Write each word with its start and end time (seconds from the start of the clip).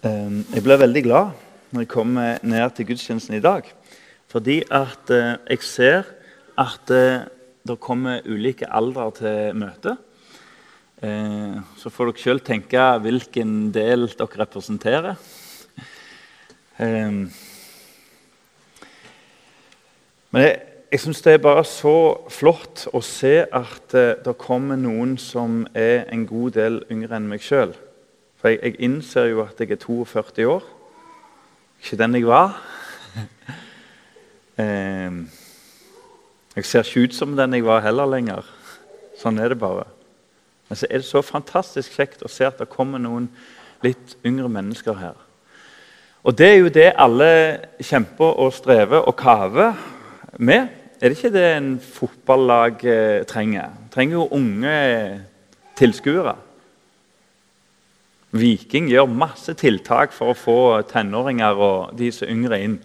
Ehm, 0.00 0.46
jeg 0.48 0.62
ble 0.64 0.78
veldig 0.80 1.00
glad 1.04 1.32
når 1.74 1.82
jeg 1.82 1.88
kom 1.92 2.14
ned 2.16 2.70
til 2.72 2.86
gudstjenesten 2.88 3.34
i 3.36 3.42
dag. 3.44 3.66
Fordi 4.32 4.62
at 4.72 5.10
eh, 5.12 5.34
jeg 5.50 5.66
ser 5.66 6.06
at 6.56 6.92
eh, 6.94 7.26
det 7.68 7.76
kommer 7.84 8.24
ulike 8.24 8.64
aldre 8.64 9.10
til 9.18 9.58
møtet. 9.60 9.98
Eh, 11.04 11.58
så 11.76 11.92
får 11.92 12.08
dere 12.08 12.22
sjøl 12.22 12.40
tenke 12.40 12.86
hvilken 13.04 13.52
del 13.76 14.08
dere 14.08 14.40
representerer. 14.40 15.20
Ehm, 16.80 17.20
men 20.32 20.46
jeg, 20.46 20.56
jeg 20.94 21.04
syns 21.04 21.22
det 21.28 21.36
er 21.36 21.44
bare 21.44 21.66
så 21.68 21.94
flott 22.32 22.86
å 22.96 23.04
se 23.04 23.36
at 23.44 23.92
det 24.24 24.36
kommer 24.40 24.80
noen 24.80 25.18
som 25.20 25.66
er 25.76 26.06
en 26.08 26.24
god 26.24 26.56
del 26.56 26.82
yngre 26.88 27.20
enn 27.20 27.28
meg 27.28 27.44
sjøl. 27.44 27.76
For 28.40 28.48
jeg, 28.48 28.60
jeg, 28.62 28.78
innser 28.80 29.28
jo 29.30 29.44
at 29.44 29.60
jeg 29.60 29.74
er 29.74 29.80
42 29.82 30.48
år. 30.48 30.64
Ikke 31.82 31.98
den 32.00 32.16
jeg 32.16 32.26
var. 32.28 32.56
eh, 34.60 35.20
jeg 36.56 36.64
ser 36.64 36.88
ikke 36.88 37.04
ut 37.04 37.16
som 37.16 37.36
den 37.36 37.54
jeg 37.58 37.68
var 37.68 37.84
heller 37.84 38.08
lenger. 38.08 38.48
Sånn 39.20 39.38
er 39.38 39.52
det 39.52 39.60
bare. 39.60 39.84
Men 40.68 40.80
så 40.80 40.88
er 40.88 41.02
det 41.02 41.08
så 41.08 41.20
fantastisk 41.24 41.96
kjekt 41.98 42.24
å 42.24 42.32
se 42.32 42.46
at 42.48 42.60
det 42.62 42.70
kommer 42.72 43.02
noen 43.02 43.28
litt 43.84 44.16
yngre 44.24 44.48
mennesker 44.52 44.96
her. 44.96 45.16
Og 46.24 46.36
det 46.36 46.48
er 46.48 46.58
jo 46.60 46.72
det 46.72 46.90
alle 47.00 47.30
kjemper 47.80 48.40
og 48.44 48.52
strever 48.56 49.04
og 49.04 49.16
kaver 49.20 49.76
med. 50.36 50.68
Er 51.00 51.08
det 51.08 51.16
ikke 51.16 51.32
det 51.32 51.46
en 51.56 51.72
fotballag 51.80 52.84
eh, 52.84 53.22
trenger? 53.28 53.72
Trenger 53.92 54.18
jo 54.18 54.28
unge 54.36 54.76
tilskuere. 55.80 56.36
Viking 58.30 58.86
gjør 58.90 59.10
masse 59.10 59.54
tiltak 59.58 60.12
for 60.14 60.30
å 60.30 60.38
få 60.38 60.58
tenåringer 60.90 61.58
og 61.58 61.96
de 61.98 62.12
som 62.14 62.30
yngre 62.30 62.60
inn. 62.62 62.76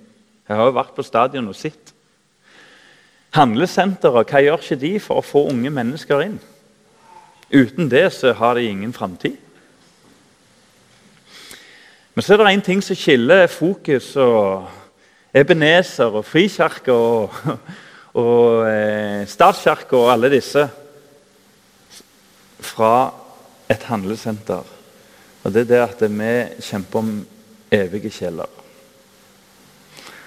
Jeg 0.45 0.57
har 0.57 0.69
jo 0.69 0.77
vært 0.77 0.95
på 0.97 1.05
stadion 1.05 1.49
og 1.49 1.57
sett. 1.57 1.93
Handlesenteret, 3.35 4.29
hva 4.31 4.41
gjør 4.41 4.61
ikke 4.61 4.79
de 4.81 4.93
for 5.03 5.19
å 5.19 5.25
få 5.25 5.43
unge 5.51 5.69
mennesker 5.73 6.23
inn? 6.25 6.37
Uten 7.53 7.89
det 7.91 8.07
så 8.15 8.33
har 8.33 8.57
de 8.57 8.65
ingen 8.69 8.93
framtid. 8.93 9.37
Men 12.15 12.23
så 12.23 12.33
er 12.33 12.41
det 12.41 12.53
én 12.55 12.63
ting 12.63 12.81
som 12.81 12.95
skiller 12.95 13.49
Fokus 13.51 14.13
og 14.15 14.69
Ebenezer 15.35 16.15
og 16.15 16.23
Frikirka 16.25 16.95
og, 16.95 17.35
og 18.23 18.69
eh, 18.69 19.25
Statskirka 19.27 19.99
og 19.99 20.13
alle 20.13 20.31
disse 20.31 20.63
fra 22.63 22.93
et 23.69 23.83
handlesenter. 23.91 24.74
Og 25.45 25.53
det 25.53 25.65
er 25.65 25.69
det 25.69 25.81
at 25.83 25.99
vi 26.09 26.31
kjemper 26.65 27.03
om 27.03 27.11
evige 27.73 28.09
sjeler. 28.13 28.49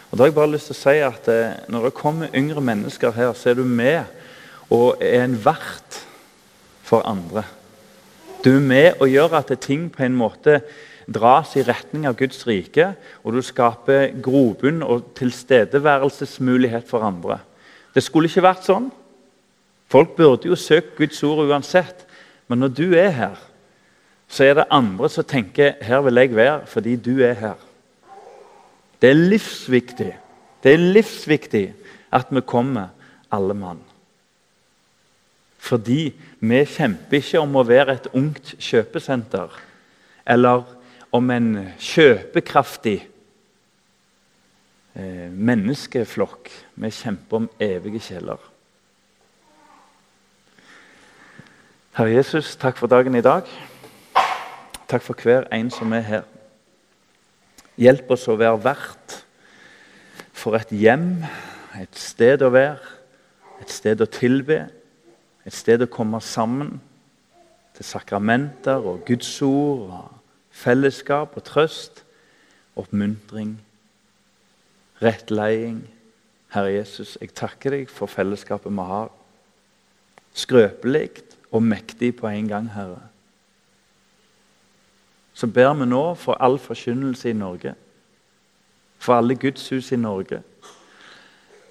Og 0.09 0.17
da 0.17 0.23
har 0.23 0.31
jeg 0.31 0.37
bare 0.39 0.53
lyst 0.55 0.71
til 0.71 0.77
å 0.77 0.79
si 0.79 1.01
at 1.05 1.29
eh, 1.29 1.57
Når 1.69 1.89
det 1.89 1.97
kommer 1.99 2.37
yngre 2.37 2.63
mennesker 2.65 3.13
her, 3.13 3.35
så 3.37 3.51
er 3.51 3.59
du 3.59 3.65
med 3.67 4.07
og 4.73 5.01
er 5.01 5.25
en 5.25 5.37
vert 5.41 6.03
for 6.85 7.05
andre. 7.09 7.43
Du 8.45 8.51
er 8.55 8.65
med 8.65 9.01
og 9.01 9.09
gjør 9.09 9.39
at 9.41 9.53
ting 9.65 9.89
på 9.93 10.05
en 10.05 10.17
måte 10.17 10.61
dras 11.09 11.55
i 11.57 11.65
retning 11.65 12.05
av 12.07 12.19
Guds 12.19 12.45
rike, 12.47 12.93
og 13.25 13.33
du 13.33 13.41
skaper 13.43 14.13
grobunn 14.23 14.83
og 14.85 15.15
tilstedeværelsesmulighet 15.17 16.85
for 16.89 17.07
andre. 17.07 17.41
Det 17.97 18.05
skulle 18.05 18.29
ikke 18.29 18.45
vært 18.45 18.69
sånn. 18.69 18.91
Folk 19.89 20.13
burde 20.19 20.51
jo 20.51 20.57
søkt 20.61 20.99
Guds 21.01 21.23
ord 21.25 21.49
uansett. 21.49 22.05
Men 22.49 22.61
når 22.61 22.75
du 22.77 22.85
er 22.93 23.13
her, 23.17 23.41
så 24.29 24.45
er 24.45 24.55
det 24.55 24.69
andre 24.71 25.09
som 25.09 25.25
tenker 25.25 25.75
'her 25.81 26.01
vil 26.01 26.15
jeg 26.15 26.37
være 26.37 26.67
fordi 26.67 26.97
du 26.97 27.21
er 27.21 27.35
her'. 27.35 27.65
Det 29.03 29.11
er 29.11 29.15
livsviktig. 29.15 30.17
Det 30.63 30.73
er 30.73 30.77
livsviktig 30.77 31.75
at 32.13 32.27
vi 32.31 32.41
kommer, 32.41 32.89
alle 33.31 33.55
mann. 33.55 33.81
Fordi 35.59 36.15
vi 36.41 36.65
kjemper 36.65 37.17
ikke 37.17 37.41
om 37.41 37.57
å 37.57 37.67
være 37.67 37.93
et 37.93 38.07
ungt 38.13 38.55
kjøpesenter 38.59 39.49
eller 40.27 40.65
om 41.13 41.31
en 41.31 41.73
kjøpekraftig 41.79 42.99
eh, 44.95 45.31
menneskeflokk. 45.33 46.51
Vi 46.75 46.91
kjemper 46.91 47.37
om 47.37 47.51
evige 47.61 48.01
kjeller. 48.01 48.39
Herre 51.99 52.15
Jesus, 52.15 52.57
takk 52.57 52.79
for 52.79 52.87
dagen 52.87 53.19
i 53.19 53.25
dag. 53.25 53.49
Takk 54.89 55.03
for 55.05 55.21
hver 55.21 55.45
en 55.53 55.69
som 55.71 55.93
er 55.93 56.01
her. 56.01 56.23
Hjelp 57.77 58.09
oss 58.15 58.25
å 58.33 58.39
være 58.41 58.57
vert 58.65 59.17
for 60.33 60.57
et 60.57 60.71
hjem, 60.73 61.27
et 61.77 61.99
sted 61.99 62.41
å 62.41 62.49
være, 62.55 62.81
et 63.61 63.69
sted 63.75 64.01
å 64.01 64.07
tilbe, 64.09 64.63
et 65.45 65.55
sted 65.55 65.85
å 65.85 65.91
komme 65.93 66.23
sammen 66.25 66.79
til 67.77 67.85
sakramenter 67.85 68.81
og 68.81 69.05
Guds 69.07 69.31
ord, 69.45 69.93
og 69.93 70.57
fellesskap 70.57 71.37
og 71.37 71.45
trøst, 71.45 72.03
oppmuntring, 72.79 73.59
rettleding. 75.05 75.83
Herre 76.55 76.73
Jesus, 76.79 77.19
jeg 77.21 77.37
takker 77.37 77.77
deg 77.77 77.93
for 77.93 78.09
fellesskapet 78.09 78.73
vi 78.73 78.89
har. 78.89 79.13
Skrøpelig 80.33 81.11
og 81.53 81.61
mektig 81.67 82.15
på 82.17 82.33
en 82.33 82.49
gang, 82.49 82.73
Herre 82.73 83.03
så 85.39 85.47
ber 85.47 85.75
vi 85.75 85.87
nå 85.87 86.03
for 86.19 86.35
all 86.43 86.57
forkynnelse 86.59 87.31
i 87.31 87.37
Norge. 87.39 87.75
For 88.99 89.15
alle 89.15 89.37
gudshus 89.39 89.93
i 89.93 89.97
Norge. 89.97 90.41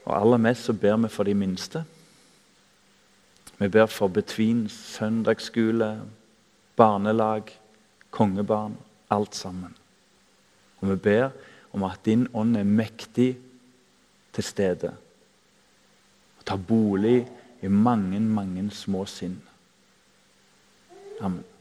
Og 0.06 0.14
aller 0.16 0.40
mest 0.40 0.64
så 0.64 0.74
ber 0.74 0.96
vi 1.04 1.10
for 1.12 1.28
de 1.28 1.34
minste. 1.36 1.82
Vi 3.58 3.68
ber 3.68 3.90
for 3.92 4.08
Betvins 4.08 4.72
søndagsskole, 4.72 5.90
barnelag, 6.76 7.52
kongebarn. 8.12 8.78
Alt 9.10 9.36
sammen. 9.36 9.76
Og 10.80 10.90
vi 10.90 10.96
ber 10.96 11.30
om 11.74 11.84
at 11.84 12.00
din 12.06 12.28
ånd 12.34 12.58
er 12.58 12.64
mektig 12.64 13.38
til 14.34 14.44
stede. 14.44 14.94
Og 16.40 16.46
tar 16.46 16.58
bolig 16.58 17.28
i 17.62 17.68
mange, 17.68 18.20
mange 18.20 18.70
små 18.72 19.06
sinn. 19.06 19.42
Amen. 21.22 21.57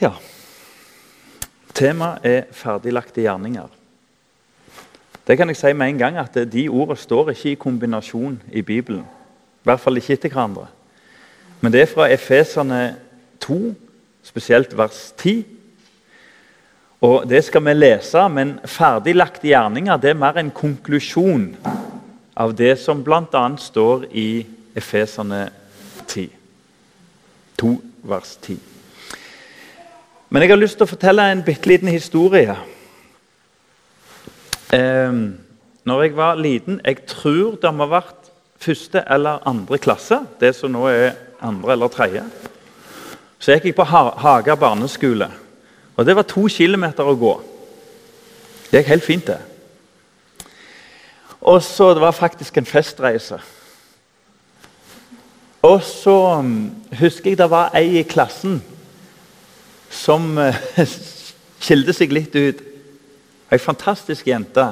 Ja. 0.00 0.12
Temaet 1.76 2.24
er 2.24 2.44
ferdiglagte 2.52 3.24
gjerninger. 3.24 3.68
Det 5.26 5.36
kan 5.36 5.48
jeg 5.48 5.58
si 5.58 5.72
med 5.72 5.88
en 5.88 5.98
gang 5.98 6.18
at 6.20 6.36
De 6.52 6.68
ordene 6.68 6.96
står 6.96 7.30
ikke 7.30 7.50
i 7.50 7.54
kombinasjon 7.60 8.42
i 8.52 8.62
Bibelen. 8.62 9.02
I 9.02 9.66
hvert 9.66 9.80
fall 9.80 9.96
ikke 9.96 10.12
etter 10.12 10.30
hverandre. 10.30 10.66
Men 11.60 11.72
det 11.72 11.82
er 11.82 11.90
fra 11.90 12.06
Efeserne 12.12 12.96
2, 13.40 13.74
spesielt 14.22 14.76
vers 14.76 15.14
10. 15.16 15.46
Og 17.00 17.28
Det 17.28 17.44
skal 17.44 17.64
vi 17.64 17.72
lese, 17.72 18.28
men 18.28 18.58
ferdiglagte 18.64 19.48
gjerninger 19.48 19.96
det 19.96 20.10
er 20.10 20.20
mer 20.20 20.38
en 20.38 20.50
konklusjon 20.50 21.56
av 22.36 22.54
det 22.54 22.78
som 22.78 23.04
bl.a. 23.04 23.44
står 23.58 24.06
i 24.12 24.46
Efeserne 24.76 25.50
10. 26.06 26.30
2 27.58 27.76
vers 28.02 28.38
10. 28.42 28.75
Men 30.28 30.42
jeg 30.42 30.50
har 30.50 30.58
lyst 30.58 30.78
til 30.80 30.86
å 30.86 30.90
fortelle 30.90 31.24
en 31.30 31.44
bitte 31.46 31.70
liten 31.70 31.88
historie. 31.88 32.56
Eh, 34.74 35.18
når 35.86 36.02
jeg 36.02 36.16
var 36.16 36.34
liten 36.34 36.80
Jeg 36.84 37.04
tror 37.06 37.54
det 37.62 37.70
må 37.74 37.86
ha 37.86 38.00
vært 38.00 38.30
første 38.58 39.04
eller 39.10 39.46
andre 39.46 39.78
klasse. 39.78 40.18
Det 40.40 40.54
som 40.56 40.72
nå 40.74 40.88
er 40.90 41.14
andre 41.40 41.72
eller 41.72 41.88
tredje. 41.88 42.24
Så 43.38 43.52
jeg 43.52 43.62
gikk 43.62 43.76
på 43.76 43.86
Haga 43.86 44.56
barneskole. 44.56 45.30
Og 45.96 46.06
det 46.06 46.16
var 46.16 46.26
to 46.26 46.48
kilometer 46.48 47.06
å 47.06 47.14
gå. 47.14 47.34
Det 48.70 48.80
gikk 48.80 48.90
helt 48.96 49.06
fint, 49.06 49.26
det. 49.26 49.38
Og 51.40 51.62
så 51.62 51.94
Det 51.94 52.02
var 52.02 52.10
faktisk 52.12 52.56
en 52.56 52.66
festreise. 52.66 53.38
Og 55.62 55.82
så 55.82 56.40
mm, 56.42 56.74
husker 56.98 57.30
jeg 57.30 57.38
det 57.38 57.50
var 57.50 57.70
ei 57.74 58.00
i 58.00 58.02
klassen 58.02 58.62
som 59.96 60.36
uh, 60.40 60.56
skilte 61.62 61.94
seg 61.96 62.12
litt 62.14 62.36
ut. 62.36 62.62
Ei 63.52 63.58
fantastisk 63.62 64.26
jente. 64.28 64.68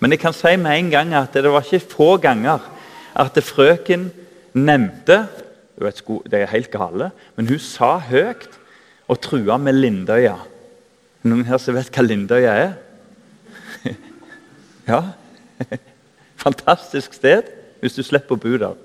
Men 0.00 0.14
jeg 0.14 0.20
kan 0.20 0.34
si 0.36 0.56
med 0.60 0.78
en 0.78 0.90
gang 0.92 1.14
at 1.16 1.36
det 1.36 1.50
var 1.52 1.64
ikke 1.64 1.94
få 1.94 2.10
ganger 2.20 2.62
at 3.14 3.38
frøken 3.44 4.10
nevnte 4.54 5.26
Det 5.74 6.38
er 6.38 6.50
helt 6.52 6.70
gale, 6.70 7.10
men 7.34 7.48
hun 7.48 7.58
sa 7.58 7.96
høyt 7.98 8.46
og 9.10 9.18
trua 9.20 9.56
med 9.58 9.74
Lindøya. 9.74 10.36
Noen 11.26 11.42
her 11.48 11.58
som 11.58 11.74
vet 11.74 11.90
hva 11.90 12.04
Lindøya 12.04 12.52
er? 12.54 12.74
ja. 14.92 15.00
Fantastisk 16.44 17.16
sted 17.16 17.50
hvis 17.80 17.96
du 17.98 18.04
slipper 18.06 18.36
å 18.36 18.40
bo 18.40 18.54
der. 18.60 18.78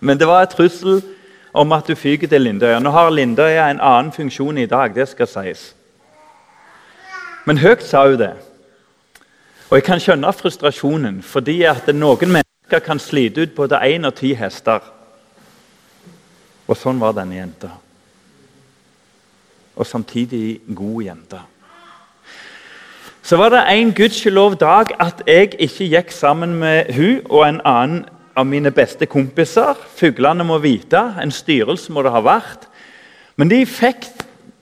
men 0.00 0.18
det 0.18 0.26
var 0.26 0.42
et 0.42 0.56
trussel 0.56 0.98
om 1.54 1.72
at 1.72 1.86
du 1.88 1.94
fyker 1.94 2.28
til 2.28 2.42
Lindøya. 2.42 2.80
Nå 2.82 2.90
har 2.90 3.10
Lindøya 3.10 3.68
en 3.70 3.80
annen 3.80 4.12
funksjon 4.12 4.58
i 4.58 4.66
dag, 4.66 4.94
det 4.94 5.06
skal 5.08 5.30
sies. 5.30 5.68
Men 7.46 7.60
høyt 7.62 7.84
sa 7.86 8.06
hun 8.08 8.18
det. 8.18 8.32
Og 9.70 9.78
jeg 9.78 9.84
kan 9.86 10.00
skjønne 10.02 10.32
frustrasjonen, 10.32 11.22
fordi 11.22 11.62
at 11.68 11.86
noen 11.94 12.34
mennesker 12.34 12.82
kan 12.84 12.98
slite 12.98 13.46
ut 13.46 13.54
både 13.56 13.80
én 13.86 14.06
og 14.06 14.14
ti 14.18 14.34
hester. 14.34 14.82
Og 16.66 16.76
sånn 16.76 17.00
var 17.00 17.14
denne 17.14 17.36
jenta. 17.36 17.70
Og 19.76 19.86
samtidig 19.86 20.60
god 20.74 21.02
jente. 21.02 21.40
Så 23.24 23.36
var 23.40 23.54
det 23.54 23.62
en 23.72 23.92
gudskjelov 23.96 24.58
dag 24.60 24.90
at 25.00 25.22
jeg 25.26 25.54
ikke 25.58 25.88
gikk 25.88 26.10
sammen 26.12 26.58
med 26.60 26.92
hun 26.92 27.22
og 27.30 27.48
en 27.48 27.60
annen 27.64 28.04
av 28.36 28.46
mine 28.46 28.72
beste 28.74 29.06
kompiser. 29.10 29.78
Fuglene 29.96 30.46
må 30.46 30.58
vite. 30.62 31.00
En 31.22 31.32
styrelse 31.34 31.92
må 31.94 32.04
det 32.04 32.14
ha 32.14 32.22
vært. 32.24 32.68
Men 33.38 33.50
de 33.50 33.64
fikk, 33.66 34.06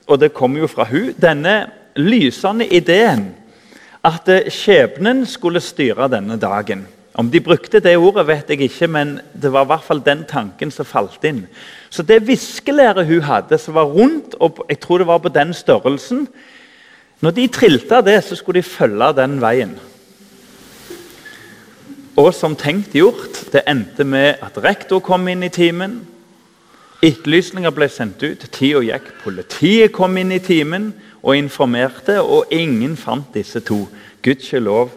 og 0.08 0.20
det 0.22 0.32
kom 0.36 0.56
jo 0.56 0.68
fra 0.70 0.86
hun, 0.88 1.12
denne 1.20 1.56
lysende 1.96 2.66
ideen 2.72 3.30
at 4.02 4.28
eh, 4.32 4.48
skjebnen 4.50 5.24
skulle 5.28 5.62
styre 5.62 6.08
denne 6.10 6.38
dagen. 6.40 6.86
Om 7.14 7.28
de 7.30 7.42
brukte 7.44 7.80
det 7.84 7.92
ordet, 8.00 8.24
vet 8.26 8.50
jeg 8.50 8.66
ikke, 8.66 8.88
men 8.88 9.18
det 9.36 9.50
var 9.52 9.66
i 9.66 9.70
hvert 9.74 9.84
fall 9.84 10.00
den 10.04 10.24
tanken 10.28 10.72
som 10.72 10.88
falt 10.88 11.22
inn. 11.28 11.44
Så 11.92 12.04
det 12.08 12.22
viskelæret 12.24 13.06
hun 13.06 13.26
hadde, 13.28 13.58
som 13.60 13.76
var 13.76 13.90
rundt, 13.92 14.34
og 14.40 14.64
jeg 14.70 14.80
tror 14.80 15.02
det 15.02 15.08
var 15.10 15.20
på 15.20 15.32
den 15.32 15.54
størrelsen 15.54 16.26
Når 17.22 17.30
de 17.30 17.46
trilte 17.46 18.00
det, 18.02 18.16
så 18.24 18.34
skulle 18.34 18.58
de 18.58 18.66
følge 18.66 19.12
den 19.14 19.36
veien. 19.38 19.76
Og 22.16 22.34
som 22.36 22.52
tenkt 22.58 22.92
gjort, 22.92 23.38
det 23.54 23.64
endte 23.68 24.04
med 24.04 24.42
at 24.44 24.58
rektor 24.60 25.00
kom 25.00 25.24
inn 25.32 25.46
i 25.46 25.52
timen. 25.52 26.02
Etterlysninger 27.02 27.72
ble 27.72 27.88
sendt 27.88 28.20
ut, 28.22 28.44
tida 28.52 28.82
gikk. 28.84 29.08
Politiet 29.22 29.94
kom 29.96 30.18
inn 30.20 30.34
i 30.34 30.42
timen 30.44 30.90
og 31.22 31.38
informerte, 31.38 32.20
og 32.20 32.52
ingen 32.52 32.98
fant 33.00 33.32
disse 33.34 33.62
to. 33.64 33.86
Gudskjelov 34.22 34.92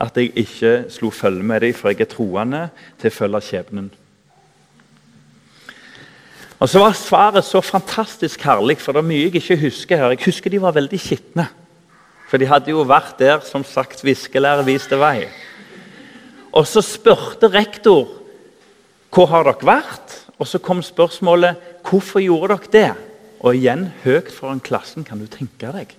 at 0.00 0.16
jeg 0.16 0.30
ikke 0.38 0.74
slo 0.94 1.10
følge 1.12 1.44
med 1.44 1.66
dem, 1.66 1.74
for 1.74 1.90
jeg 1.90 2.06
er 2.06 2.12
troende 2.14 2.62
til 3.00 3.10
å 3.10 3.16
følge 3.18 3.42
skjebnen. 3.48 3.90
Og 6.60 6.68
så 6.68 6.80
var 6.80 6.96
svaret 6.96 7.44
så 7.44 7.60
fantastisk 7.64 8.42
herlig, 8.46 8.78
for 8.80 8.94
det 8.94 9.02
er 9.02 9.10
mye 9.10 9.26
jeg 9.26 9.40
ikke 9.40 9.60
husker 9.64 10.00
her. 10.00 10.14
Jeg 10.14 10.26
husker 10.28 10.52
de 10.52 10.62
var 10.62 10.76
veldig 10.76 11.02
skitne. 11.02 11.48
For 12.30 12.38
de 12.38 12.46
hadde 12.46 12.70
jo 12.70 12.86
vært 12.86 13.16
der, 13.18 13.40
som 13.42 13.64
sagt, 13.66 14.04
viskelærer 14.06 14.62
viste 14.68 14.96
vei. 15.00 15.26
Og 16.52 16.66
så 16.66 16.82
spurte 16.82 17.50
rektor 17.52 18.08
hvor 19.10 19.26
har 19.32 19.46
dere 19.46 19.66
vært? 19.66 20.16
Og 20.38 20.48
så 20.48 20.60
kom 20.62 20.82
spørsmålet 20.82 21.58
hvorfor 21.86 22.22
gjorde 22.22 22.56
dere 22.56 22.72
det? 22.72 23.06
Og 23.40 23.56
igjen 23.56 23.88
høyt 24.04 24.30
foran 24.32 24.60
klassen, 24.60 25.04
kan 25.04 25.18
du 25.18 25.26
tenke 25.30 25.70
deg. 25.72 25.94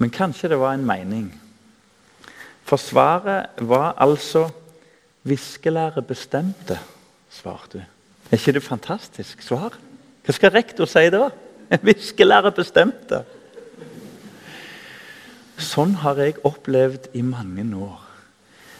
Men 0.00 0.12
kanskje 0.12 0.50
det 0.52 0.58
var 0.60 0.74
en 0.76 0.86
mening. 0.86 1.28
For 2.66 2.80
svaret 2.80 3.52
var 3.60 3.94
altså 3.98 4.48
'Viskelære 5.26 6.02
bestemte', 6.02 6.78
svarte 7.30 7.78
hun. 7.78 7.86
Er 8.30 8.36
ikke 8.36 8.52
det 8.52 8.62
fantastisk 8.62 9.42
svar? 9.42 9.74
Hva 10.24 10.32
skal 10.32 10.50
rektor 10.50 10.86
si 10.86 11.10
da? 11.10 11.30
Viskelære 11.82 12.52
bestemte. 12.54 13.24
Sånn 15.58 15.94
har 15.94 16.18
jeg 16.20 16.38
opplevd 16.44 17.08
i 17.14 17.22
mange 17.22 17.66
år. 17.76 18.05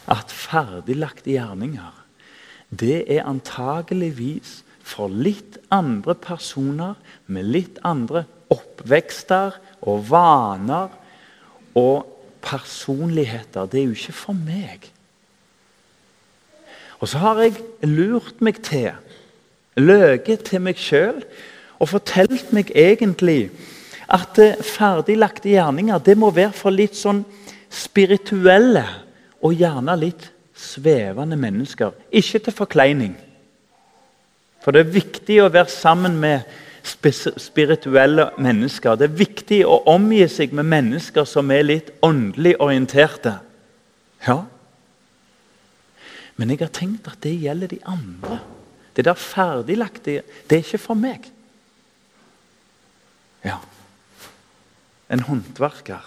At 0.07 0.31
ferdiglagte 0.31 1.33
gjerninger 1.35 2.03
det 2.67 3.05
er 3.07 3.27
antageligvis 3.27 4.61
for 4.83 5.11
litt 5.11 5.55
andre 5.71 6.15
personer 6.19 6.97
med 7.31 7.47
litt 7.47 7.79
andre 7.87 8.25
oppvekster 8.51 9.55
og 9.87 10.03
vaner 10.09 10.91
og 11.77 12.07
personligheter. 12.43 13.67
Det 13.67 13.81
er 13.81 13.87
jo 13.87 13.95
ikke 13.95 14.15
for 14.15 14.35
meg. 14.35 14.89
Og 16.99 17.11
så 17.11 17.21
har 17.21 17.41
jeg 17.43 17.59
lurt 17.85 18.39
meg 18.43 18.61
til, 18.65 18.95
løyet 19.77 20.47
til 20.47 20.63
meg 20.65 20.79
sjøl, 20.81 21.21
og 21.77 21.91
fortalt 21.91 22.51
meg 22.55 22.71
egentlig 22.73 23.51
at 24.09 24.39
ferdiglagte 24.65 25.51
gjerninger 25.51 25.99
det 26.01 26.15
må 26.17 26.31
være 26.33 26.55
for 26.57 26.73
litt 26.73 26.95
sånn 26.97 27.21
spirituelle 27.69 28.85
og 29.47 29.55
gjerne 29.55 29.95
litt 29.99 30.29
svevende 30.57 31.37
mennesker. 31.39 31.95
Ikke 32.11 32.41
til 32.43 32.55
forkleining. 32.55 33.15
For 34.63 34.75
det 34.75 34.83
er 34.83 34.95
viktig 34.97 35.37
å 35.43 35.51
være 35.53 35.71
sammen 35.71 36.17
med 36.19 36.47
spirituelle 36.87 38.29
mennesker. 38.39 38.97
Det 38.99 39.07
er 39.07 39.19
viktig 39.19 39.61
å 39.67 39.79
omgi 39.91 40.23
seg 40.31 40.55
med 40.55 40.67
mennesker 40.71 41.27
som 41.27 41.51
er 41.51 41.65
litt 41.65 41.93
åndelig 42.03 42.55
orienterte. 42.63 43.37
Ja. 44.27 44.41
Men 46.37 46.51
jeg 46.51 46.61
har 46.63 46.73
tenkt 46.73 47.07
at 47.09 47.21
det 47.23 47.35
gjelder 47.41 47.71
de 47.71 47.79
andre. 47.87 48.41
Det 48.95 49.05
der 49.05 49.19
ferdiglagte, 49.19 50.21
det 50.49 50.57
er 50.57 50.65
ikke 50.65 50.81
for 50.81 50.99
meg. 50.99 51.27
Ja. 53.45 53.59
En 55.13 55.23
håndverker. 55.27 56.03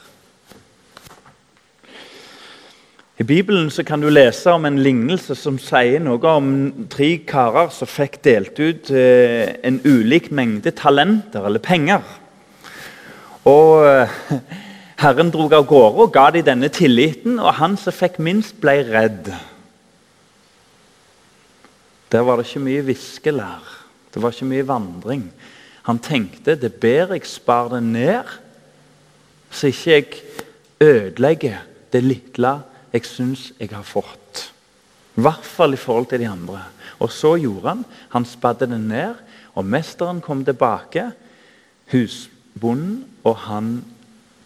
I 3.20 3.22
Bibelen 3.22 3.66
så 3.68 3.82
kan 3.84 4.00
du 4.00 4.08
lese 4.08 4.48
om 4.48 4.64
en 4.64 4.78
lignelse 4.80 5.34
som 5.36 5.58
sier 5.60 6.00
noe 6.00 6.30
om 6.38 6.46
tre 6.88 7.18
karer 7.28 7.68
som 7.68 7.88
fikk 7.90 8.14
delt 8.24 8.56
ut 8.56 8.88
eh, 8.96 9.58
en 9.60 9.76
ulik 9.84 10.30
mengde 10.32 10.72
talenter, 10.72 11.44
eller 11.44 11.60
penger. 11.60 12.00
Og 13.44 13.84
eh, 13.84 14.14
Herren 15.02 15.28
dro 15.34 15.50
av 15.52 15.66
gårde 15.68 16.06
og 16.06 16.14
ga 16.14 16.30
dem 16.32 16.46
denne 16.46 16.70
tilliten, 16.72 17.36
og 17.36 17.58
han 17.58 17.76
som 17.76 17.92
fikk 17.92 18.16
minst, 18.24 18.56
ble 18.62 18.78
redd. 18.88 19.28
Der 22.08 22.24
var 22.24 22.40
det 22.40 22.48
ikke 22.48 22.64
mye 22.70 22.88
viskelær. 22.88 23.68
Det 24.14 24.24
var 24.24 24.32
ikke 24.32 24.48
mye 24.54 24.68
vandring. 24.72 25.28
Han 25.90 26.00
tenkte 26.00 26.56
det 26.56 26.72
er 26.72 26.80
bedre 26.88 27.20
jeg 27.20 27.28
sparer 27.28 27.76
det 27.76 27.84
ned, 27.90 28.34
så 29.52 29.68
ikke 29.68 29.92
jeg 29.92 30.10
ødelegger 30.88 31.60
det 31.92 32.04
lille 32.08 32.56
jeg 32.92 33.06
syns 33.06 33.50
jeg 33.58 33.70
har 33.72 33.86
fått. 33.86 34.50
I 35.18 35.24
hvert 35.24 35.46
fall 35.46 35.74
i 35.74 35.80
forhold 35.80 36.08
til 36.10 36.22
de 36.22 36.28
andre. 36.30 36.62
Og 36.98 37.12
så 37.12 37.34
gjorde 37.40 37.68
han. 37.68 37.84
Han 38.14 38.26
spadde 38.28 38.68
den 38.70 38.88
ned, 38.90 39.18
og 39.54 39.66
mesteren 39.66 40.20
kom 40.24 40.44
tilbake. 40.44 41.10
Husbonden, 41.92 43.04
og 43.24 43.36
han 43.46 43.80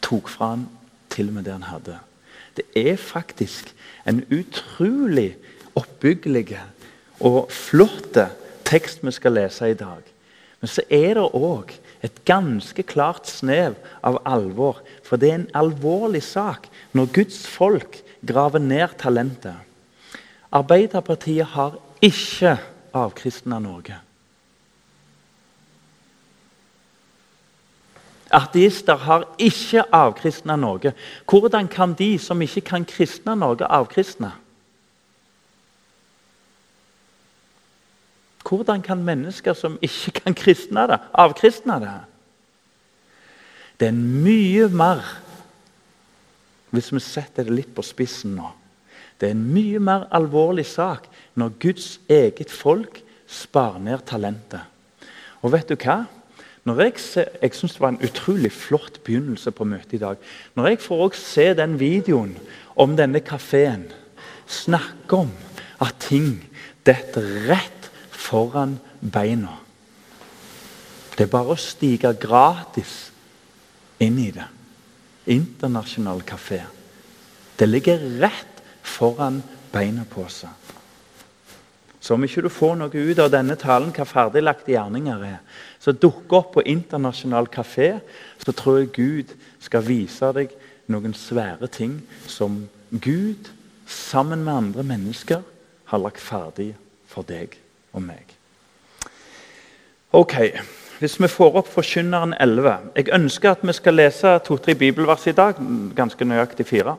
tok 0.04 0.28
fra 0.32 0.54
han 0.54 0.68
til 1.12 1.28
og 1.30 1.38
med 1.38 1.46
det 1.46 1.52
han 1.52 1.68
hadde. 1.68 1.98
Det 2.56 2.64
er 2.78 2.96
faktisk 2.96 3.74
en 4.06 4.22
utrolig 4.30 5.34
oppbyggelig 5.74 6.60
og 7.20 7.50
flott 7.50 8.18
tekst 8.64 9.02
vi 9.02 9.12
skal 9.14 9.36
lese 9.36 9.70
i 9.70 9.78
dag. 9.78 10.02
Men 10.60 10.70
så 10.70 10.84
er 10.88 11.18
det 11.18 11.26
òg 11.36 11.74
et 12.04 12.20
ganske 12.28 12.82
klart 12.86 13.28
snev 13.28 13.76
av 14.04 14.20
alvor. 14.28 14.80
For 15.04 15.20
det 15.20 15.30
er 15.30 15.38
en 15.40 15.50
alvorlig 15.56 16.22
sak 16.24 16.68
når 16.92 17.12
Guds 17.16 17.42
folk 17.48 18.00
grave 18.26 18.58
ned 18.58 18.96
talentet. 18.98 19.56
Arbeiderpartiet 20.52 21.46
har 21.46 21.78
ikke 22.02 22.56
avkristna 22.94 23.58
Norge. 23.58 23.96
Ateister 28.34 28.96
har 28.96 29.26
ikke 29.38 29.84
avkristna 29.94 30.56
Norge. 30.56 30.94
Hvordan 31.30 31.68
kan 31.68 31.94
de 31.94 32.18
som 32.18 32.42
ikke 32.42 32.60
kan 32.60 32.84
kristne 32.84 33.36
Norge, 33.36 33.66
avkristne? 33.66 34.32
Hvordan 38.48 38.82
kan 38.82 39.04
mennesker 39.04 39.54
som 39.54 39.78
ikke 39.82 40.20
kan 40.20 40.34
kristne 40.34 40.86
det, 40.88 40.98
avkristne 41.14 41.78
det? 41.80 41.94
Det 43.80 43.88
er 43.88 43.96
mye 43.96 44.68
mer 44.68 45.02
hvis 46.74 46.92
vi 46.92 47.02
setter 47.02 47.46
det 47.46 47.54
litt 47.54 47.72
på 47.74 47.84
spissen 47.86 48.34
nå. 48.38 48.50
Det 49.18 49.30
er 49.30 49.36
en 49.36 49.46
mye 49.54 49.80
mer 49.82 50.08
alvorlig 50.14 50.66
sak 50.66 51.06
når 51.38 51.54
Guds 51.62 51.88
eget 52.10 52.50
folk 52.50 53.00
sparer 53.30 53.82
ned 53.82 54.02
talentet. 54.08 54.62
Og 55.44 55.54
vet 55.54 55.70
du 55.70 55.76
hva? 55.78 56.04
Når 56.64 56.80
jeg 56.80 56.94
ser, 57.02 57.28
jeg 57.42 57.54
syns 57.54 57.74
det 57.76 57.82
var 57.82 57.92
en 57.92 58.04
utrolig 58.06 58.50
flott 58.52 59.02
begynnelse 59.04 59.52
på 59.52 59.66
møtet 59.68 59.98
i 59.98 60.00
dag. 60.00 60.20
Når 60.56 60.68
jeg 60.70 60.80
får 60.80 61.02
også 61.06 61.26
se 61.28 61.46
den 61.58 61.76
videoen 61.80 62.32
om 62.80 62.96
denne 62.96 63.20
kafeen, 63.20 63.84
snakke 64.48 65.24
om 65.26 65.30
at 65.84 66.00
ting 66.00 66.38
detter 66.86 67.28
rett 67.48 67.90
foran 68.10 68.78
beina 69.00 69.58
Det 71.14 71.26
er 71.26 71.32
bare 71.32 71.54
å 71.54 71.60
stige 71.60 72.10
gratis 72.20 72.94
inn 74.02 74.18
i 74.18 74.30
det 74.34 74.48
internasjonal 75.26 76.22
kafé. 76.26 76.62
Det 77.56 77.66
ligger 77.66 77.98
rett 78.20 78.62
foran 78.82 79.42
beina 79.72 80.04
på 80.08 80.26
seg. 80.28 80.50
Så 82.04 82.18
om 82.18 82.24
ikke 82.26 82.42
du 82.44 82.50
får 82.52 82.74
noe 82.76 82.92
ut 82.92 83.20
av 83.22 83.30
denne 83.32 83.56
talen 83.56 83.92
hva 83.96 84.04
ferdiglagte 84.04 84.74
gjerninger 84.74 85.22
er, 85.24 85.38
så 85.80 85.94
dukk 85.96 86.32
opp 86.36 86.50
på 86.56 86.64
internasjonal 86.68 87.48
kafé, 87.48 87.94
så 88.44 88.52
tror 88.52 88.82
jeg 88.82 88.92
Gud 88.92 89.32
skal 89.64 89.86
vise 89.86 90.28
deg 90.36 90.52
noen 90.92 91.16
svære 91.16 91.70
ting 91.72 91.96
som 92.28 92.66
Gud 92.92 93.48
sammen 93.88 94.44
med 94.44 94.54
andre 94.54 94.84
mennesker 94.84 95.40
har 95.88 96.02
lagt 96.02 96.20
ferdig 96.20 96.74
for 97.08 97.24
deg 97.24 97.56
og 97.96 98.04
meg. 98.04 98.36
Ok, 100.14 100.36
Hvis 100.98 101.16
vi 101.18 101.28
får 101.28 101.56
opp 101.58 101.68
Forkynneren 101.74 102.36
11 102.40 102.76
Jeg 102.96 103.08
ønsker 103.14 103.50
at 103.50 103.62
vi 103.66 103.72
skal 103.74 103.96
lese 103.98 104.38
to-tre 104.46 104.74
bibelvers 104.78 105.26
i 105.26 105.32
dag. 105.34 105.54
Ganske 105.96 106.24
nøyaktig 106.24 106.66
fire. 106.66 106.96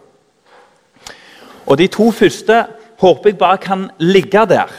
Og 1.66 1.78
De 1.78 1.88
to 1.88 2.12
første 2.12 2.66
håper 3.00 3.30
jeg 3.30 3.38
bare 3.38 3.58
kan 3.58 3.90
ligge 4.00 4.46
der 4.46 4.72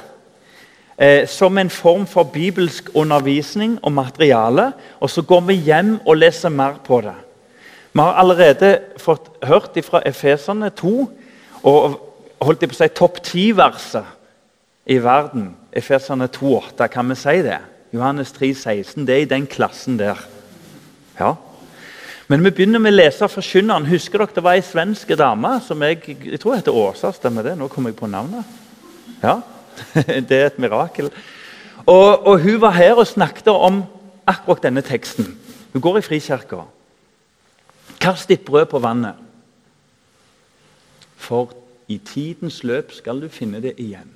eh, 0.99 1.28
som 1.28 1.58
en 1.58 1.70
form 1.70 2.06
for 2.06 2.23
bibelsk 2.23 2.90
undervisning 2.94 3.78
og 3.82 3.92
materiale. 3.92 4.73
Og 5.00 5.11
så 5.11 5.23
går 5.23 5.40
vi 5.40 5.54
hjem 5.54 6.00
og 6.06 6.16
leser 6.16 6.49
mer 6.49 6.76
på 6.85 7.00
det. 7.00 7.14
Vi 7.92 8.00
har 8.00 8.12
allerede 8.20 8.78
fått 8.96 9.30
hørt 9.42 9.78
fra 9.85 10.02
Efeserne 10.06 10.70
2 10.70 11.11
og 11.62 12.00
holdt 12.40 12.62
jeg 12.62 12.68
på 12.68 12.76
å 12.76 12.82
si 12.82 12.88
topp 12.88 13.18
10-verset 13.25 14.04
i 14.87 14.99
verden. 15.02 15.56
Efeserne 15.73 16.28
2,8, 16.28 16.87
kan 16.87 17.08
vi 17.08 17.16
si 17.16 17.42
det? 17.42 17.58
Johannes 17.96 18.32
3, 18.36 18.54
16, 18.54 19.06
Det 19.06 19.14
er 19.14 19.24
i 19.24 19.30
den 19.30 19.46
klassen 19.46 19.98
der. 19.98 20.20
Ja. 21.18 21.34
Men 22.28 22.44
vi 22.44 22.50
begynner 22.50 22.82
med 22.82 22.92
å 22.92 22.96
lese 22.96 23.28
Forkynneren. 23.30 23.86
Husker 23.86 24.18
dere 24.18 24.34
det 24.34 24.44
var 24.44 24.58
ei 24.58 24.64
svensk 24.66 25.12
dame 25.18 25.56
som 25.64 25.82
jeg, 25.82 26.02
jeg 26.26 26.40
tror 26.42 26.56
heter 26.58 26.74
Åsa? 26.74 27.12
Stemmer 27.14 27.46
det? 27.46 27.54
Nå 27.58 27.68
kommer 27.72 27.92
jeg 27.92 28.00
på 28.00 28.10
navnet. 28.10 28.44
Ja, 29.22 29.40
Det 30.28 30.32
er 30.32 30.46
et 30.46 30.58
mirakel. 30.58 31.10
Og, 31.86 32.26
og 32.26 32.40
Hun 32.42 32.60
var 32.60 32.74
her 32.76 32.98
og 32.98 33.06
snakket 33.06 33.48
om 33.52 33.84
akkurat 34.26 34.66
denne 34.66 34.82
teksten. 34.82 35.36
Hun 35.72 35.82
går 35.82 35.98
i 35.98 36.02
Frikirka. 36.02 36.64
Kast 38.00 38.28
ditt 38.28 38.44
brød 38.44 38.66
på 38.66 38.78
vannet, 38.78 39.14
for 41.16 41.54
i 41.88 41.96
tidens 41.98 42.62
løp 42.64 42.92
skal 42.92 43.20
du 43.22 43.28
finne 43.32 43.62
det 43.62 43.76
igjen. 43.78 44.15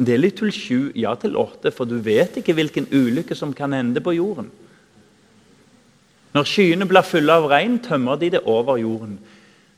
Det 0.00 0.14
er 0.14 0.22
litt 0.22 0.38
til 0.40 0.52
sju, 0.54 0.78
ja 0.96 1.12
til 1.20 1.36
åtte, 1.36 1.72
for 1.76 1.84
du 1.84 1.98
vet 2.00 2.38
ikke 2.40 2.54
hvilken 2.56 2.86
ulykke 2.88 3.36
som 3.36 3.52
kan 3.52 3.74
hende 3.76 4.00
på 4.00 4.14
jorden. 4.16 4.48
Når 6.32 6.46
skyene 6.46 6.86
blir 6.88 7.04
fulle 7.04 7.34
av 7.36 7.48
regn, 7.50 7.76
tømmer 7.84 8.16
de 8.16 8.30
det 8.32 8.40
over 8.48 8.78
jorden. 8.80 9.18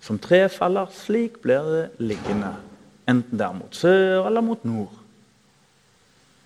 Som 0.03 0.21
tre 0.23 0.45
faller, 0.53 0.91
slik 0.95 1.41
blir 1.43 1.67
det 1.67 1.85
liggende, 2.07 2.53
enten 3.09 3.39
det 3.39 3.47
er 3.47 3.57
mot 3.57 3.75
sør 3.75 4.29
eller 4.29 4.45
mot 4.47 4.63
nord. 4.69 4.95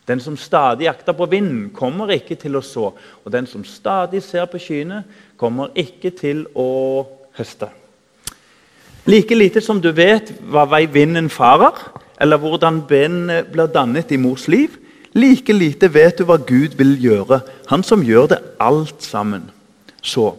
Den 0.06 0.22
som 0.22 0.36
stadig 0.38 0.86
jakter 0.86 1.12
på 1.18 1.26
vinden, 1.26 1.70
kommer 1.74 2.12
ikke 2.14 2.36
til 2.38 2.56
å 2.56 2.62
så. 2.64 2.92
Og 3.24 3.32
den 3.34 3.48
som 3.50 3.64
stadig 3.66 4.22
ser 4.22 4.46
på 4.48 4.60
skyene, 4.62 5.02
kommer 5.36 5.74
ikke 5.74 6.14
til 6.14 6.44
å 6.54 6.68
høste. 7.36 7.68
Like 9.06 9.34
lite 9.34 9.60
som 9.60 9.82
du 9.82 9.90
vet 9.92 10.30
hva 10.46 10.64
vei 10.70 10.84
vinden 10.90 11.28
farer, 11.30 11.74
eller 12.20 12.40
hvordan 12.40 12.82
benene 12.88 13.42
blir 13.44 13.68
dannet 13.72 14.12
i 14.12 14.20
mors 14.20 14.46
liv, 14.48 14.76
like 15.16 15.52
lite 15.52 15.88
vet 15.92 16.18
du 16.18 16.26
hva 16.28 16.38
Gud 16.40 16.76
vil 16.78 16.96
gjøre, 17.00 17.40
han 17.70 17.84
som 17.84 18.04
gjør 18.04 18.30
det 18.32 18.40
alt 18.60 19.04
sammen. 19.04 19.48
Så, 20.02 20.32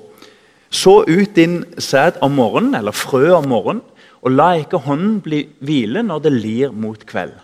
så 0.70 1.02
ut 1.08 1.36
din 1.36 1.64
sæd 1.78 2.22
om 2.22 2.38
morgenen, 2.38 2.76
eller 2.80 2.96
frø 2.96 3.32
om 3.38 3.50
morgenen, 3.50 3.84
og 4.22 4.34
la 4.34 4.54
ikke 4.58 4.82
hånden 4.82 5.20
bli 5.24 5.44
hvile 5.64 6.02
når 6.04 6.24
det 6.26 6.32
lir 6.34 6.72
mot 6.74 7.04
kveld. 7.08 7.36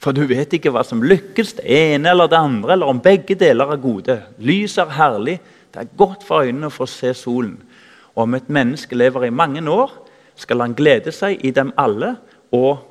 For 0.00 0.16
du 0.16 0.22
vet 0.30 0.54
ikke 0.56 0.70
hva 0.72 0.84
som 0.86 1.02
lykkes, 1.04 1.58
det 1.58 1.66
ene 1.68 2.14
eller 2.14 2.30
det 2.30 2.38
andre, 2.38 2.72
eller 2.72 2.88
om 2.88 3.02
begge 3.04 3.36
deler 3.36 3.74
er 3.74 3.82
gode. 3.82 4.16
Lys 4.40 4.78
er 4.80 4.94
herlig, 4.96 5.36
det 5.74 5.82
er 5.82 5.90
godt 5.98 6.24
for 6.26 6.46
øynene 6.46 6.70
å 6.70 6.74
få 6.74 6.86
se 6.88 7.12
solen. 7.14 7.58
Og 8.14 8.24
om 8.24 8.38
et 8.38 8.48
menneske 8.48 8.96
lever 8.96 9.28
i 9.28 9.34
mange 9.34 9.60
år, 9.68 9.92
skal 10.40 10.64
han 10.64 10.74
glede 10.78 11.12
seg 11.12 11.42
i 11.44 11.52
dem 11.52 11.74
alle 11.78 12.14
og 12.56 12.89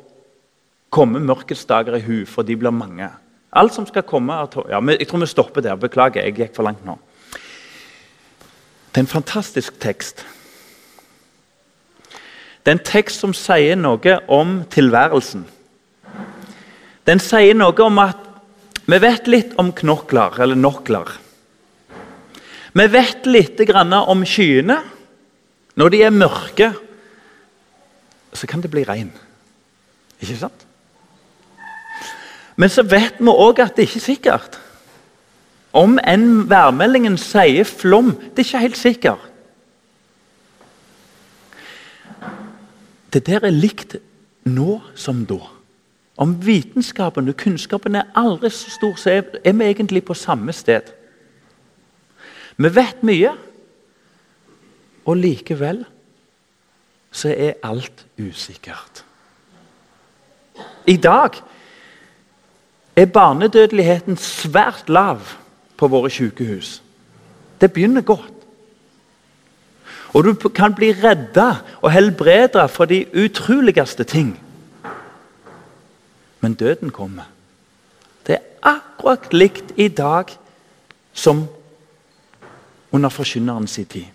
komme 0.90 1.22
mørkets 1.22 1.66
dager 1.70 1.98
i 1.98 2.04
hu, 2.06 2.24
for 2.26 2.46
de 2.46 2.58
blir 2.58 2.74
mange. 2.74 3.10
Alt 3.54 3.74
som 3.74 3.86
skal 3.88 4.06
komme 4.06 4.34
ja, 4.34 4.80
Jeg 4.80 5.08
tror 5.08 5.20
vi 5.20 5.28
stopper 5.28 5.62
der. 5.62 5.76
Beklager, 5.76 6.24
jeg 6.24 6.36
gikk 6.36 6.56
for 6.56 6.64
langt 6.64 6.86
nå. 6.86 6.98
Det 8.90 8.98
er 8.98 9.06
en 9.06 9.08
fantastisk 9.08 9.80
tekst. 9.80 10.26
Det 12.66 12.74
er 12.74 12.78
en 12.78 12.86
tekst 12.86 13.22
som 13.22 13.34
sier 13.34 13.78
noe 13.78 14.18
om 14.28 14.64
tilværelsen. 14.70 15.46
Den 17.06 17.22
sier 17.24 17.56
noe 17.58 17.86
om 17.86 18.02
at 18.02 18.26
vi 18.90 18.98
vet 19.02 19.28
litt 19.30 19.54
om 19.62 19.72
knokler, 19.74 20.40
eller 20.42 20.58
nokler. 20.58 21.10
Vi 22.74 22.86
vet 22.90 23.26
litt 23.30 23.62
om 23.70 24.26
skyene. 24.26 24.78
Når 25.78 25.90
de 25.90 26.02
er 26.04 26.14
mørke, 26.14 26.74
så 28.34 28.48
kan 28.48 28.62
det 28.62 28.72
bli 28.74 28.84
regn. 28.84 29.12
Ikke 30.20 30.38
sant? 30.38 30.69
Men 32.60 32.72
så 32.72 32.84
vet 32.84 33.22
vi 33.24 33.32
òg 33.32 33.62
at 33.64 33.78
det 33.78 33.88
ikke 33.88 34.02
er 34.02 34.04
sikkert. 34.04 34.60
Om 35.80 36.00
enn 36.04 36.50
værmeldingen 36.50 37.16
sier 37.22 37.64
flom, 37.64 38.12
det 38.36 38.44
er 38.44 38.48
ikke 38.48 38.64
helt 38.66 38.80
sikkert. 38.80 39.26
Det 43.14 43.24
der 43.26 43.46
er 43.48 43.56
likt 43.56 43.96
nå 44.50 44.82
som 44.96 45.24
da. 45.30 45.40
Om 46.20 46.34
vitenskapen 46.44 47.32
og 47.32 47.38
kunnskapen 47.40 47.96
er 47.96 48.10
aldri 48.20 48.52
så 48.52 48.74
stor, 48.74 48.98
så 49.00 49.14
er 49.16 49.54
vi 49.54 49.70
egentlig 49.70 50.04
på 50.06 50.18
samme 50.18 50.54
sted. 50.54 50.92
Vi 52.60 52.76
vet 52.76 53.06
mye, 53.08 53.32
og 55.08 55.16
likevel 55.16 55.86
så 57.12 57.32
er 57.32 57.62
alt 57.64 58.04
usikkert. 58.20 59.06
I 60.86 60.98
dag 60.98 61.40
er 63.02 63.06
barnedødeligheten 63.06 64.18
svært 64.18 64.90
lav 64.90 65.20
på 65.78 65.88
våre 65.88 66.10
sykehus. 66.10 66.82
Det 67.62 67.74
begynner 67.74 68.02
godt. 68.02 68.34
Og 70.14 70.24
du 70.24 70.34
kan 70.34 70.74
bli 70.76 70.92
redda 70.92 71.54
og 71.82 71.92
helbreda 71.92 72.66
for 72.66 72.86
de 72.86 73.06
utroligste 73.26 74.04
ting. 74.04 74.40
Men 76.40 76.54
døden 76.54 76.90
kommer. 76.90 77.24
Det 78.28 78.36
er 78.36 78.46
akkurat 78.64 79.34
likt 79.34 79.74
i 79.76 79.88
dag 79.88 80.26
som 81.14 81.48
under 82.92 83.10
forkynnerens 83.10 83.80
tid. 83.90 84.06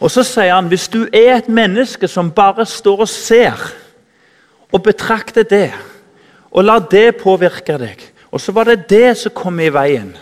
Og 0.00 0.10
Så 0.10 0.22
sier 0.22 0.54
han 0.54 0.68
hvis 0.68 0.88
du 0.88 1.06
er 1.12 1.36
et 1.36 1.48
menneske 1.48 2.08
som 2.08 2.32
bare 2.34 2.66
står 2.66 3.00
og 3.00 3.08
ser 3.08 3.72
og 4.72 4.82
betrakter 4.82 5.42
det, 5.42 5.72
og 6.52 6.64
la 6.64 6.76
det 6.78 7.16
påvirke 7.20 7.78
deg, 7.80 8.02
og 8.30 8.40
så 8.40 8.52
var 8.52 8.68
det 8.68 8.88
det 8.90 9.16
som 9.20 9.34
kom 9.34 9.60
i 9.60 9.70
veien, 9.72 10.12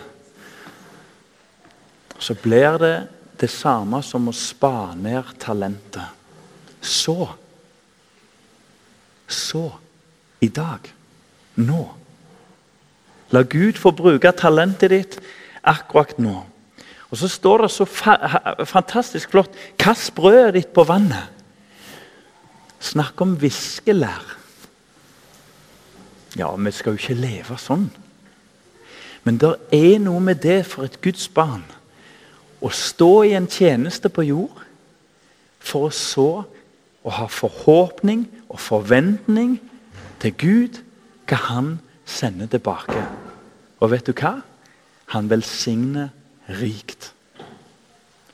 så 2.21 2.35
blir 2.37 2.77
det 2.79 2.95
det 3.41 3.49
samme 3.49 3.99
som 4.05 4.29
å 4.29 4.35
spa 4.35 4.91
ned 4.95 5.31
talentet. 5.41 6.17
Så 6.81 7.29
så 9.31 9.71
i 10.39 10.47
dag. 10.47 10.85
Nå. 11.55 11.81
La 13.31 13.43
Gud 13.47 13.79
få 13.79 13.93
bruke 13.95 14.31
talentet 14.35 14.91
ditt 14.91 15.19
akkurat 15.63 16.17
nå. 16.19 16.41
Og 17.11 17.17
Så 17.17 17.27
står 17.27 17.65
det 17.65 17.71
så 17.71 17.85
fa 17.85 18.15
fantastisk 18.65 19.31
flott 19.31 19.55
Kast 19.79 20.13
brødet 20.15 20.53
ditt 20.55 20.73
på 20.73 20.83
vannet. 20.87 21.27
Snakk 22.79 23.19
om 23.21 23.35
viskelær. 23.39 24.40
Ja, 26.37 26.55
vi 26.55 26.71
skal 26.71 26.95
jo 26.95 27.01
ikke 27.01 27.19
leve 27.19 27.57
sånn. 27.59 27.89
Men 29.23 29.37
det 29.41 29.53
er 29.75 29.99
noe 30.01 30.21
med 30.23 30.41
det 30.41 30.63
for 30.69 30.87
et 30.87 31.01
Guds 31.03 31.27
barn 31.29 31.65
å 32.61 32.69
stå 32.73 33.11
i 33.25 33.35
en 33.37 33.49
tjeneste 33.49 34.09
på 34.13 34.25
jord 34.25 34.61
for 35.61 35.89
å 35.89 35.93
så 35.93 36.29
og 37.01 37.13
ha 37.17 37.27
forhåpning 37.29 38.27
og 38.49 38.59
forventning 38.61 39.55
til 40.21 40.33
Gud, 40.37 40.81
hva 41.25 41.39
han 41.47 41.71
sender 42.05 42.49
tilbake. 42.51 43.01
Og 43.81 43.89
vet 43.93 44.05
du 44.05 44.13
hva? 44.13 44.35
Han 45.15 45.29
velsigner 45.31 46.11
rikt. 46.61 47.11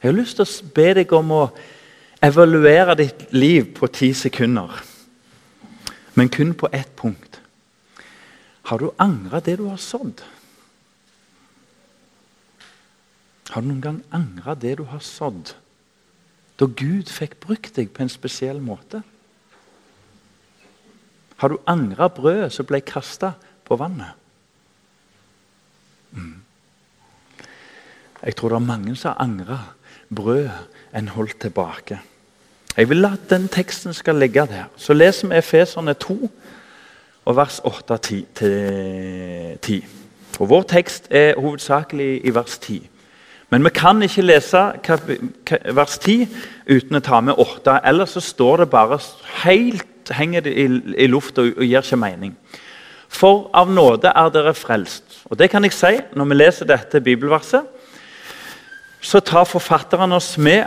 Jeg 0.02 0.12
har 0.12 0.18
lyst 0.18 0.38
til 0.38 0.46
å 0.46 0.72
be 0.76 0.90
deg 1.00 1.14
om 1.16 1.32
å 1.34 1.44
evaluere 2.24 2.98
ditt 3.00 3.28
liv 3.34 3.72
på 3.78 3.88
ti 3.94 4.12
sekunder. 4.18 4.74
Men 6.18 6.30
kun 6.34 6.54
på 6.58 6.70
ett 6.74 6.92
punkt. 6.98 7.27
Har 8.68 8.82
du 8.82 8.90
angra 9.00 9.40
det 9.40 9.58
du 9.60 9.68
har 9.70 9.80
sådd? 9.80 10.24
Har 13.54 13.64
du 13.64 13.70
noen 13.70 13.84
gang 13.84 14.00
angra 14.12 14.58
det 14.60 14.76
du 14.82 14.84
har 14.92 15.04
sådd? 15.04 15.54
Da 16.60 16.68
Gud 16.68 17.08
fikk 17.14 17.38
brukt 17.44 17.78
deg 17.78 17.94
på 17.96 18.04
en 18.04 18.12
spesiell 18.12 18.60
måte? 18.64 19.04
Har 21.38 21.54
du 21.54 21.62
angra 21.70 22.10
brødet 22.10 22.52
som 22.54 22.68
ble 22.68 22.82
kasta 22.82 23.36
på 23.68 23.78
vannet? 23.80 24.18
Mm. 26.12 26.42
Jeg 28.24 28.36
tror 28.36 28.52
det 28.52 28.60
er 28.60 28.68
mange 28.68 28.96
som 28.98 29.14
har 29.14 29.24
angra 29.24 29.60
brødet 30.10 30.60
en 30.98 31.12
holdt 31.14 31.40
tilbake. 31.40 32.02
Jeg 32.78 32.90
vil 32.90 33.06
at 33.06 33.30
den 33.30 33.48
teksten 33.48 33.94
skal 33.94 34.20
ligge 34.20 34.44
der. 34.50 34.68
Så 34.78 34.94
leser 34.94 35.30
vi 35.30 35.38
Efeserne 35.38 35.94
2, 35.94 36.18
og 37.28 37.36
vers 37.36 37.60
8-10. 37.66 39.86
Og 40.40 40.50
Vår 40.50 40.64
tekst 40.70 41.08
er 41.12 41.40
hovedsakelig 41.40 42.22
i 42.24 42.36
vers 42.36 42.58
10. 42.58 42.90
Men 43.50 43.64
vi 43.64 43.70
kan 43.76 44.04
ikke 44.04 44.22
lese 44.22 44.72
vers 45.76 45.98
10 46.04 46.28
uten 46.70 46.96
å 47.00 47.04
ta 47.04 47.22
med 47.24 47.34
8. 47.40 47.80
Ellers 47.88 48.10
så 48.16 48.22
står 48.24 48.58
det 48.64 48.70
bare 48.72 49.00
helt 49.44 50.12
henger 50.16 50.42
det 50.46 50.54
i, 50.56 50.66
i 51.04 51.08
lufta 51.08 51.42
og, 51.44 51.48
og 51.58 51.64
gir 51.68 51.84
ikke 51.84 52.00
mening. 52.00 52.38
For 53.08 53.50
av 53.56 53.72
nåde 53.72 54.12
er 54.12 54.30
dere 54.32 54.54
frelst. 54.56 55.04
Og 55.28 55.40
det 55.40 55.50
kan 55.52 55.64
jeg 55.64 55.74
si 55.76 56.00
når 56.16 56.26
vi 56.32 56.36
leser 56.36 56.70
dette 56.70 57.02
bibelverset. 57.04 57.64
Så 59.02 59.20
tar 59.20 59.48
forfatteren 59.48 60.12
oss 60.16 60.38
med 60.38 60.64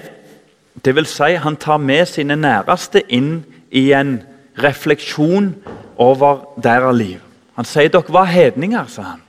vil 0.84 1.06
si, 1.06 1.34
han 1.36 1.56
tar 1.56 1.78
med 1.82 2.06
sine 2.08 2.36
næreste 2.36 3.02
inn 3.12 3.44
i 3.70 3.92
en 3.92 4.22
refleksjon 4.62 5.54
over 6.00 6.44
deres 6.62 6.96
liv. 6.96 7.18
Han 7.60 7.68
sier 7.68 7.92
dere 7.92 8.14
var 8.14 8.30
hedninger, 8.30 8.86
sa 8.88 9.02
han. 9.12 9.24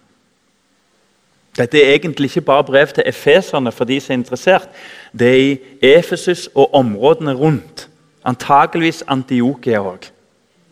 Dette 1.57 1.81
er 1.83 1.97
egentlig 1.97 2.29
ikke 2.31 2.47
bare 2.47 2.63
brev 2.63 2.93
til 2.95 3.03
efeserne 3.05 3.73
for 3.75 3.83
de 3.85 3.99
som 3.99 4.13
er 4.13 4.21
interessert. 4.21 4.69
Det 5.11 5.27
er 5.27 5.41
i 5.41 5.59
Efesus 5.97 6.47
og 6.55 6.73
områdene 6.73 7.33
rundt. 7.35 7.89
Antakeligvis 8.23 9.03
Antiokia 9.07 9.81
òg. 9.83 10.07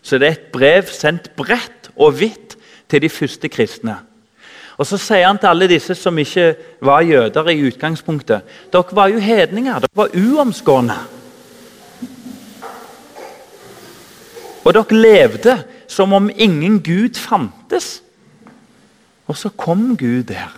Så 0.01 0.17
det 0.17 0.27
er 0.27 0.37
et 0.37 0.51
brev 0.53 0.87
sendt 0.87 1.33
bredt 1.35 1.89
og 1.97 2.19
vidt 2.19 2.55
til 2.89 3.01
de 3.01 3.09
første 3.09 3.49
kristne. 3.49 3.97
Og 4.77 4.87
Så 4.87 4.97
sier 4.97 5.27
han 5.27 5.37
til 5.37 5.51
alle 5.51 5.67
disse 5.67 5.95
som 5.95 6.17
ikke 6.17 6.53
var 6.81 7.01
jøder 7.01 7.49
i 7.51 7.67
utgangspunktet 7.67 8.41
Dere 8.71 8.95
var 8.95 9.07
jo 9.07 9.19
hedninger. 9.19 9.79
Dere 9.79 9.95
var 9.95 10.15
uomskårne. 10.15 10.95
Og 14.63 14.73
dere 14.73 15.01
levde 15.01 15.57
som 15.89 16.13
om 16.13 16.29
ingen 16.29 16.79
Gud 16.85 17.17
fantes. 17.17 17.99
Og 19.29 19.37
så 19.37 19.49
kom 19.49 19.97
Gud 19.97 20.29
der. 20.29 20.53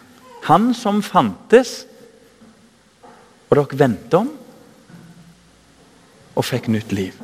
Han 0.48 0.74
som 0.76 1.02
fantes. 1.04 1.86
Og 3.50 3.58
dere 3.58 3.80
vendte 3.80 4.22
om 4.22 4.32
og 6.32 6.48
fikk 6.48 6.70
nytt 6.72 6.94
liv. 6.96 7.16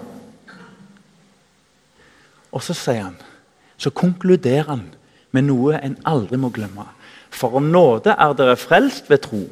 Og 2.51 2.63
så 2.63 2.75
sier 2.75 3.05
han, 3.05 3.15
så 3.79 3.91
konkluderer 3.95 4.67
han 4.71 4.83
med 5.35 5.47
noe 5.47 5.79
en 5.79 5.95
aldri 6.07 6.39
må 6.39 6.49
glemme. 6.51 6.83
For 7.31 7.55
om 7.59 7.69
nåde 7.71 8.15
er 8.15 8.35
dere 8.35 8.57
frelst 8.59 9.07
ved 9.11 9.23
tro. 9.23 9.43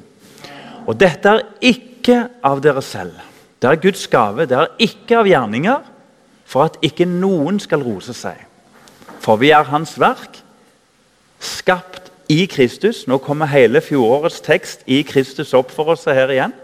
Og 0.85 0.99
dette 0.99 1.31
er 1.31 1.43
ikke 1.63 2.17
av 2.45 2.61
dere 2.63 2.83
selv. 2.83 3.15
Det 3.59 3.69
er 3.69 3.81
Guds 3.81 4.07
gave. 4.11 4.47
Det 4.49 4.57
er 4.57 4.73
ikke 4.83 5.19
av 5.21 5.29
gjerninger, 5.29 5.91
for 6.55 6.69
at 6.69 6.77
ikke 6.85 7.03
noen 7.03 7.59
skal 7.59 7.83
rose 7.83 8.15
seg. 8.15 8.39
For 9.19 9.35
vi 9.41 9.49
er 9.51 9.67
Hans 9.67 9.97
verk, 9.99 10.39
skapt 11.43 12.13
i 12.31 12.45
Kristus. 12.47 13.03
Nå 13.11 13.19
kommer 13.19 13.51
hele 13.51 13.81
fjorårets 13.83 14.39
tekst 14.45 14.85
i 14.87 15.01
Kristus 15.03 15.51
opp 15.57 15.73
for 15.75 15.91
oss 15.91 16.07
her 16.07 16.31
igjen. 16.31 16.55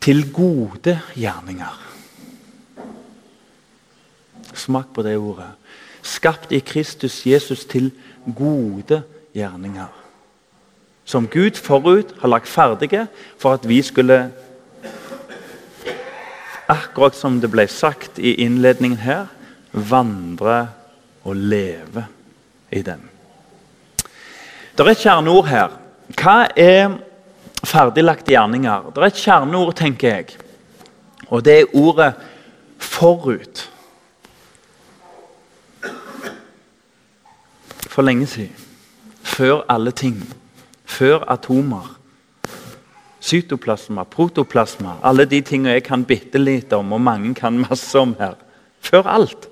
Til 0.00 0.24
gode 0.32 0.96
gjerninger. 1.12 1.76
Smak 4.54 4.94
på 4.96 5.04
det 5.04 5.18
ordet 5.20 5.52
skapt 6.04 6.52
i 6.52 6.60
Kristus 6.60 7.26
Jesus 7.26 7.64
til 7.64 7.90
gode 8.36 9.02
gjerninger. 9.34 9.88
Som 11.04 11.28
Gud 11.28 11.56
forut 11.60 12.14
har 12.20 12.28
lagt 12.28 12.48
ferdige 12.48 13.06
for 13.38 13.56
at 13.56 13.68
vi 13.68 13.82
skulle 13.82 14.32
Akkurat 16.68 17.16
som 17.16 17.40
det 17.40 17.50
ble 17.52 17.66
sagt 17.68 18.18
i 18.18 18.34
innledningen 18.44 18.98
her 19.02 19.26
vandre 19.72 20.68
og 21.24 21.36
leve 21.36 22.06
i 22.72 22.82
den. 22.82 23.02
Det 24.74 24.82
er 24.82 24.90
et 24.90 25.02
kjerneord 25.04 25.46
her. 25.50 25.76
Hva 26.18 26.38
er 26.56 26.96
ferdiglagte 27.64 28.34
gjerninger? 28.34 28.90
Det 28.94 29.02
er 29.02 29.10
et 29.12 29.20
kjerneord, 29.20 29.74
tenker 29.78 30.08
jeg. 30.08 30.34
Og 31.28 31.44
det 31.44 31.60
er 31.60 31.76
ordet 31.76 32.14
'forut'. 32.78 33.70
for 37.94 38.02
lenge 38.02 38.26
siden. 38.26 38.56
Før 39.22 39.60
alle 39.68 39.90
ting. 39.90 40.34
Før 40.84 41.24
atomer. 41.30 41.98
Cytoplasma, 43.24 44.04
protoplasma, 44.04 44.98
alle 45.02 45.24
de 45.24 45.40
tingene 45.40 45.78
jeg 45.78 45.86
kan 45.86 46.02
bitte 46.04 46.40
litt 46.40 46.72
om, 46.76 46.92
og 46.92 47.00
mange 47.00 47.32
kan 47.38 47.56
masse 47.62 47.96
om 47.98 48.12
her. 48.18 48.34
Før 48.84 49.08
alt. 49.08 49.48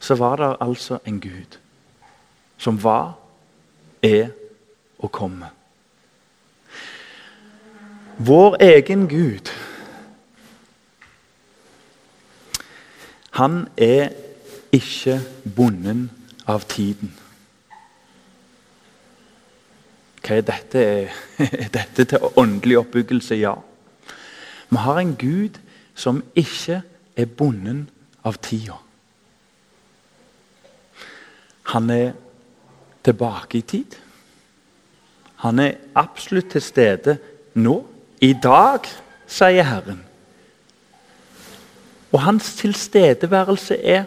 Så 0.00 0.16
var 0.16 0.40
det 0.40 0.54
altså 0.64 0.98
en 1.06 1.20
Gud 1.20 1.58
som 2.58 2.78
var, 2.82 3.18
er 4.02 4.30
og 4.98 5.12
kommer. 5.12 5.52
Vår 8.18 8.56
egen 8.60 9.08
Gud 9.08 9.50
Han 13.32 13.68
er 13.76 14.10
ikke 14.72 15.20
bonden 15.56 16.10
av 16.46 16.66
tiden. 16.68 17.14
Hva 20.22 20.38
er 20.38 20.46
dette? 20.46 20.82
Er 21.64 21.68
dette 21.74 22.04
til 22.04 22.30
åndelig 22.36 22.78
oppbyggelse? 22.78 23.34
Ja. 23.34 23.54
Vi 24.70 24.76
har 24.76 24.98
en 24.98 25.16
Gud 25.16 25.58
som 25.94 26.22
ikke 26.34 26.82
er 27.16 27.26
bonden 27.26 27.88
av 28.24 28.38
tida. 28.42 28.78
Han 31.74 31.90
er 31.90 32.12
tilbake 33.04 33.58
i 33.58 33.60
tid. 33.60 33.96
Han 35.42 35.58
er 35.58 35.80
absolutt 35.94 36.52
til 36.54 36.62
stede 36.62 37.18
nå. 37.54 37.82
I 38.22 38.32
dag, 38.38 38.86
sier 39.26 39.66
Herren. 39.66 40.04
Og 42.12 42.20
hans 42.22 42.54
tilstedeværelse 42.60 43.76
er 43.82 44.04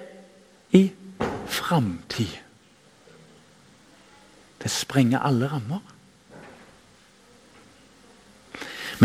i 0.72 0.92
framtid. 1.46 2.38
Det 4.64 4.72
sprenger 4.72 5.20
alle 5.20 5.52
rammer. 5.52 5.95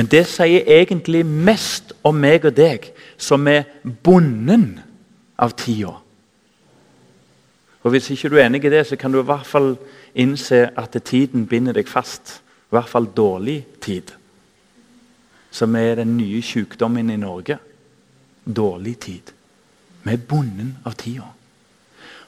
Men 0.01 0.09
det 0.09 0.23
sier 0.33 0.65
egentlig 0.65 1.27
mest 1.29 1.91
om 2.09 2.17
meg 2.17 2.47
og 2.49 2.55
deg, 2.57 2.87
som 3.21 3.45
er 3.53 3.67
bonden 3.85 4.79
av 5.37 5.53
tida. 5.61 5.91
Og 7.83 7.93
Hvis 7.93 8.09
ikke 8.15 8.31
du 8.33 8.39
er 8.39 8.47
enig 8.47 8.63
i 8.65 8.71
det, 8.73 8.87
så 8.89 8.97
kan 8.97 9.13
du 9.13 9.19
i 9.21 9.27
hvert 9.29 9.45
fall 9.45 9.75
innse 10.17 10.71
at 10.73 10.97
tiden 11.05 11.45
binder 11.47 11.77
deg 11.77 11.89
fast. 11.89 12.41
I 12.41 12.79
hvert 12.79 12.89
fall 12.89 13.11
dårlig 13.13 13.59
tid. 13.85 14.15
Som 15.51 15.77
er 15.77 16.01
den 16.01 16.17
nye 16.17 16.41
sykdommen 16.41 17.11
i 17.13 17.21
Norge. 17.21 17.59
Dårlig 18.57 18.97
tid. 19.05 19.35
Vi 20.05 20.17
er 20.17 20.27
bonden 20.29 20.79
av 20.89 20.97
tida. 20.97 21.29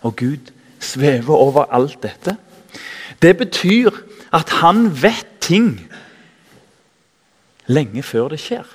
Og 0.02 0.16
Gud 0.16 0.52
svever 0.76 1.40
over 1.40 1.72
alt 1.72 2.02
dette. 2.02 2.36
Det 3.22 3.32
betyr 3.36 3.96
at 4.32 4.58
han 4.60 4.90
vet 4.92 5.38
ting 5.40 5.78
lenge 7.66 8.02
før 8.02 8.32
det 8.32 8.40
skjer. 8.40 8.66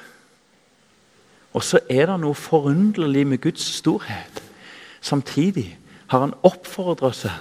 Og 1.54 1.64
så 1.64 1.80
er 1.90 2.06
det 2.10 2.20
noe 2.22 2.38
forunderlig 2.38 3.26
med 3.28 3.42
Guds 3.42 3.66
storhet. 3.80 4.44
Samtidig 5.02 5.78
har 6.08 6.26
han 6.26 6.36
oppfordret 6.46 7.16
seg 7.18 7.34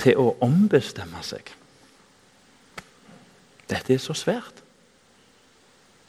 til 0.00 0.18
å 0.20 0.34
ombestemme 0.44 1.20
seg. 1.22 1.50
Dette 3.70 3.94
er 3.94 4.02
så 4.02 4.16
svært. 4.16 4.62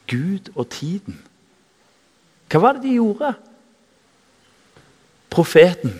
Gud 0.07 0.51
og 0.55 0.69
tiden. 0.69 1.19
Hva 2.51 2.61
var 2.61 2.77
det 2.77 2.85
de 2.85 2.97
gjorde? 2.97 3.33
Profeten 5.33 5.97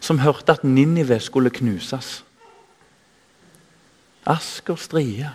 som 0.00 0.22
hørte 0.22 0.54
at 0.54 0.64
Ninive 0.64 1.20
skulle 1.20 1.52
knuses. 1.52 2.22
Ask 4.26 4.70
og 4.72 4.78
strie, 4.80 5.30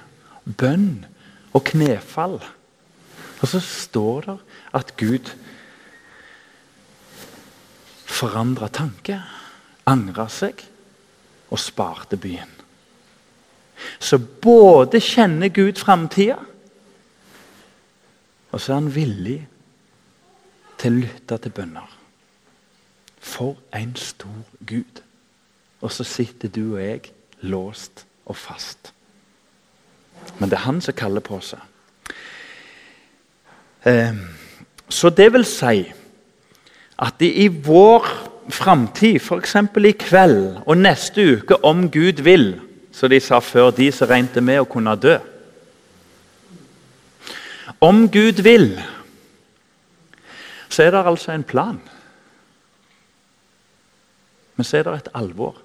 bønn 0.46 1.06
og 1.54 1.64
knefall. 1.70 2.40
Og 3.42 3.48
så 3.48 3.60
står 3.60 4.28
det 4.28 4.38
at 4.80 4.94
Gud 4.98 5.32
forandra 8.14 8.70
tanke, 8.72 9.18
angra 9.90 10.30
seg 10.32 10.62
og 11.52 11.60
sparte 11.60 12.18
byen. 12.18 12.50
Så 14.00 14.18
både 14.18 15.02
kjenner 15.04 15.52
Gud 15.52 15.80
framtida, 15.82 16.38
og 18.54 18.62
så 18.62 18.72
er 18.72 18.80
han 18.80 18.94
villig 18.96 19.40
til 20.78 20.94
å 20.94 21.04
lytte 21.08 21.40
til 21.42 21.56
bønner. 21.58 21.90
For 23.24 23.58
en 23.74 23.96
stor 23.98 24.44
Gud. 24.68 25.02
Og 25.82 25.92
så 25.92 26.06
sitter 26.08 26.52
du 26.54 26.76
og 26.76 26.82
jeg 26.84 27.10
låst 27.42 28.06
og 28.30 28.38
fast. 28.38 28.94
Men 30.40 30.50
det 30.50 30.58
er 30.58 30.66
han 30.66 30.82
som 30.82 30.96
kaller 30.98 31.24
på 31.24 31.40
seg. 31.44 31.60
Eh, 33.86 34.16
så 34.90 35.10
det 35.10 35.30
vil 35.34 35.46
si 35.48 35.84
at 37.04 37.22
i 37.26 37.48
vår 37.48 38.08
framtid, 38.54 39.20
f.eks. 39.20 39.56
i 39.78 39.92
kveld 39.92 40.62
og 40.66 40.78
neste 40.78 41.26
uke, 41.38 41.58
om 41.66 41.90
Gud 41.92 42.22
vil, 42.24 42.54
som 42.92 43.10
de 43.10 43.20
sa 43.20 43.40
før, 43.40 43.72
de 43.72 43.92
som 43.92 44.08
regnet 44.10 44.44
med 44.44 44.62
å 44.62 44.70
kunne 44.70 44.96
dø 44.96 45.18
Om 47.84 48.06
Gud 48.12 48.40
vil, 48.44 48.78
så 50.70 50.84
er 50.84 50.92
det 50.92 51.06
altså 51.06 51.32
en 51.32 51.44
plan. 51.44 51.80
Men 54.56 54.64
så 54.64 54.78
er 54.78 54.84
det 54.84 54.94
et 54.94 55.10
alvor. 55.14 55.58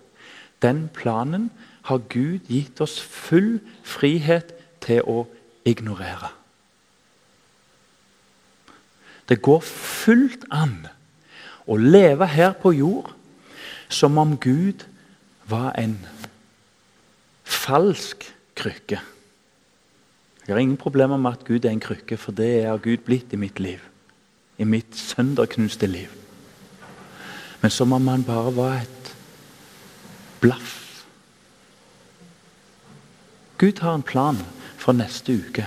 Den 0.62 0.88
planen 0.94 1.50
har 1.88 2.04
Gud 2.12 2.48
gitt 2.48 2.80
oss 2.84 2.98
full 3.00 3.58
frihet 3.86 4.52
til 4.84 5.00
å 5.08 5.24
ignorere. 5.68 6.30
Det 9.28 9.40
går 9.44 9.60
fullt 9.64 10.46
an 10.52 10.86
å 11.68 11.76
leve 11.76 12.28
her 12.32 12.54
på 12.56 12.72
jord 12.76 13.12
som 13.92 14.16
om 14.20 14.36
Gud 14.40 14.84
var 15.48 15.72
en 15.80 15.98
falsk 17.44 18.24
krykke. 18.56 19.00
Jeg 20.44 20.54
har 20.54 20.60
ingen 20.60 20.80
problemer 20.80 21.20
med 21.20 21.36
at 21.36 21.44
Gud 21.44 21.64
er 21.64 21.74
en 21.74 21.84
krykke, 21.84 22.16
for 22.16 22.32
det 22.32 22.64
er 22.64 22.80
Gud 22.80 23.04
blitt 23.04 23.32
i 23.36 23.40
mitt 23.40 23.60
liv. 23.60 23.80
I 24.58 24.64
mitt 24.64 24.96
sønderknuste 24.96 25.86
liv. 25.86 26.08
Men 27.60 27.70
som 27.70 27.92
om 27.92 28.08
han 28.08 28.24
bare 28.24 28.54
var 28.56 28.76
et 28.80 29.14
blaff. 30.40 30.87
Gud 33.58 33.80
har 33.82 33.94
en 33.94 34.06
plan 34.06 34.38
for 34.78 34.92
neste 34.92 35.34
uke. 35.34 35.66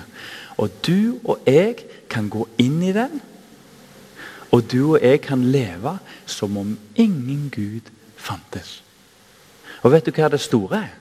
Og 0.57 0.69
du 0.87 1.19
og 1.23 1.43
jeg 1.47 1.75
kan 2.09 2.29
gå 2.29 2.47
inn 2.61 2.81
i 2.83 2.95
den 2.95 3.21
og 4.51 4.71
du 4.71 4.93
og 4.93 4.99
jeg 5.01 5.21
kan 5.21 5.43
leve 5.43 5.97
som 6.25 6.57
om 6.57 6.77
ingen 6.95 7.51
Gud 7.55 7.91
fantes. 8.17 8.81
Og 9.81 9.91
vet 9.91 10.05
du 10.05 10.11
hva 10.11 10.27
det 10.29 10.41
store 10.43 10.81
er? 10.83 10.97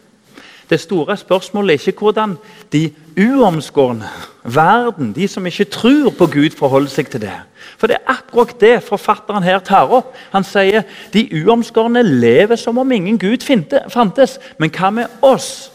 Det 0.70 0.78
store 0.80 1.16
spørsmålet 1.18 1.74
er 1.74 1.88
ikke 1.88 1.98
hvordan 1.98 2.36
de 2.72 2.92
uomskårne, 3.18 4.06
verden, 4.44 5.12
de 5.12 5.26
som 5.28 5.46
ikke 5.46 5.64
tror 5.64 6.10
på 6.18 6.26
Gud, 6.26 6.54
forholder 6.54 6.90
seg 6.90 7.10
til 7.10 7.24
det. 7.24 7.34
For 7.78 7.90
det 7.90 7.96
er 7.96 8.12
akkurat 8.12 8.54
det 8.60 8.76
forfatteren 8.86 9.42
her 9.42 9.58
tar 9.58 9.90
opp. 9.90 10.14
Han 10.30 10.46
sier 10.46 10.86
de 11.12 11.26
uomskårne 11.42 12.04
lever 12.06 12.56
som 12.56 12.78
om 12.78 12.92
ingen 12.92 13.18
Gud 13.18 13.42
fantes. 13.90 14.38
Men 14.58 14.70
hva 14.70 14.90
med 14.94 15.06
oss, 15.26 15.69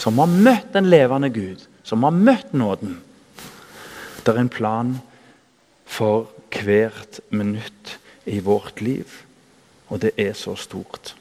som 0.00 0.18
har 0.20 0.30
møtt 0.32 0.72
den 0.72 0.88
levende 0.88 1.28
Gud, 1.32 1.66
som 1.84 2.04
har 2.06 2.14
møtt 2.16 2.54
nåden? 2.56 2.98
Det 4.24 4.32
er 4.32 4.40
en 4.40 4.52
plan 4.52 4.94
for 5.88 6.30
hvert 6.54 7.20
minutt 7.30 7.96
i 8.26 8.40
vårt 8.44 8.80
liv. 8.80 9.06
Og 9.90 10.00
det 10.02 10.12
er 10.16 10.32
så 10.38 10.54
stort. 10.56 11.14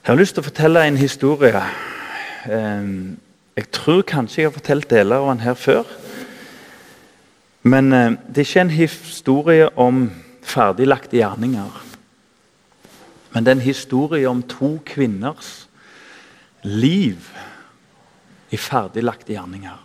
Jeg 0.00 0.12
har 0.12 0.18
lyst 0.18 0.36
til 0.36 0.44
å 0.44 0.48
fortelle 0.48 0.82
en 0.86 0.98
historie. 1.00 1.62
Jeg 2.46 3.66
tror 3.74 4.02
kanskje 4.08 4.42
jeg 4.42 4.50
har 4.50 4.56
fortalt 4.56 4.90
deler 4.90 5.20
av 5.20 5.30
den 5.32 5.44
her 5.44 5.56
før. 5.58 5.88
Men 7.62 7.92
eh, 7.92 8.12
det 8.28 8.40
er 8.40 8.48
ikke 8.48 8.62
en 8.64 8.72
historie 8.72 9.66
om 9.76 10.04
ferdiglagte 10.48 11.18
gjerninger. 11.18 11.74
Men 13.34 13.44
det 13.44 13.52
er 13.52 13.58
en 13.58 13.66
historie 13.66 14.28
om 14.30 14.40
to 14.48 14.78
kvinners 14.88 15.68
liv 16.62 17.30
i 18.50 18.58
ferdiglagte 18.58 19.32
gjerninger. 19.34 19.78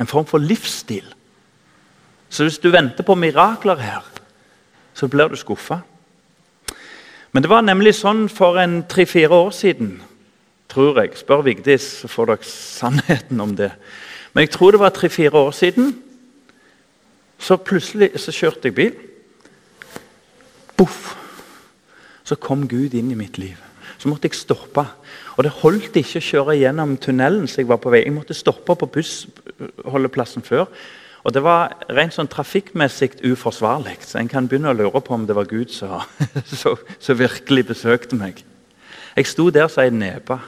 En 0.00 0.10
form 0.10 0.26
for 0.26 0.42
livsstil. 0.42 1.06
Så 2.28 2.46
hvis 2.46 2.58
du 2.58 2.70
venter 2.74 3.06
på 3.06 3.14
mirakler 3.14 3.78
her, 3.78 4.06
så 4.94 5.08
blir 5.10 5.28
du 5.30 5.36
skuffa. 5.38 5.80
Men 7.34 7.42
det 7.42 7.50
var 7.50 7.66
nemlig 7.66 7.96
sånn 7.98 8.28
for 8.30 8.58
en 8.62 8.82
tre-fire 8.90 9.34
år 9.34 9.50
siden, 9.54 9.96
tror 10.70 11.00
jeg. 11.02 11.16
Spør 11.18 11.44
Vigdis, 11.46 11.86
så 12.02 12.10
får 12.10 12.30
dere 12.30 12.48
sannheten 12.48 13.42
om 13.42 13.54
det. 13.58 13.72
Men 14.34 14.46
jeg 14.46 14.54
tror 14.54 14.74
det 14.74 14.82
var 14.82 14.94
tre-fire 14.94 15.38
år 15.38 15.54
siden. 15.54 15.92
Så 17.38 17.58
plutselig 17.58 18.12
så 18.22 18.34
kjørte 18.34 18.70
jeg 18.70 18.76
bil. 18.78 18.94
Boff! 20.78 21.14
Så 22.24 22.38
kom 22.40 22.68
Gud 22.70 22.94
inn 22.96 23.10
i 23.12 23.18
mitt 23.18 23.38
liv. 23.38 23.58
Så 23.98 24.10
måtte 24.10 24.28
jeg 24.28 24.38
stoppe. 24.38 24.84
Og 25.36 25.44
det 25.46 25.54
holdt 25.62 25.96
ikke 25.98 26.20
å 26.20 26.28
kjøre 26.28 26.58
gjennom 26.58 26.96
tunnelen. 26.96 27.48
så 27.48 27.60
Jeg 27.60 27.68
var 27.68 27.80
på 27.82 27.90
vei. 27.90 28.04
Jeg 28.04 28.14
måtte 28.14 28.34
stoppe 28.34 28.76
på 28.76 28.86
bussholdeplassen 28.86 30.42
før. 30.42 30.66
Og 31.24 31.32
Det 31.32 31.42
var 31.42 31.72
rent 31.88 32.12
sånn 32.12 32.28
trafikkmessig 32.28 33.24
uforsvarlig. 33.24 33.98
Så 34.04 34.18
En 34.18 34.28
kan 34.28 34.48
begynne 34.48 34.70
å 34.70 34.76
lure 34.76 35.00
på 35.00 35.14
om 35.14 35.26
det 35.26 35.36
var 35.36 35.44
Gud 35.48 35.70
som 35.70 37.16
virkelig 37.24 37.66
besøkte 37.66 38.16
meg. 38.16 38.44
Jeg 39.16 39.26
sto 39.26 39.50
der 39.50 39.68
som 39.68 39.84
ei 39.84 39.90
nebe. 39.90 40.38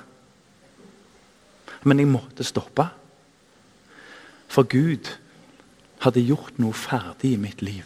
Men 1.85 1.98
jeg 1.98 2.11
måtte 2.11 2.44
stoppe. 2.44 2.88
For 4.48 4.64
Gud 4.64 5.11
hadde 6.02 6.24
gjort 6.24 6.59
noe 6.59 6.72
ferdig 6.72 7.35
i 7.35 7.40
mitt 7.40 7.62
liv. 7.62 7.85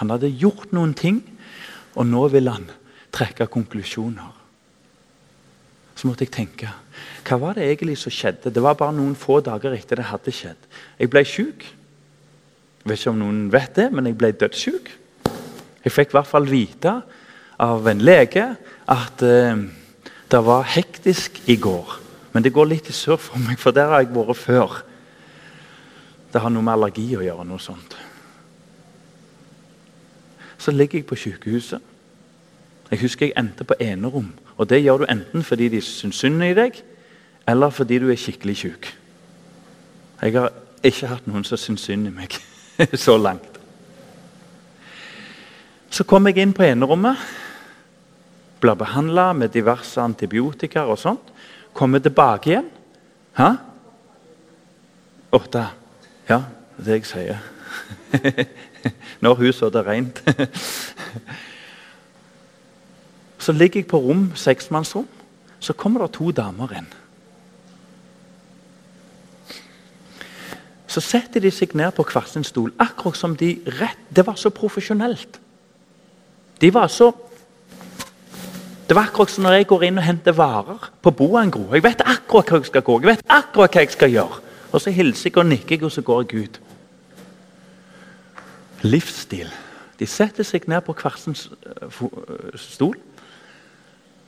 Han 0.00 0.10
hadde 0.10 0.28
gjort 0.28 0.72
noen 0.74 0.94
ting, 0.94 1.22
og 1.94 2.06
nå 2.10 2.26
vil 2.34 2.50
han 2.50 2.66
trekke 3.14 3.46
konklusjoner. 3.46 4.33
Så 5.94 6.08
måtte 6.08 6.26
jeg 6.26 6.34
tenke 6.34 6.72
hva 7.24 7.38
var 7.40 7.56
det 7.56 7.64
egentlig 7.64 7.96
som 7.96 8.12
skjedde? 8.12 8.52
Det 8.52 8.62
var 8.62 8.76
bare 8.76 8.92
noen 8.92 9.14
få 9.16 9.38
dager 9.44 9.72
etter 9.72 9.96
det 9.96 10.10
hadde 10.10 10.32
skjedd. 10.34 10.66
Jeg 11.00 11.10
ble 11.10 11.22
syk. 11.24 11.64
Jeg 12.82 12.90
vet 12.90 13.00
ikke 13.00 13.12
om 13.14 13.22
noen 13.22 13.38
vet 13.52 13.78
det, 13.78 13.86
men 13.96 14.10
jeg 14.10 14.18
ble 14.20 14.30
dødssyk. 14.36 14.90
Jeg 15.84 15.92
fikk 15.92 16.12
i 16.12 16.18
hvert 16.18 16.28
fall 16.28 16.48
vite 16.50 16.92
av 17.64 17.88
en 17.88 18.02
lege 18.04 18.44
at 18.92 19.24
eh, 19.24 19.64
det 20.28 20.42
var 20.44 20.68
hektisk 20.68 21.40
i 21.48 21.56
går. 21.56 21.96
Men 22.36 22.44
det 22.44 22.52
går 22.52 22.68
litt 22.68 22.90
i 22.92 22.96
surr 22.96 23.20
for 23.20 23.40
meg, 23.40 23.56
for 23.62 23.72
der 23.72 23.88
har 23.88 24.04
jeg 24.04 24.12
vært 24.12 24.40
før. 24.40 24.78
Det 26.32 26.42
har 26.42 26.52
noe 26.52 26.66
med 26.66 26.74
allergi 26.74 27.08
å 27.16 27.24
gjøre. 27.24 27.48
noe 27.48 27.62
sånt. 27.62 27.96
Så 30.58 30.72
ligger 30.72 30.98
jeg 30.98 31.06
på 31.06 31.16
sykehuset. 31.16 31.80
Jeg 32.90 33.00
husker 33.00 33.26
jeg 33.26 33.38
endte 33.38 33.64
på 33.64 33.76
enerom. 33.80 34.32
Og 34.56 34.68
det 34.70 34.82
gjør 34.82 35.02
du 35.02 35.06
enten 35.10 35.42
fordi 35.42 35.68
de 35.72 35.80
syns 35.82 36.20
synd 36.22 36.42
i 36.44 36.54
deg, 36.56 36.78
eller 37.48 37.70
fordi 37.74 37.98
du 37.98 38.10
er 38.10 38.20
skikkelig 38.20 38.56
syk. 38.56 38.90
Jeg 40.22 40.36
har 40.36 40.52
ikke 40.84 41.10
hatt 41.10 41.26
noen 41.28 41.44
som 41.44 41.60
syns 41.60 41.84
synd 41.88 42.08
i 42.08 42.14
meg. 42.14 42.36
så 43.06 43.16
langt. 43.18 43.58
Så 45.90 46.06
kom 46.08 46.26
jeg 46.26 46.40
inn 46.42 46.54
på 46.54 46.64
enerommet, 46.66 47.20
ble 48.62 48.72
behandla 48.78 49.28
med 49.36 49.52
diverse 49.54 50.00
antibiotika 50.00 50.86
og 50.88 50.98
sånt. 50.98 51.32
Kommer 51.74 52.00
tilbake 52.02 52.50
igjen. 52.50 52.70
Hæ? 53.36 53.50
Åtte. 55.34 55.66
Ja, 56.28 56.40
det 56.78 56.78
er 56.78 56.84
det 56.86 56.96
jeg 56.96 57.06
sier. 57.10 57.42
Når 59.24 59.34
huset 59.42 59.74
er 59.74 59.86
rent. 59.86 60.22
så 63.44 63.52
ligger 63.52 63.82
jeg 63.82 63.88
på 63.90 64.00
rom, 64.00 64.30
seksmannsrom. 64.34 65.08
Så 65.60 65.72
kommer 65.76 66.04
det 66.04 66.14
to 66.16 66.30
damer 66.32 66.72
inn. 66.78 66.88
Så 70.88 71.02
setter 71.02 71.42
de 71.42 71.50
seg 71.52 71.74
ned 71.76 71.92
på 71.96 72.06
hver 72.06 72.28
sin 72.30 72.46
stol, 72.46 72.72
akkurat 72.80 73.18
som 73.18 73.34
de 73.36 73.56
rett 73.80 74.00
Det 74.14 74.26
var 74.26 74.36
så 74.38 74.50
profesjonelt. 74.50 75.40
De 76.60 76.74
var 76.74 76.88
så 76.88 77.12
Det 78.88 78.94
var 78.94 79.08
akkurat 79.08 79.30
som 79.30 79.44
når 79.44 79.52
jeg 79.52 79.66
går 79.66 79.82
inn 79.84 79.98
og 79.98 80.04
henter 80.04 80.32
varer 80.32 80.90
på 81.02 81.10
Boangro. 81.10 81.72
Jeg 81.72 81.82
vet 81.82 82.02
akkurat 82.04 82.50
hva 82.50 82.58
jeg 82.58 82.66
skal 82.66 82.82
gå, 82.82 82.98
jeg 83.00 83.08
vet 83.08 83.22
akkurat 83.28 83.72
hva 83.72 83.80
jeg 83.80 83.90
skal 83.90 84.10
gjøre. 84.12 84.40
Og 84.72 84.80
så 84.80 84.90
hilser 84.90 85.30
jeg 85.30 85.38
og 85.40 85.46
nikker, 85.46 85.84
og 85.84 85.92
så 85.92 86.02
går 86.02 86.22
jeg 86.22 86.44
ut. 86.44 86.60
Livsstil. 88.82 89.48
De 89.98 90.06
setter 90.06 90.44
seg 90.44 90.68
ned 90.68 90.84
på 90.84 90.92
hver 90.92 91.16
sin 91.16 91.34
stol, 92.60 92.98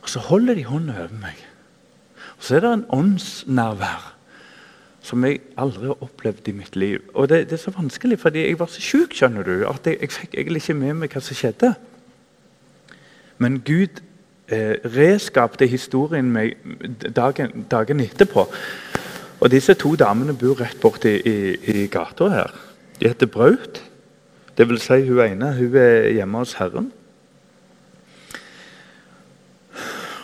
og 0.06 0.10
så 0.12 0.20
holder 0.22 0.54
de 0.54 0.62
hånda 0.64 0.94
over 1.02 1.14
meg. 1.18 1.38
Og 2.38 2.44
Så 2.46 2.56
er 2.56 2.60
det 2.62 2.72
en 2.72 2.84
åndsnærvær 2.94 4.12
som 5.02 5.24
jeg 5.24 5.40
aldri 5.58 5.86
har 5.86 6.02
opplevd 6.02 6.48
i 6.48 6.52
mitt 6.54 6.76
liv. 6.76 7.00
Og 7.14 7.28
det, 7.28 7.48
det 7.50 7.56
er 7.58 7.62
så 7.62 7.72
vanskelig, 7.74 8.18
fordi 8.18 8.44
jeg 8.46 8.58
var 8.58 8.70
så 8.70 8.82
sjuk, 8.82 9.14
skjønner 9.14 9.42
du, 9.42 9.54
at 9.66 9.86
jeg, 9.86 9.98
jeg 10.00 10.14
fikk 10.14 10.34
egentlig 10.34 10.62
ikke 10.62 10.76
med 10.78 10.94
meg 11.00 11.14
hva 11.14 11.22
som 11.22 11.38
skjedde. 11.38 11.72
Men 13.42 13.58
Gud 13.66 13.98
eh, 14.46 14.78
reskapte 14.94 15.66
historien 15.66 16.30
meg 16.30 16.54
dagen, 17.14 17.66
dagen, 17.70 18.02
etterpå. 18.02 18.46
Og 19.40 19.50
disse 19.50 19.74
to 19.74 19.94
damene 19.98 20.34
bor 20.38 20.58
rett 20.62 20.78
borti 20.82 21.16
i, 21.18 21.36
i 21.74 21.86
gata 21.90 22.30
her. 22.30 22.54
De 23.00 23.10
heter 23.10 23.30
Braut. 23.30 23.82
Det 24.58 24.68
vil 24.70 24.78
si 24.82 25.02
hun 25.10 25.22
ene 25.26 25.50
hun 25.58 25.82
er 25.82 26.12
hjemme 26.14 26.46
hos 26.46 26.54
Herren. 26.62 26.92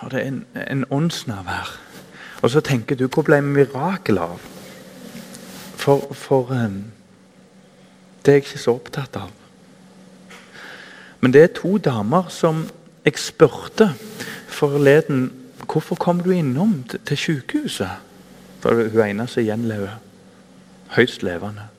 Og 0.03 0.11
det 0.11 0.21
er 0.21 0.29
en, 0.29 0.47
en 0.71 0.85
åndsnærvær. 0.91 1.79
Og 2.43 2.51
så 2.51 2.61
tenker 2.61 2.99
du 2.99 3.07
hvor 3.07 3.23
ble 3.23 3.39
mirakel 3.43 4.19
av? 4.19 4.41
For, 5.79 6.15
for 6.15 6.51
um, 6.51 6.85
det 8.23 8.33
er 8.33 8.39
jeg 8.39 8.45
ikke 8.45 8.59
så 8.59 8.75
opptatt 8.75 9.17
av. 9.19 9.31
Men 11.21 11.33
det 11.35 11.43
er 11.43 11.55
to 11.55 11.77
damer 11.79 12.27
som 12.31 12.65
jeg 13.05 13.19
spurte 13.19 13.93
forleden 14.51 15.31
hvorfor 15.67 15.95
kom 15.95 16.21
du 16.21 16.31
innom 16.31 16.83
til, 17.07 17.17
sykehuset. 17.17 17.91
For 18.61 18.89
hun 18.91 19.07
ene 19.07 19.27
som 19.27 19.43
gjenlever. 19.43 19.99
Høyst 20.97 21.23
levende. 21.23 21.71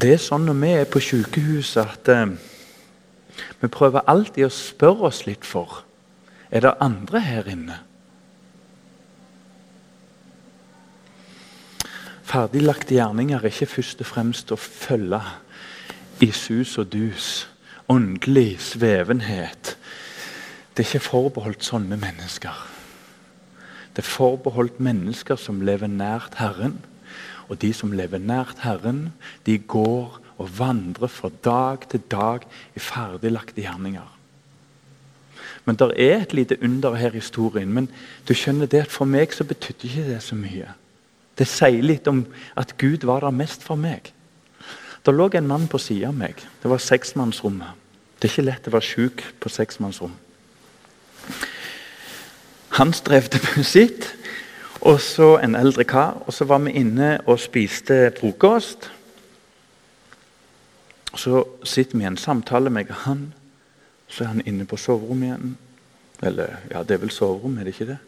Det 0.00 0.12
er 0.14 0.22
sånn 0.22 0.46
når 0.48 0.60
vi 0.60 0.70
er 0.76 0.88
på 0.88 1.00
sykehuset 1.02 1.80
at 1.82 2.08
eh, 2.12 2.36
vi 3.60 3.68
prøver 3.68 4.06
alltid 4.08 4.46
å 4.46 4.52
spørre 4.54 5.10
oss 5.10 5.24
litt 5.28 5.44
for 5.44 5.84
Er 6.50 6.64
det 6.64 6.72
andre 6.82 7.20
her 7.22 7.46
inne? 7.46 7.76
Ferdiglagte 12.26 12.94
gjerninger 12.94 13.38
er 13.38 13.50
ikke 13.50 13.66
først 13.66 14.02
og 14.02 14.06
fremst 14.06 14.52
å 14.54 14.58
følge 14.58 15.20
i 16.22 16.30
sus 16.34 16.76
og 16.78 16.92
dus, 16.92 17.48
åndelig 17.90 18.60
svevenhet. 18.62 19.76
Det 20.76 20.84
er 20.84 20.88
ikke 20.88 21.08
forbeholdt 21.08 21.64
sånne 21.66 21.98
mennesker. 21.98 22.54
Det 23.96 24.04
er 24.04 24.10
forbeholdt 24.10 24.78
mennesker 24.78 25.40
som 25.40 25.62
lever 25.66 25.90
nært 25.90 26.38
Herren. 26.38 26.78
Og 27.50 27.58
de 27.62 27.72
som 27.74 27.90
lever 27.92 28.22
nært 28.22 28.62
Herren, 28.62 29.08
de 29.46 29.58
går 29.58 30.19
og 30.40 30.48
vandrer 30.56 31.10
fra 31.12 31.30
dag 31.44 31.84
til 31.90 32.00
dag 32.10 32.46
i 32.76 32.80
ferdiglagte 32.80 33.60
gjerninger. 33.60 34.08
Men 35.68 35.76
det 35.76 35.90
er 36.00 36.22
et 36.22 36.32
lite 36.32 36.56
under 36.64 36.94
her 36.96 37.12
i 37.12 37.20
historien. 37.20 37.72
Men 37.72 37.90
du 38.28 38.32
skjønner 38.34 38.66
det 38.66 38.86
at 38.86 38.94
for 38.94 39.04
meg 39.04 39.34
så 39.36 39.44
betydde 39.44 39.88
ikke 39.88 40.06
det 40.08 40.22
så 40.24 40.38
mye. 40.38 40.72
Det 41.38 41.46
sier 41.48 41.84
litt 41.84 42.08
om 42.08 42.24
at 42.58 42.76
Gud 42.80 43.04
var 43.08 43.24
der 43.24 43.36
mest 43.36 43.62
for 43.64 43.78
meg. 43.80 44.12
Det 45.06 45.14
lå 45.14 45.30
en 45.32 45.48
mann 45.48 45.68
på 45.68 45.78
sida 45.80 46.08
av 46.10 46.16
meg. 46.16 46.40
Det 46.62 46.70
var 46.70 46.80
seksmannsrommet. 46.82 47.76
Det 48.20 48.28
er 48.28 48.32
ikke 48.34 48.48
lett 48.48 48.68
å 48.68 48.74
være 48.74 48.88
sjuk 48.88 49.22
på 49.40 49.48
seksmannsrom. 49.52 50.12
Han 52.76 52.92
strevde 52.92 53.40
med 53.56 53.64
sitt, 53.64 54.10
og 54.80 55.00
så 55.00 55.36
en 55.40 55.56
eldre 55.56 55.84
kar. 55.88 56.20
Og 56.26 56.36
så 56.36 56.44
var 56.48 56.60
vi 56.64 56.76
inne 56.82 57.18
og 57.26 57.40
spiste 57.40 58.10
frokost. 58.20 58.90
Så 61.20 61.44
sitter 61.64 61.98
vi 61.98 62.04
i 62.04 62.08
en 62.08 62.16
samtale, 62.16 62.70
med 62.70 62.90
han. 63.04 63.32
Så 64.08 64.24
er 64.24 64.32
han 64.32 64.46
inne 64.46 64.64
på 64.66 64.78
soverommet 64.80 65.28
igjen. 65.28 65.56
Eller 66.22 66.56
ja, 66.70 66.82
det 66.82 66.96
er 66.96 67.02
vel 67.04 67.12
soverom, 67.12 67.58
er 67.58 67.64
det 67.64 67.74
ikke 67.74 67.92
det? 67.92 67.98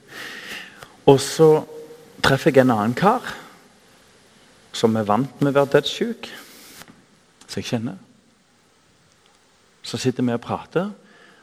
Og 1.08 1.20
så 1.20 1.50
treffer 2.22 2.52
jeg 2.52 2.64
en 2.64 2.74
annen 2.74 2.96
kar 2.96 3.24
som 4.72 4.96
er 4.96 5.08
vant 5.08 5.40
med 5.40 5.52
å 5.52 5.60
være 5.60 5.74
dødssyk 5.76 6.30
som 7.46 7.60
jeg 7.60 7.68
kjenner. 7.68 8.00
Så 9.82 10.00
sitter 10.00 10.24
vi 10.24 10.32
og 10.32 10.44
prater. 10.44 10.92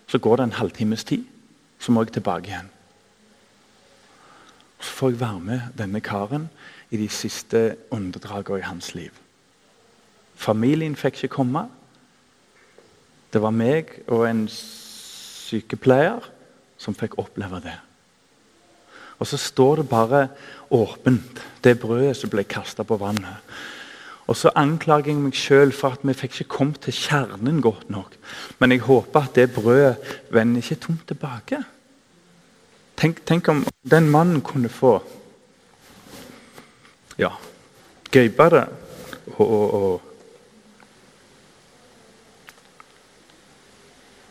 Så 0.10 0.18
går 0.18 0.40
det 0.40 0.48
en 0.48 0.58
halvtimes 0.58 1.04
tid, 1.06 1.26
så 1.80 1.92
må 1.94 2.02
jeg 2.02 2.16
tilbake 2.16 2.50
igjen. 2.50 2.70
Så 4.80 4.96
får 4.98 5.12
jeg 5.12 5.20
være 5.22 5.42
med 5.46 5.66
denne 5.78 6.02
karen 6.02 6.48
i 6.90 6.98
de 6.98 7.10
siste 7.14 7.76
åndedragene 7.94 8.64
i 8.64 8.66
hans 8.66 8.96
liv. 8.98 9.14
Familien 10.40 10.96
fikk 10.96 11.24
ikke 11.24 11.36
komme. 11.42 11.66
Det 13.34 13.42
var 13.44 13.54
meg 13.54 13.92
og 14.08 14.24
en 14.30 14.46
sykepleier 14.50 16.24
som 16.80 16.96
fikk 16.98 17.20
oppleve 17.20 17.60
det. 17.66 17.76
Og 19.20 19.28
så 19.28 19.38
står 19.38 19.82
det 19.82 19.90
bare 19.92 20.28
åpent, 20.72 21.42
det 21.64 21.76
brødet 21.82 22.16
som 22.16 22.32
ble 22.32 22.46
kasta 22.48 22.86
på 22.88 22.98
vannet. 23.02 23.44
Og 24.30 24.38
så 24.38 24.52
anklager 24.56 25.12
jeg 25.12 25.20
meg 25.20 25.36
sjøl 25.36 25.74
for 25.76 25.98
at 25.98 26.06
vi 26.06 26.16
fikk 26.16 26.38
ikke 26.38 26.56
kommet 26.56 26.84
til 26.86 26.96
kjernen 26.96 27.60
godt 27.66 27.90
nok. 27.92 28.16
Men 28.62 28.72
jeg 28.72 28.86
håper 28.86 29.26
at 29.26 29.36
det 29.36 29.50
brødet 29.52 29.98
vender 30.32 30.62
ikke 30.62 30.80
tomt 30.86 31.08
tilbake. 31.10 31.64
Tenk, 33.00 33.24
tenk, 33.26 33.48
om 33.50 33.66
den 33.84 34.10
mannen 34.12 34.42
kunne 34.46 34.70
få 34.70 35.00
ja, 37.20 37.32
gripe 38.12 38.48
det 38.54 38.66
og, 39.38 39.46
og, 39.48 39.74
og 39.74 40.09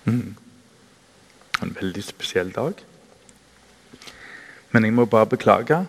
mm. 0.08 0.34
En 1.62 1.74
veldig 1.74 2.04
spesiell 2.04 2.52
dag. 2.54 2.78
Men 4.70 4.84
jeg 4.84 4.94
må 4.94 5.04
bare 5.10 5.26
beklage. 5.26 5.86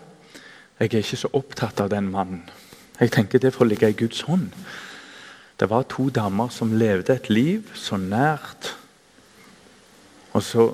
Jeg 0.80 0.88
er 0.94 1.02
ikke 1.04 1.16
så 1.20 1.30
opptatt 1.36 1.80
av 1.80 1.90
den 1.92 2.08
mannen. 2.10 2.42
Jeg 3.00 3.12
tenker 3.12 3.38
Det 3.38 3.54
får 3.54 3.64
ligge 3.64 3.88
i 3.88 3.96
Guds 3.96 4.20
hånd. 4.20 4.50
Det 5.60 5.70
var 5.70 5.82
to 5.82 6.08
damer 6.08 6.48
som 6.48 6.72
levde 6.72 7.14
et 7.14 7.28
liv 7.30 7.68
så 7.74 7.96
nært. 7.96 8.76
Og 10.32 10.42
så 10.42 10.72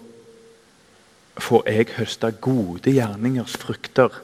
får 1.38 1.68
jeg 1.68 1.94
høste 1.96 2.30
gode 2.40 2.92
gjerningers 2.92 3.56
frukter 3.56 4.14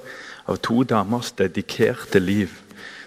av 0.47 0.59
to 0.63 0.83
damers 0.83 1.33
dedikerte 1.39 2.19
liv. 2.19 2.55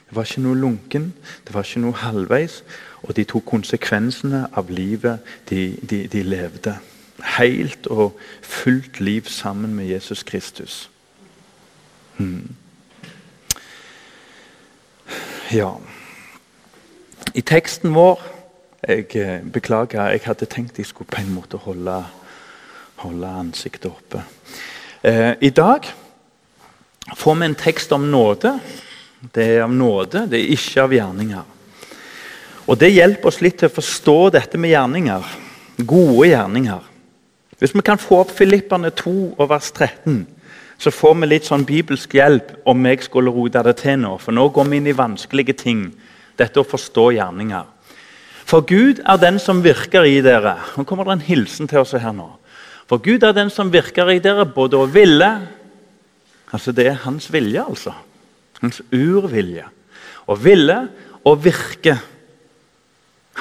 Det 0.09 0.15
var 0.15 0.23
ikke 0.23 0.41
noe 0.41 0.55
lunken, 0.55 1.13
det 1.47 1.53
var 1.53 1.65
ikke 1.65 1.81
noe 1.81 1.97
halvveis. 1.97 2.63
Og 3.03 3.15
de 3.15 3.23
tok 3.23 3.45
konsekvensene 3.45 4.47
av 4.53 4.69
livet 4.69 5.19
de, 5.49 5.77
de, 5.89 6.05
de 6.07 6.23
levde. 6.23 6.77
Helt 7.37 7.87
og 7.87 8.17
fullt 8.41 8.99
liv 8.99 9.25
sammen 9.29 9.73
med 9.75 9.85
Jesus 9.85 10.23
Kristus. 10.23 10.89
Hmm. 12.17 12.55
Ja. 15.53 15.73
I 17.33 17.41
teksten 17.41 17.93
vår 17.95 18.31
Jeg 18.87 19.15
eh, 19.15 19.41
beklager, 19.41 20.11
jeg 20.13 20.21
hadde 20.25 20.45
tenkt 20.45 20.77
jeg 20.77 20.85
skulle 20.85 21.09
på 21.09 21.21
en 21.21 21.31
måte 21.33 21.57
holde, 21.57 22.03
holde 23.01 23.27
ansiktet 23.27 23.89
oppe. 23.89 24.21
Eh, 25.03 25.33
I 25.41 25.49
dag 25.49 25.87
får 27.17 27.35
vi 27.35 27.45
en 27.45 27.55
tekst 27.55 27.91
om 27.91 28.01
nåde. 28.01 28.59
Det 29.33 29.45
er 29.55 29.63
av 29.65 29.73
nåde, 29.73 30.25
det 30.29 30.39
er 30.39 30.53
ikke 30.53 30.83
av 30.83 30.93
gjerninger. 30.93 31.51
Og 32.65 32.77
Det 32.77 32.91
hjelper 32.93 33.29
oss 33.29 33.41
litt 33.41 33.59
til 33.61 33.69
å 33.69 33.75
forstå 33.75 34.17
dette 34.35 34.57
med 34.57 34.73
gjerninger. 34.73 35.33
Gode 35.85 36.29
gjerninger. 36.29 36.81
Hvis 37.59 37.75
vi 37.75 37.83
kan 37.85 38.01
få 38.01 38.23
opp 38.23 38.31
Filipperne 38.35 38.91
2 38.91 39.35
og 39.37 39.49
vers 39.49 39.71
13 39.71 40.25
så 40.77 40.91
får 40.91 41.13
vi 41.21 41.29
litt 41.29 41.47
sånn 41.47 41.63
bibelsk 41.67 42.17
hjelp 42.17 42.51
om 42.67 42.87
jeg 42.89 43.05
skulle 43.05 43.31
rote 43.31 43.61
det 43.63 43.77
til 43.79 44.01
nå. 44.01 44.17
For 44.19 44.35
nå 44.35 44.49
går 44.53 44.67
vi 44.69 44.79
inn 44.81 44.89
i 44.91 44.97
vanskelige 44.97 45.55
ting. 45.61 45.85
Dette 46.35 46.59
å 46.59 46.67
forstå 46.67 47.13
gjerninger. 47.15 47.69
For 48.45 48.65
Gud 48.67 48.99
er 49.01 49.21
den 49.21 49.39
som 49.41 49.63
virker 49.65 50.05
i 50.05 50.19
dere. 50.21 50.57
Nå 50.75 50.83
kommer 50.85 51.07
det 51.07 51.15
en 51.15 51.27
hilsen 51.29 51.69
til 51.71 51.81
oss 51.81 51.95
her 51.95 52.13
nå. 52.13 52.27
For 52.89 53.01
Gud 53.01 53.23
er 53.23 53.33
den 53.33 53.49
som 53.49 53.71
virker 53.73 54.11
i 54.13 54.19
dere, 54.21 54.45
både 54.45 54.81
å 54.81 54.89
ville 54.89 55.31
Altså 56.53 56.71
Det 56.71 56.85
er 56.87 56.99
hans 57.01 57.25
vilje, 57.33 57.59
altså. 57.59 57.91
Hans 58.61 58.81
urvilje. 58.91 59.65
Å 60.25 60.37
ville 60.39 60.77
og 61.25 61.43
virke. 61.45 61.97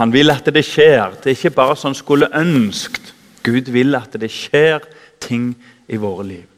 Han 0.00 0.12
vil 0.12 0.32
at 0.34 0.48
det 0.52 0.64
skjer. 0.66 1.18
Det 1.22 1.32
er 1.32 1.38
ikke 1.38 1.56
bare 1.56 1.76
sånn 1.78 1.96
skulle 1.96 2.32
ønsket. 2.34 3.12
Gud 3.44 3.68
vil 3.72 3.94
at 3.98 4.16
det 4.20 4.32
skjer 4.32 4.84
ting 5.22 5.52
i 5.88 6.00
våre 6.00 6.26
liv 6.26 6.50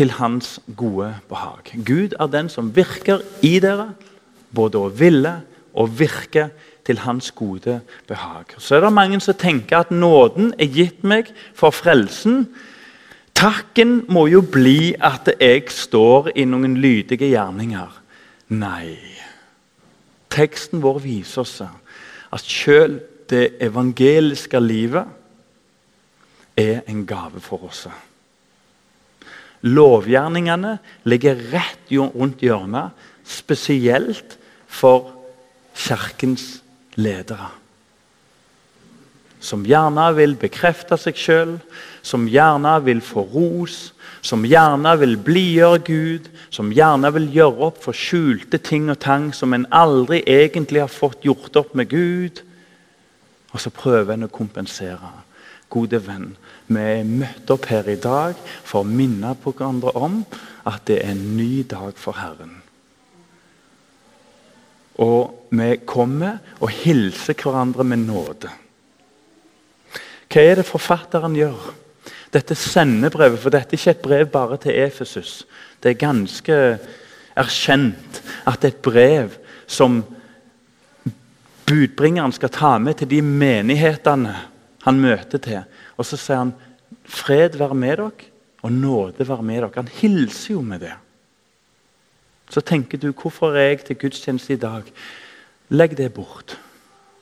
til 0.00 0.14
hans 0.16 0.60
gode 0.76 1.10
behag. 1.28 1.74
Gud 1.84 2.14
er 2.16 2.28
den 2.32 2.48
som 2.48 2.70
virker 2.72 3.20
i 3.44 3.58
dere, 3.60 3.90
både 4.48 4.80
å 4.80 4.88
ville 4.96 5.34
og 5.76 5.92
virke 5.98 6.46
til 6.86 7.02
hans 7.04 7.28
gode 7.36 7.80
behag. 8.08 8.54
Så 8.56 8.78
er 8.78 8.86
det 8.86 8.92
mange 8.96 9.20
som 9.20 9.36
tenker 9.36 9.82
at 9.82 9.92
nåden 9.92 10.54
er 10.58 10.70
gitt 10.72 11.04
meg 11.04 11.28
for 11.54 11.74
frelsen. 11.74 12.46
Takken 13.40 14.02
må 14.12 14.26
jo 14.28 14.42
bli 14.44 14.92
at 15.00 15.30
jeg 15.40 15.70
står 15.72 16.34
i 16.36 16.44
noen 16.44 16.74
lydige 16.76 17.30
gjerninger. 17.30 17.94
Nei. 18.52 18.98
Teksten 20.28 20.82
vår 20.84 20.98
viser 21.00 21.40
oss 21.40 21.54
at 21.64 22.44
selv 22.44 23.00
det 23.32 23.56
evangeliske 23.64 24.60
livet 24.60 25.08
er 26.60 26.82
en 26.90 27.06
gave 27.08 27.40
for 27.40 27.64
oss. 27.70 27.86
Lovgjerningene 29.64 30.74
ligger 31.08 31.40
rett 31.54 31.94
rundt 31.96 32.44
hjørnet, 32.44 32.92
spesielt 33.24 34.36
for 34.68 35.14
kirkens 35.72 36.60
ledere. 37.00 37.50
som 39.40 39.64
gjerne 39.64 40.04
vil 40.18 40.34
bekrefte 40.36 40.98
seg 41.00 41.16
sjøl, 41.16 41.54
som 42.10 42.26
gjerne 42.28 42.74
vil 42.84 43.00
få 43.04 43.22
ros, 43.30 43.78
som 44.22 44.44
gjerne 44.44 44.92
vil 45.00 45.16
blidgjøre 45.24 45.80
Gud, 45.86 46.28
som 46.50 46.72
gjerne 46.74 47.12
vil 47.14 47.28
gjøre 47.32 47.66
opp 47.70 47.80
for 47.84 47.96
skjulte 47.96 48.58
ting 48.58 48.90
og 48.90 48.98
tang 49.00 49.30
som 49.36 49.54
en 49.54 49.68
aldri 49.70 50.20
egentlig 50.26 50.82
har 50.82 50.92
fått 50.92 51.24
gjort 51.24 51.56
opp 51.60 51.74
med 51.78 51.90
Gud. 51.92 52.42
Og 53.54 53.62
så 53.62 53.72
prøver 53.74 54.14
en 54.14 54.28
å 54.28 54.32
kompensere. 54.32 55.12
Gode 55.70 56.00
venn, 56.02 56.32
vi 56.66 56.82
er 56.82 57.06
møtt 57.06 57.50
opp 57.54 57.68
her 57.70 57.86
i 57.90 57.98
dag 58.00 58.38
for 58.66 58.82
å 58.82 58.88
minne 58.88 59.36
på 59.38 59.52
hverandre 59.54 59.94
om 59.94 60.24
at 60.66 60.82
det 60.90 60.98
er 61.04 61.12
en 61.14 61.36
ny 61.38 61.62
dag 61.70 61.94
for 61.98 62.18
Herren. 62.18 62.56
Og 65.00 65.46
vi 65.54 65.76
kommer 65.88 66.42
og 66.58 66.74
hilser 66.82 67.38
hverandre 67.38 67.86
med 67.86 68.02
nåde. 68.02 68.50
Hva 70.30 70.42
er 70.42 70.60
det 70.60 70.66
forfatteren 70.68 71.38
gjør? 71.38 71.70
Dette 72.30 72.54
sendebrevet, 72.54 73.40
for 73.42 73.50
dette 73.50 73.74
er 73.74 73.80
ikke 73.80 73.90
et 73.90 74.02
brev 74.04 74.26
bare 74.30 74.58
til 74.62 74.76
Efesus. 74.78 75.46
Det 75.82 75.90
er 75.90 75.98
ganske 75.98 76.56
erkjent 77.36 78.22
at 78.46 78.60
det 78.62 78.68
er 78.68 78.76
et 78.76 78.84
brev 78.84 79.34
som 79.66 80.02
budbringeren 81.66 82.34
skal 82.34 82.52
ta 82.54 82.76
med 82.78 83.00
til 83.00 83.10
de 83.10 83.20
menighetene 83.22 84.34
han 84.84 85.00
møter 85.00 85.42
til. 85.42 85.62
Og 85.96 86.06
så 86.06 86.16
sier 86.16 86.44
han 86.44 86.54
'Fred 87.04 87.58
være 87.58 87.74
med 87.74 87.96
dere, 87.96 88.10
og 88.62 88.72
nåde 88.72 89.28
være 89.28 89.42
med 89.42 89.62
dere'. 89.62 89.74
Han 89.74 89.88
hilser 89.88 90.54
jo 90.54 90.60
med 90.60 90.80
det. 90.80 90.94
Så 92.50 92.60
tenker 92.60 92.98
du 92.98 93.12
'Hvorfor 93.12 93.54
er 93.54 93.68
jeg 93.68 93.84
til 93.84 93.96
gudstjeneste 93.96 94.52
i 94.52 94.56
dag?' 94.56 94.92
Legg 95.70 95.96
det 95.96 96.14
bort. 96.14 96.58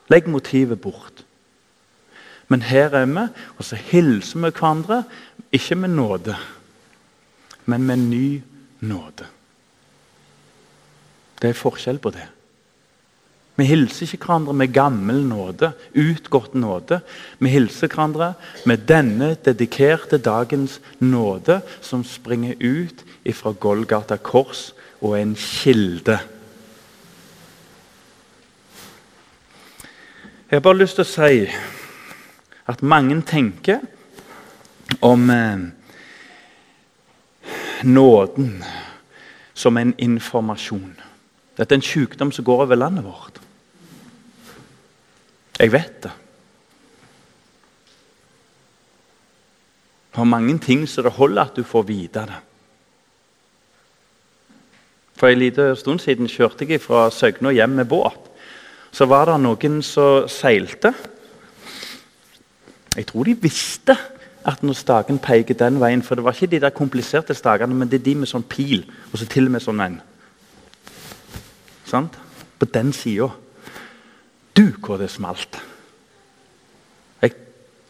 Legg 0.09 0.27
motivet 0.27 0.81
bort. 0.81 1.25
Men 2.49 2.65
her 2.65 2.95
er 2.97 3.05
vi, 3.05 3.25
og 3.57 3.65
så 3.65 3.77
hilser 3.77 4.41
vi 4.41 4.49
hverandre, 4.49 5.03
ikke 5.53 5.75
med 5.77 5.93
nåde, 5.93 6.35
men 7.65 7.85
med 7.85 7.97
ny 8.09 8.41
nåde. 8.81 9.27
Det 11.39 11.49
er 11.49 11.57
forskjell 11.57 12.01
på 12.01 12.11
det. 12.13 12.25
Vi 13.59 13.65
hilser 13.67 14.07
ikke 14.07 14.29
hverandre 14.29 14.53
med 14.55 14.73
gammel 14.73 15.19
nåde, 15.27 15.73
utgått 15.93 16.53
nåde. 16.55 17.01
Vi 17.43 17.51
hilser 17.51 17.91
hverandre 17.91 18.33
med 18.65 18.85
denne 18.87 19.33
dedikerte 19.45 20.17
dagens 20.17 20.79
nåde, 20.99 21.59
som 21.81 22.05
springer 22.07 22.55
ut 22.59 23.03
fra 23.35 23.51
Golgata 23.51 24.17
kors 24.17 24.71
og 25.01 25.17
er 25.17 25.21
en 25.21 25.35
kilde. 25.35 26.17
Jeg 30.49 30.57
har 30.57 30.63
bare 30.65 30.79
lyst 30.79 30.97
til 30.97 31.05
å 31.05 31.11
si 31.11 31.43
at 32.69 32.83
mange 32.85 33.21
tenker 33.25 33.81
om 35.01 35.29
eh, 35.29 35.59
nåden 37.83 38.63
som 39.53 39.77
en 39.77 39.93
informasjon. 39.97 40.93
Dette 41.57 41.75
er 41.75 41.81
en 41.81 41.85
sykdom 41.85 42.31
som 42.31 42.45
går 42.45 42.65
over 42.67 42.77
landet 42.77 43.03
vårt. 43.03 43.39
Jeg 45.59 45.73
vet 45.73 46.03
det. 46.03 46.11
Det 50.13 50.21
er 50.21 50.29
mange 50.29 50.57
ting 50.59 50.85
som 50.87 51.03
det 51.03 51.17
holder 51.17 51.49
at 51.49 51.57
du 51.57 51.63
får 51.63 51.83
vite 51.87 52.25
det. 52.29 52.39
For 55.19 55.27
En 55.27 55.39
liten 55.39 55.75
stund 55.75 55.99
siden 55.99 56.27
kjørte 56.31 56.65
jeg 56.69 56.81
fra 56.81 57.09
Søgne 57.11 57.51
hjem 57.51 57.69
med 57.69 57.89
båt. 57.91 58.29
Så 58.91 59.05
var 59.05 59.25
det 59.27 59.41
noen 59.43 59.81
som 59.83 60.29
seilte. 60.31 60.93
Jeg 62.99 63.07
tror 63.07 63.23
de 63.23 63.35
visste 63.39 63.95
at 64.43 64.63
når 64.63 64.75
staken 64.75 65.21
peker 65.23 65.55
den 65.55 65.79
veien 65.79 66.03
For 66.03 66.19
det 66.19 66.25
var 66.25 66.35
ikke 66.35 66.51
de 66.51 66.59
der 66.59 66.75
kompliserte 66.75 67.35
stakene, 67.35 67.75
men 67.75 67.87
det 67.87 68.01
er 68.01 68.07
de 68.09 68.15
med 68.19 68.31
sånn 68.31 68.43
pil, 68.43 68.83
og 69.11 69.19
så 69.19 69.27
til 69.29 69.47
og 69.47 69.55
med 69.55 69.63
sånn 69.63 69.83
en. 69.85 69.99
Sant? 71.87 72.17
På 72.59 72.67
den 72.67 72.91
sida. 72.93 73.29
Du, 74.55 74.65
hvor 74.83 74.99
det 74.99 75.07
smalt. 75.13 75.61
Jeg 77.23 77.35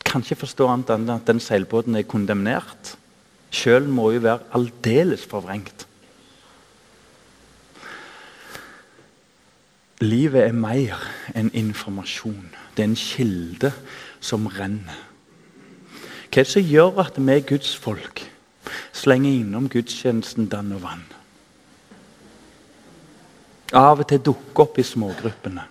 kan 0.05 0.21
ikke 0.21 0.43
forstå 0.43 0.67
annet 0.69 0.93
enn 0.93 1.09
at 1.15 1.25
den 1.25 1.41
seilbåten 1.41 1.97
er 1.97 2.05
kondemnert. 2.05 2.93
Sjøl 3.49 3.89
må 3.89 4.11
jo 4.13 4.21
være 4.27 4.45
aldeles 4.53 5.25
forvrengt. 5.25 5.87
Livet 10.05 10.45
er 10.45 10.55
mer 10.55 11.01
enn 11.35 11.49
informasjon. 11.57 12.53
Det 12.77 12.85
er 12.85 12.91
en 12.91 12.99
kilde 12.99 13.73
som 14.21 14.47
renner. 14.47 15.05
Hva 16.29 16.41
er 16.41 16.45
det 16.45 16.51
som 16.51 16.65
gjør 16.65 16.99
at 17.01 17.17
vi 17.17 17.39
Guds 17.41 17.75
folk 17.77 18.21
slenger 18.93 19.39
innom 19.39 19.69
gudstjenesten 19.69 20.49
dann 20.51 20.71
og 20.75 20.83
vann? 20.83 21.05
Av 23.73 23.99
og 24.01 24.07
til 24.09 24.21
dukker 24.25 24.65
opp 24.65 24.77
i 24.81 24.85
smågruppene. 24.85 25.63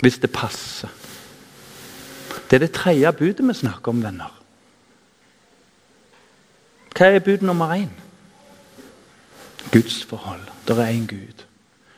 Hvis 0.00 0.18
det 0.18 0.32
passer. 0.32 0.92
Det 2.48 2.56
er 2.56 2.64
det 2.64 2.72
tredje 2.72 3.12
budet 3.12 3.48
vi 3.48 3.54
snakker 3.54 3.92
om, 3.92 4.02
venner. 4.02 4.34
Hva 6.96 7.10
er 7.14 7.24
bud 7.24 7.44
nummer 7.46 7.74
én? 7.76 7.90
Gudsforhold. 9.72 10.46
Det 10.66 10.78
er 10.78 10.92
én 10.92 11.06
Gud. 11.06 11.44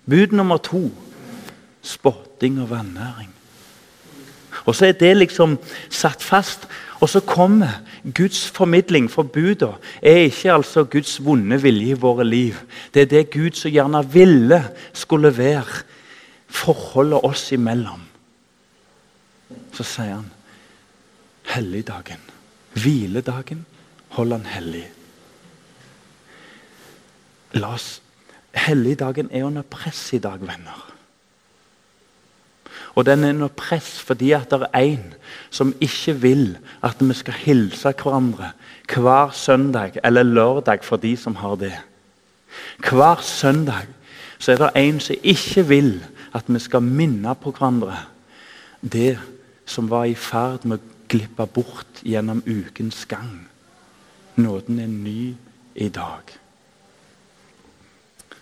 Bud 0.07 0.35
nummer 0.37 0.57
to 0.57 0.91
spotting 1.83 2.61
og 2.61 2.71
vanæring. 2.71 3.31
Og 4.71 4.77
så 4.79 4.91
er 4.91 4.99
det 4.99 5.17
liksom 5.17 5.59
satt 5.91 6.23
fast. 6.23 6.69
Og 7.01 7.09
så 7.09 7.23
kommer 7.25 7.81
Guds 8.15 8.45
formidling 8.49 9.09
for 9.11 9.23
buda. 9.23 9.73
er 10.03 10.29
ikke 10.29 10.53
altså 10.53 10.85
Guds 10.85 11.17
vonde 11.25 11.59
vilje 11.63 11.95
i 11.95 11.99
våre 11.99 12.25
liv. 12.25 12.55
Det 12.95 13.03
er 13.03 13.07
det 13.07 13.31
Gud 13.31 13.57
så 13.57 13.69
gjerne 13.69 14.05
ville 14.13 14.61
skulle 14.93 15.33
være 15.39 15.83
forholdet 16.47 17.25
oss 17.25 17.53
imellom. 17.53 18.05
Så 19.73 19.83
sier 19.83 20.15
han 20.15 20.31
helligdagen, 21.51 22.21
hviledagen, 22.75 23.65
hold 24.15 24.33
han 24.33 24.47
hellig. 24.47 24.87
La 27.59 27.75
oss 27.75 27.97
Helligdagen 28.51 29.29
er 29.31 29.45
under 29.47 29.63
press 29.63 30.13
i 30.13 30.19
dag, 30.19 30.41
venner. 30.43 30.90
Og 32.95 33.07
den 33.07 33.25
er 33.25 33.35
under 33.35 33.49
press 33.49 34.01
fordi 34.03 34.33
at 34.33 34.51
det 34.51 34.67
er 34.73 34.81
en 34.81 35.15
som 35.51 35.75
ikke 35.81 36.15
vil 36.21 36.59
at 36.83 36.97
vi 37.01 37.15
skal 37.15 37.35
hilse 37.35 37.95
hverandre 38.03 38.53
hver 38.91 39.31
søndag 39.31 40.01
eller 40.05 40.23
lørdag 40.23 40.83
for 40.83 40.97
de 40.97 41.17
som 41.17 41.37
har 41.37 41.55
det. 41.55 41.77
Hver 42.79 43.21
søndag 43.23 43.87
så 44.39 44.53
er 44.53 44.57
det 44.57 44.71
en 44.77 45.01
som 45.01 45.17
ikke 45.23 45.67
vil 45.67 45.93
at 46.35 46.45
vi 46.49 46.59
skal 46.59 46.83
minne 46.83 47.35
på 47.35 47.51
hverandre 47.51 47.97
det 48.81 49.19
som 49.67 49.91
var 49.91 50.05
i 50.05 50.15
ferd 50.15 50.65
med 50.65 50.79
å 50.79 50.99
glippe 51.11 51.47
bort 51.47 52.03
gjennom 52.03 52.43
ukens 52.47 53.05
gang. 53.07 53.47
Nåden 54.37 54.79
er 54.79 54.87
ny 54.87 55.35
i 55.75 55.89
dag. 55.89 56.23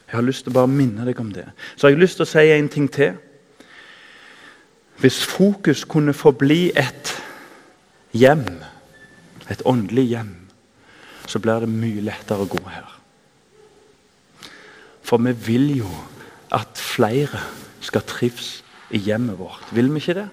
Jeg 0.08 0.16
har 0.16 0.24
lyst 0.24 0.46
til 0.46 0.54
å 0.54 0.60
bare 0.60 0.72
minne 0.72 1.04
deg 1.04 1.18
om 1.20 1.32
det. 1.32 1.44
Så 1.76 1.88
jeg 1.88 1.96
har 1.96 1.98
jeg 1.98 2.04
lyst 2.06 2.16
til 2.20 2.24
å 2.24 2.30
si 2.30 2.44
en 2.54 2.68
ting 2.72 2.86
til. 2.92 3.18
Hvis 4.98 5.24
fokus 5.24 5.84
kunne 5.84 6.14
forbli 6.14 6.72
et 6.74 7.12
hjem, 8.12 8.46
et 9.50 9.62
åndelig 9.64 10.04
hjem, 10.04 10.34
så 11.26 11.38
blir 11.38 11.62
det 11.62 11.68
mye 11.70 12.02
lettere 12.02 12.42
å 12.44 12.50
gå 12.50 12.60
her. 12.66 12.88
For 15.02 15.22
vi 15.22 15.32
vil 15.46 15.70
jo 15.78 15.92
at 16.52 16.80
flere 16.80 17.40
skal 17.80 18.02
trives 18.08 18.58
i 18.90 18.98
hjemmet 18.98 19.38
vårt. 19.38 19.70
Vil 19.72 19.92
vi 19.92 20.02
ikke 20.02 20.18
det? 20.18 20.28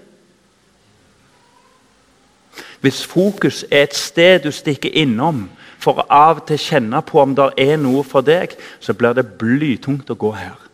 Hvis 2.82 3.06
fokus 3.06 3.63
er 3.71 3.84
et 3.84 3.95
sted 3.95 4.43
du 4.43 4.51
stikker 4.51 4.93
innom 4.93 5.45
for 5.82 6.01
å 6.01 6.08
av 6.10 6.41
og 6.41 6.47
til 6.49 6.60
kjenne 6.62 7.01
på 7.06 7.21
om 7.21 7.34
det 7.38 7.51
er 7.62 7.78
noe 7.82 8.04
for 8.08 8.25
deg, 8.25 8.56
så 8.80 8.93
blir 8.93 9.15
det 9.17 9.25
blytungt 9.39 10.10
å 10.10 10.17
gå 10.19 10.32
her. 10.38 10.64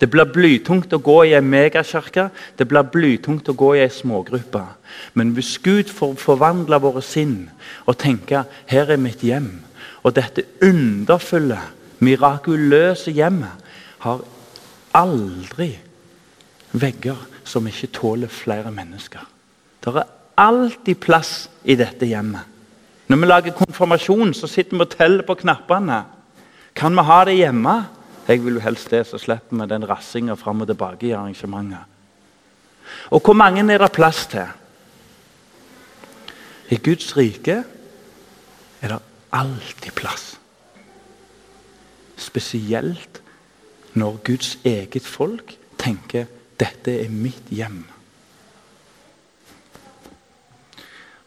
Det 0.00 0.08
blir 0.08 0.24
blytungt 0.32 0.94
å 0.96 1.00
gå 1.04 1.18
i 1.28 1.34
ei 1.36 1.44
megakirke, 1.44 2.30
det 2.56 2.66
blir 2.68 2.86
blytungt 2.88 3.50
å 3.52 3.56
gå 3.56 3.74
i 3.76 3.82
ei 3.84 3.90
smågruppe. 3.92 4.62
Men 5.14 5.34
hvis 5.36 5.58
Gud 5.60 5.92
får 5.92 6.16
forvandle 6.22 6.80
våre 6.80 7.02
sinn 7.04 7.50
og 7.84 7.98
tenke 8.00 8.46
her 8.70 8.92
er 8.92 9.00
mitt 9.00 9.20
hjem, 9.24 9.58
og 10.00 10.16
dette 10.16 10.46
underfulle, 10.64 11.58
mirakuløse 12.00 13.12
hjemmet 13.12 13.76
har 14.06 14.22
aldri 14.96 15.74
vegger 16.72 17.18
som 17.44 17.66
ikke 17.68 17.92
tåler 17.92 18.32
flere 18.32 18.72
mennesker. 18.72 19.22
Det 19.84 19.92
er 19.92 20.08
alltid 20.40 20.96
plass 21.02 21.50
i 21.64 21.76
dette 21.76 22.08
hjemmet. 22.08 22.46
Når 23.10 23.18
vi 23.20 23.26
lager 23.26 23.56
konfirmasjon, 23.58 24.32
så 24.34 24.46
sitter 24.46 24.78
vi 24.78 24.84
og 24.84 24.92
teller 24.94 25.26
på 25.26 25.34
knappene. 25.42 26.04
Kan 26.78 26.94
vi 26.94 27.04
ha 27.04 27.24
det 27.26 27.40
hjemme? 27.40 27.74
Jeg 28.28 28.44
vil 28.44 28.58
jo 28.58 28.64
helst 28.64 28.90
det, 28.90 29.06
så 29.06 29.18
slipper 29.18 29.56
vi 29.56 29.68
den 29.70 29.88
rassinga 29.88 30.36
fram 30.38 30.60
og 30.60 30.70
tilbake 30.70 31.08
i 31.08 31.14
arrangementet. 31.16 31.86
Og 33.10 33.20
hvor 33.20 33.34
mange 33.34 33.62
er 33.72 33.78
det 33.78 33.92
plass 33.92 34.26
til? 34.26 34.46
I 36.70 36.76
Guds 36.76 37.16
rike 37.16 37.64
er 38.80 38.88
det 38.88 38.98
alltid 39.32 39.92
plass. 39.96 40.38
Spesielt 42.16 43.22
når 43.94 44.20
Guds 44.24 44.58
eget 44.64 45.06
folk 45.06 45.56
tenker 45.78 46.26
'dette 46.60 47.04
er 47.04 47.08
mitt 47.08 47.50
hjem'. 47.50 47.88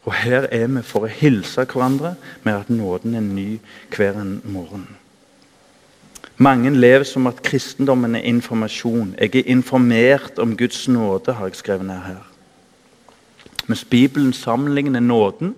Og 0.04 0.14
her 0.14 0.46
er 0.52 0.66
vi 0.66 0.82
for 0.82 1.06
å 1.06 1.10
hilse 1.10 1.64
hverandre 1.64 2.14
med 2.42 2.54
at 2.54 2.70
nåden 2.70 3.14
er 3.14 3.20
ny 3.20 3.60
hver 3.96 4.20
en 4.20 4.40
morgen. 4.44 4.88
Mange 6.36 6.70
lever 6.70 7.04
som 7.06 7.28
at 7.30 7.42
kristendommen 7.46 8.16
er 8.18 8.26
informasjon. 8.26 9.14
Jeg 9.20 9.36
er 9.36 9.50
informert 9.54 10.38
om 10.42 10.56
Guds 10.56 10.88
nåde, 10.88 11.32
har 11.32 11.46
jeg 11.46 11.60
skrevet 11.60 11.86
ned 11.86 12.00
her. 12.06 12.22
Mens 13.66 13.84
Bibelen 13.84 14.32
sammenligner 14.32 15.00
nåden 15.00 15.54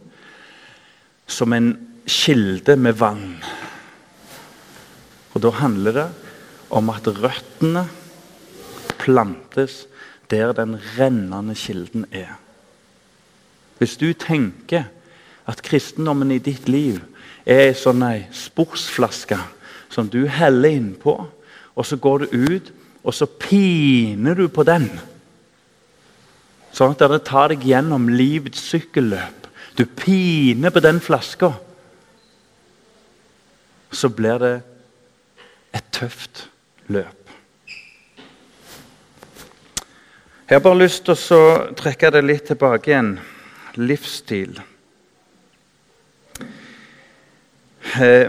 som 1.26 1.52
en 1.52 1.78
kilde 2.06 2.76
med 2.76 2.92
vann. 2.92 3.42
Og 5.34 5.42
Da 5.42 5.50
handler 5.50 5.92
det 5.92 6.08
om 6.70 6.90
at 6.90 7.08
røttene 7.08 7.88
plantes 8.98 9.86
der 10.30 10.52
den 10.52 10.76
rennende 10.98 11.54
kilden 11.54 12.06
er. 12.12 12.38
Hvis 13.78 13.96
du 13.96 14.12
tenker 14.12 14.84
at 15.46 15.62
kristendommen 15.62 16.30
i 16.30 16.38
ditt 16.38 16.68
liv 16.68 17.00
er 17.46 17.74
sånn 17.78 18.02
ei 18.02 18.26
sportsflaske 18.34 19.38
som 19.90 20.08
du 20.08 20.26
heller 20.28 20.76
innpå, 20.76 21.14
og 21.76 21.86
så 21.86 21.96
går 21.96 22.24
du 22.24 22.52
ut, 22.52 22.72
og 23.06 23.14
så 23.14 23.26
piner 23.26 24.34
du 24.34 24.48
på 24.48 24.64
den. 24.66 24.88
Sånn 26.74 26.92
at 26.92 27.04
det 27.08 27.22
tar 27.24 27.52
deg 27.52 27.64
gjennom 27.64 28.08
livets 28.12 28.60
sykkelløp. 28.68 29.46
Du 29.76 29.84
piner 29.86 30.72
på 30.72 30.80
den 30.84 30.98
flaska. 31.00 31.52
Så 33.92 34.10
blir 34.12 34.40
det 34.42 34.56
et 35.76 35.86
tøft 35.94 36.48
løp. 36.92 37.22
Jeg 40.46 40.60
har 40.60 40.62
bare 40.62 40.78
lyst 40.78 41.08
til 41.08 41.16
å 41.34 41.46
trekke 41.74 42.12
det 42.14 42.22
litt 42.22 42.44
tilbake 42.46 42.92
igjen. 42.92 43.14
Livsstil. 43.80 44.60
Eh, 47.96 48.28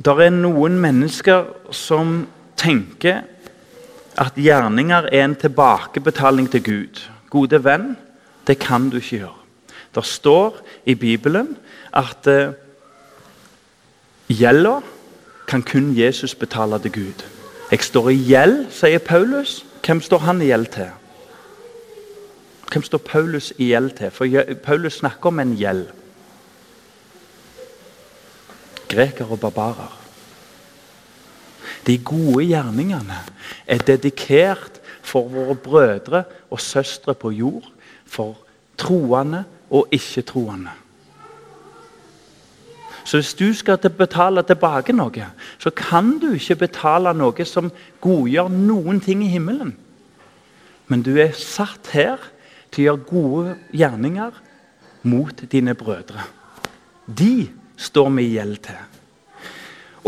det 0.00 0.14
er 0.24 0.32
noen 0.32 0.78
mennesker 0.80 1.50
som 1.76 2.22
tenker 2.56 3.20
at 4.20 4.38
gjerninger 4.40 5.10
er 5.12 5.24
en 5.26 5.36
tilbakebetaling 5.36 6.48
til 6.52 6.62
Gud. 6.64 7.02
Gode 7.30 7.60
venn, 7.64 7.92
det 8.46 8.58
kan 8.58 8.88
du 8.90 8.96
ikke 8.96 9.18
gjøre. 9.18 9.36
Det 9.94 10.04
står 10.06 10.56
i 10.86 10.94
Bibelen 10.94 11.56
at 11.92 12.26
uh, 12.30 12.54
gjelda 14.30 14.80
kan 15.50 15.62
kun 15.62 15.92
Jesus 15.98 16.34
betale 16.34 16.78
til 16.78 16.92
Gud. 16.92 17.24
Jeg 17.70 17.82
står 17.82 18.08
i 18.08 18.16
gjeld, 18.16 18.66
sier 18.70 18.98
Paulus. 18.98 19.64
Hvem 19.84 20.00
står 20.00 20.18
han 20.18 20.42
i 20.42 20.48
gjeld 20.50 20.66
til? 20.74 20.90
Hvem 22.72 22.82
står 22.82 22.98
Paulus 22.98 23.52
i 23.58 23.72
gjeld 23.72 23.90
til? 23.98 24.10
For 24.10 24.26
Paulus 24.64 25.00
snakker 25.02 25.28
om 25.28 25.40
en 25.40 25.56
gjeld. 25.58 25.88
Greker 28.90 29.30
og 29.30 29.40
barbarer. 29.40 29.96
De 31.86 31.96
gode 32.04 32.44
gjerningene 32.44 33.22
er 33.66 33.82
dedikert 33.86 34.80
for 35.02 35.30
våre 35.30 35.56
brødre 35.56 36.24
og 36.50 36.60
søstre 36.60 37.14
på 37.14 37.32
jord, 37.32 37.66
for 38.06 38.36
troende 38.78 39.44
og 39.70 39.88
ikke-troende. 39.94 40.74
Så 43.04 43.16
hvis 43.16 43.34
du 43.34 43.48
skal 43.54 43.78
betale 43.78 44.42
tilbake 44.46 44.92
noe, 44.92 45.30
så 45.58 45.70
kan 45.74 46.18
du 46.20 46.32
ikke 46.36 46.60
betale 46.66 47.14
noe 47.16 47.46
som 47.48 47.70
godgjør 48.02 48.50
noen 48.52 49.00
ting 49.00 49.24
i 49.24 49.32
himmelen. 49.32 49.72
Men 50.86 51.02
du 51.02 51.16
er 51.16 51.32
satt 51.38 51.90
her 51.94 52.20
til 52.70 52.82
å 52.82 52.86
gjøre 52.86 53.08
gode 53.08 53.56
gjerninger 53.72 54.36
mot 55.10 55.42
dine 55.50 55.74
brødre. 55.74 56.26
De 57.06 57.48
står 57.80 58.10
vi 58.16 58.26
i 58.28 58.36
gjeld 58.36 58.60
til. 58.68 58.86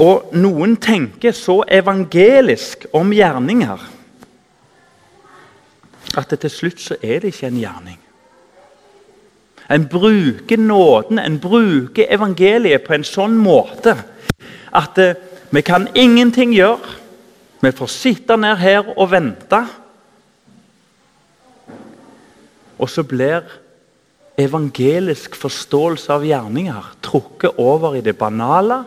Og 0.03 0.33
noen 0.37 0.77
tenker 0.81 1.35
så 1.37 1.62
evangelisk 1.68 2.87
om 2.97 3.12
gjerninger 3.12 3.89
at 6.16 6.33
til 6.37 6.53
slutt 6.53 6.81
så 6.81 6.97
er 7.01 7.23
det 7.23 7.33
ikke 7.33 7.49
en 7.49 7.61
gjerning. 7.61 7.99
En 9.73 9.87
bruker 9.89 10.61
nåden, 10.61 11.18
en 11.18 11.39
bruker 11.41 12.11
evangeliet 12.12 12.85
på 12.85 12.97
en 12.97 13.07
sånn 13.07 13.39
måte 13.41 13.95
at 14.73 14.99
eh, 15.01 15.16
vi 15.53 15.62
kan 15.64 15.87
ingenting 15.95 16.53
gjøre. 16.57 16.99
Vi 17.62 17.73
får 17.77 17.91
sitte 17.93 18.37
ned 18.37 18.57
her 18.61 18.89
og 18.97 19.11
vente. 19.12 19.61
Og 22.81 22.91
så 22.91 23.05
blir 23.07 23.45
evangelisk 24.41 25.37
forståelse 25.37 26.12
av 26.12 26.24
gjerninger 26.24 26.89
trukket 27.05 27.59
over 27.61 27.97
i 27.97 28.01
det 28.05 28.16
banale, 28.18 28.85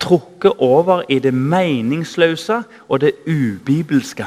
trukket 0.00 0.60
over 0.62 1.04
i 1.08 1.18
det 1.18 1.34
meningsløse 1.34 2.62
og 2.88 3.00
det 3.00 3.12
ubibelske. 3.26 4.26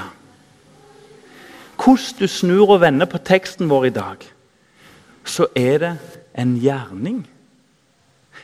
Hvordan 1.79 2.19
du 2.19 2.27
snur 2.27 2.69
og 2.75 2.81
vender 2.81 3.07
på 3.07 3.17
teksten 3.17 3.69
vår 3.69 3.85
i 3.85 3.95
dag, 3.95 4.23
så 5.25 5.47
er 5.55 5.77
det 5.77 5.93
en 6.37 6.57
gjerning. 6.59 7.23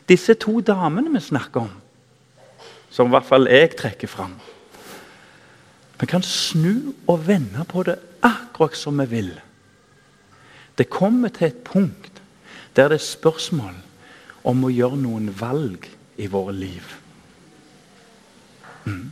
Disse 0.10 0.34
to 0.34 0.60
damene 0.62 1.12
vi 1.14 1.20
snakker 1.20 1.66
om, 1.66 1.74
som 2.90 3.10
i 3.10 3.16
hvert 3.16 3.28
fall 3.28 3.50
jeg 3.52 3.76
trekker 3.76 4.08
fram 4.08 4.36
Vi 6.00 6.06
kan 6.06 6.24
snu 6.24 6.94
og 7.08 7.28
vende 7.28 7.64
på 7.68 7.84
det 7.84 7.96
akkurat 8.22 8.76
som 8.76 9.00
vi 9.00 9.06
vil. 9.06 9.30
Det 10.78 10.90
kommer 10.90 11.30
til 11.30 11.48
et 11.48 11.64
punkt 11.64 12.22
der 12.76 12.90
det 12.92 13.00
er 13.00 13.06
spørsmål 13.08 13.76
om 14.44 14.64
å 14.68 14.72
gjøre 14.74 15.00
noen 15.00 15.30
valg 15.40 15.88
i 16.20 16.28
våre 16.28 16.54
liv. 16.54 16.90
Mm. 18.86 19.12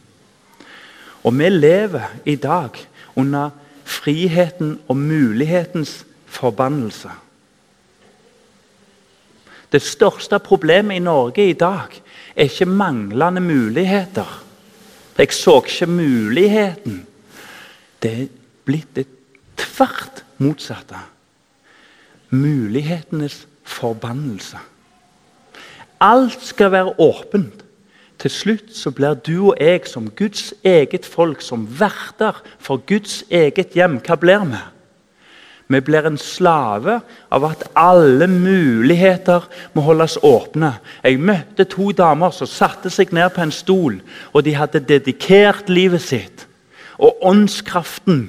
Og 1.23 1.37
vi 1.39 1.49
lever 1.49 2.17
i 2.25 2.35
dag 2.35 2.75
under 3.15 3.53
friheten 3.83 4.79
og 4.87 4.97
mulighetens 4.97 6.03
forbannelse. 6.25 7.11
Det 9.71 9.81
største 9.81 10.37
problemet 10.39 10.99
i 10.99 11.03
Norge 11.03 11.47
i 11.49 11.55
dag 11.57 11.95
er 12.35 12.49
ikke 12.49 12.69
manglende 12.69 13.41
muligheter. 13.41 14.43
Jeg 15.17 15.33
så 15.33 15.61
ikke 15.63 15.87
muligheten. 15.89 17.05
Det 18.03 18.11
er 18.11 18.29
blitt 18.65 18.95
det 18.95 19.07
tvert 19.57 20.23
motsatte. 20.37 20.99
Mulighetenes 22.33 23.43
forbannelse. 23.63 24.57
Alt 26.01 26.41
skal 26.41 26.71
være 26.71 26.99
åpent. 26.99 27.63
Til 28.19 28.31
slutt 28.31 28.71
så 28.75 28.91
blir 28.91 29.13
du 29.19 29.49
og 29.51 29.57
jeg 29.59 29.83
som 29.89 30.09
Guds 30.09 30.53
eget 30.63 31.05
folk, 31.05 31.41
som 31.41 31.67
verter 31.79 32.39
for 32.59 32.81
Guds 32.87 33.23
eget 33.29 33.75
hjem. 33.75 33.99
Hva 34.01 34.15
blir 34.15 34.45
vi? 34.47 34.61
Vi 35.67 35.79
blir 35.79 36.05
en 36.07 36.17
slave 36.17 36.99
av 37.31 37.45
at 37.47 37.63
alle 37.75 38.27
muligheter 38.27 39.45
må 39.73 39.81
holdes 39.81 40.17
åpne. 40.23 40.73
Jeg 41.03 41.19
møtte 41.19 41.65
to 41.69 41.91
damer 41.91 42.33
som 42.35 42.49
satte 42.49 42.91
seg 42.93 43.13
ned 43.15 43.31
på 43.33 43.41
en 43.43 43.53
stol, 43.53 44.01
og 44.33 44.43
de 44.45 44.55
hadde 44.55 44.83
dedikert 44.87 45.69
livet 45.69 46.03
sitt. 46.03 46.47
Og 46.99 47.23
åndskraften, 47.25 48.27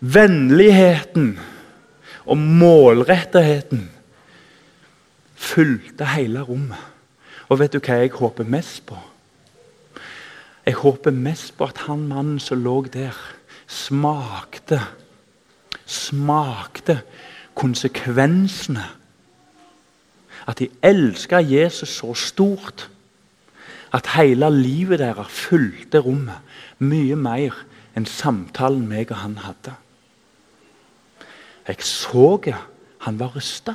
vennligheten 0.00 1.36
og 2.26 2.38
målrettigheten 2.38 3.90
fulgte 5.34 6.08
hele 6.14 6.40
rommet. 6.40 6.80
Og 7.48 7.60
vet 7.60 7.74
du 7.74 7.80
hva 7.82 8.00
jeg 8.00 8.14
håper 8.16 8.48
mest 8.48 8.86
på? 8.88 8.96
Jeg 10.64 10.78
håper 10.80 11.12
mest 11.12 11.52
på 11.58 11.68
at 11.68 11.84
han 11.84 12.06
mannen 12.08 12.40
som 12.40 12.62
lå 12.64 12.78
der, 12.88 13.16
smakte 13.68 14.80
Smakte 15.86 17.00
konsekvensene. 17.54 18.84
At 20.48 20.58
de 20.58 20.68
elska 20.82 21.40
Jesus 21.40 21.88
så 21.88 22.14
stort 22.14 22.88
at 23.92 24.06
hele 24.16 24.50
livet 24.50 24.98
deres 24.98 25.28
fulgte 25.32 26.00
rommet 26.02 26.40
mye 26.78 27.16
mer 27.16 27.56
enn 27.94 28.08
samtalen 28.08 28.88
meg 28.88 29.12
og 29.12 29.20
han 29.22 29.36
hadde. 29.44 29.76
Jeg 31.68 31.76
så 31.82 32.38
han 32.98 33.18
var 33.18 33.36
rysta. 33.36 33.74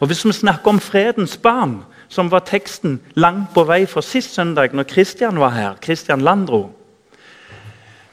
Og 0.00 0.06
Hvis 0.06 0.24
vi 0.26 0.32
snakker 0.32 0.68
om 0.68 0.80
fredens 0.80 1.36
barn, 1.36 1.84
som 2.08 2.30
var 2.30 2.38
teksten 2.38 3.00
langt 3.14 3.54
på 3.54 3.64
vei 3.64 3.86
fra 3.86 4.02
sist 4.02 4.34
søndag, 4.34 4.74
når 4.74 4.82
Kristian 4.82 5.40
var 5.40 5.50
her, 5.50 5.74
Kristian 5.80 6.20
Landro, 6.20 6.70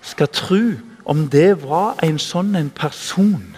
skal 0.01 0.27
tro 0.27 0.71
om 1.05 1.27
det 1.27 1.63
var 1.63 1.95
en 2.03 2.19
sånn 2.19 2.55
en 2.55 2.69
person 2.69 3.55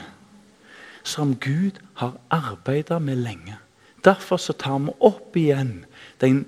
som 1.03 1.35
Gud 1.35 1.81
har 1.93 2.13
arbeida 2.29 2.99
med 2.99 3.15
lenge. 3.15 3.57
Derfor 4.05 4.37
så 4.37 4.53
tar 4.53 4.79
vi 4.79 4.93
opp 4.99 5.37
igjen 5.37 5.85
den 6.21 6.45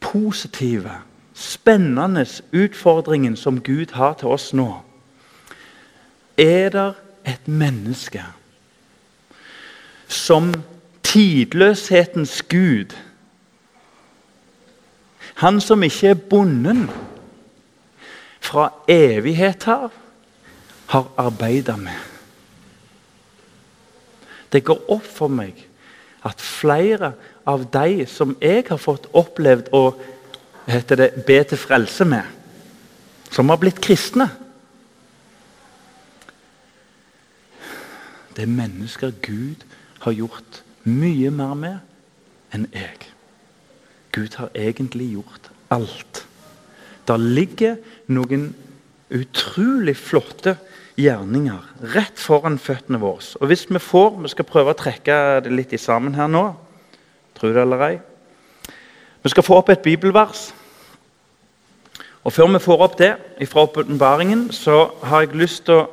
positive, 0.00 0.92
spennende 1.34 2.26
utfordringen 2.52 3.36
som 3.36 3.60
Gud 3.60 3.92
har 3.92 4.14
til 4.14 4.28
oss 4.28 4.52
nå. 4.52 4.82
Er 6.38 6.68
det 6.70 6.94
et 7.30 7.48
menneske 7.48 8.24
som 10.10 10.52
tidløshetens 11.06 12.42
Gud 12.50 12.96
Han 15.40 15.60
som 15.60 15.82
ikke 15.82 16.10
er 16.12 16.18
bonden 16.30 16.82
fra 18.44 18.66
evighet 18.88 19.64
her, 19.64 19.88
har 20.86 21.06
arbeida 21.16 21.76
med. 21.76 21.96
Det 24.52 24.64
går 24.64 24.82
opp 24.90 25.06
for 25.06 25.32
meg 25.32 25.62
at 26.26 26.42
flere 26.44 27.12
av 27.48 27.64
de 27.72 28.04
som 28.10 28.34
jeg 28.42 28.66
har 28.68 28.80
fått 28.82 29.06
opplevd 29.16 29.70
å 29.72 29.84
heter 30.68 31.00
det, 31.00 31.08
be 31.26 31.38
til 31.46 31.60
frelse 31.60 32.04
med, 32.04 32.26
som 33.30 33.48
har 33.48 33.60
blitt 33.62 33.80
kristne 33.80 34.28
Det 38.40 38.46
er 38.48 38.56
mennesker 38.56 39.10
Gud 39.20 39.66
har 40.00 40.14
gjort 40.16 40.62
mye 40.88 41.28
mer 41.28 41.50
med 41.60 42.54
enn 42.56 42.62
jeg. 42.72 43.10
Gud 44.16 44.38
har 44.40 44.48
egentlig 44.56 45.10
gjort 45.12 45.50
alt. 45.68 46.22
Der 47.04 47.20
ligger 47.20 47.76
noen 48.08 48.54
utrolig 49.12 49.92
flotte 50.00 50.56
gjerninger 50.96 51.68
rett 51.92 52.16
foran 52.16 52.56
føttene 52.56 53.02
våre. 53.04 53.28
Og 53.44 53.52
hvis 53.52 53.66
vi 53.68 53.76
får 53.76 54.16
Vi 54.22 54.32
skal 54.32 54.48
prøve 54.48 54.72
å 54.72 54.80
trekke 54.86 55.44
det 55.44 55.52
litt 55.52 55.76
i 55.76 55.84
sammen 55.84 56.16
her 56.16 56.32
nå. 56.32 56.46
Tro 57.36 57.52
det 57.52 57.60
eller 57.60 57.86
ei. 57.90 58.00
Vi 59.20 59.36
skal 59.36 59.44
få 59.44 59.60
opp 59.60 59.68
et 59.68 59.84
bibelvers. 59.84 60.54
Og 62.24 62.32
Før 62.32 62.54
vi 62.56 62.64
får 62.64 62.88
opp 62.88 62.98
det 62.98 63.16
fra 63.44 63.68
åpenbaringen, 63.68 64.48
så 64.50 64.94
har 65.02 65.28
jeg 65.28 65.36
lyst 65.36 65.68
til 65.68 65.84
å 65.84 65.88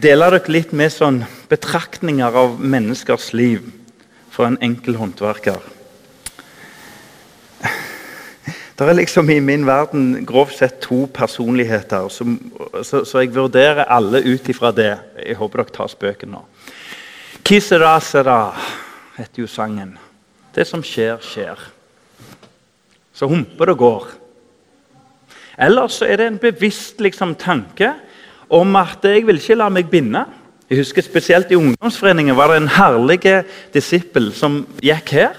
dele 0.00 0.30
dere 0.32 0.52
litt 0.52 0.72
med 0.72 0.92
sånn 0.92 1.20
betraktninger 1.50 2.36
av 2.36 2.56
menneskers 2.60 3.32
liv 3.36 3.66
for 4.32 4.48
en 4.48 4.58
enkel 4.64 4.96
håndverker. 4.96 5.60
Det 8.80 8.86
er 8.88 8.96
liksom 8.96 9.28
i 9.28 9.42
min 9.44 9.66
verden 9.68 10.22
grovt 10.24 10.56
sett 10.56 10.78
to 10.80 11.02
personligheter, 11.12 12.06
som, 12.08 12.38
så, 12.80 13.02
så, 13.04 13.20
jeg 13.20 13.34
vurderer 13.34 13.84
alle 13.84 14.22
ut 14.24 14.48
ifra 14.48 14.70
det. 14.72 14.94
Jeg 15.20 15.36
håper 15.36 15.60
dere 15.60 15.74
tar 15.74 15.90
spøken 15.92 16.32
nå. 16.32 16.40
Kisera 17.44 17.98
sera 18.00 18.38
heter 19.18 19.42
jo 19.42 19.50
sangen. 19.50 19.98
Det 20.56 20.64
som 20.64 20.80
skjer, 20.80 21.20
skjer. 21.20 21.60
Så 23.12 23.28
humper 23.28 23.68
det 23.68 23.76
går. 23.82 24.08
Eller 25.60 25.92
så 25.92 26.08
er 26.08 26.16
det 26.16 26.30
en 26.30 26.40
bevisst 26.40 27.04
liksom, 27.04 27.36
tanke 27.36 27.92
om 28.50 28.76
at 28.76 29.04
jeg 29.06 29.26
vil 29.26 29.38
ikke 29.38 29.58
la 29.58 29.68
meg 29.72 29.90
binde. 29.90 30.24
Jeg 30.70 30.82
husker 30.82 31.02
Spesielt 31.02 31.50
i 31.50 31.58
ungdomsforeningen 31.58 32.36
var 32.36 32.52
det 32.52 32.60
en 32.60 32.74
herlig 32.74 33.22
disippel 33.74 34.32
som 34.34 34.64
gikk 34.82 35.14
her, 35.18 35.38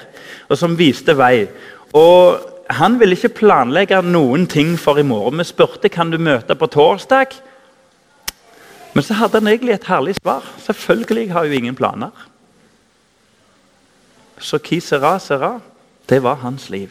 og 0.49 0.57
som 0.59 0.77
viste 0.79 1.15
vei. 1.17 1.47
Og 1.93 2.47
Han 2.71 2.99
ville 2.99 3.17
ikke 3.17 3.35
planlegge 3.35 3.97
noen 4.01 4.45
ting 4.47 4.77
for 4.79 4.95
i 4.95 5.03
morgen. 5.03 5.41
Vi 5.41 5.43
spurte 5.43 5.89
kan 5.91 6.11
du 6.11 6.15
møte 6.17 6.55
på 6.55 6.69
torsdag. 6.71 7.33
Men 8.93 9.03
så 9.03 9.17
hadde 9.19 9.41
han 9.41 9.47
egentlig 9.47 9.73
et 9.73 9.87
herlig 9.91 10.15
svar. 10.15 10.45
Selvfølgelig 10.57 11.31
har 11.33 11.43
jeg 11.43 11.55
ingen 11.55 11.75
planer. 11.75 12.11
Så 14.39 14.57
qui 14.57 14.79
sera, 14.79 15.19
sera. 15.19 15.59
Det 16.09 16.23
var 16.23 16.35
hans 16.35 16.69
liv. 16.69 16.89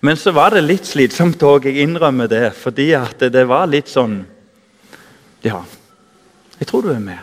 Men 0.00 0.16
så 0.16 0.30
var 0.30 0.50
det 0.50 0.64
litt 0.64 0.86
slitsomt 0.86 1.42
òg, 1.42 1.64
jeg 1.64 1.86
innrømmer 1.86 2.26
det. 2.26 2.52
Fordi 2.54 2.92
det 3.30 3.48
var 3.48 3.70
litt 3.70 3.88
sånn 3.88 4.24
Ja, 5.46 5.62
jeg 6.58 6.66
tror 6.66 6.82
du 6.82 6.90
er 6.90 7.02
med. 7.02 7.18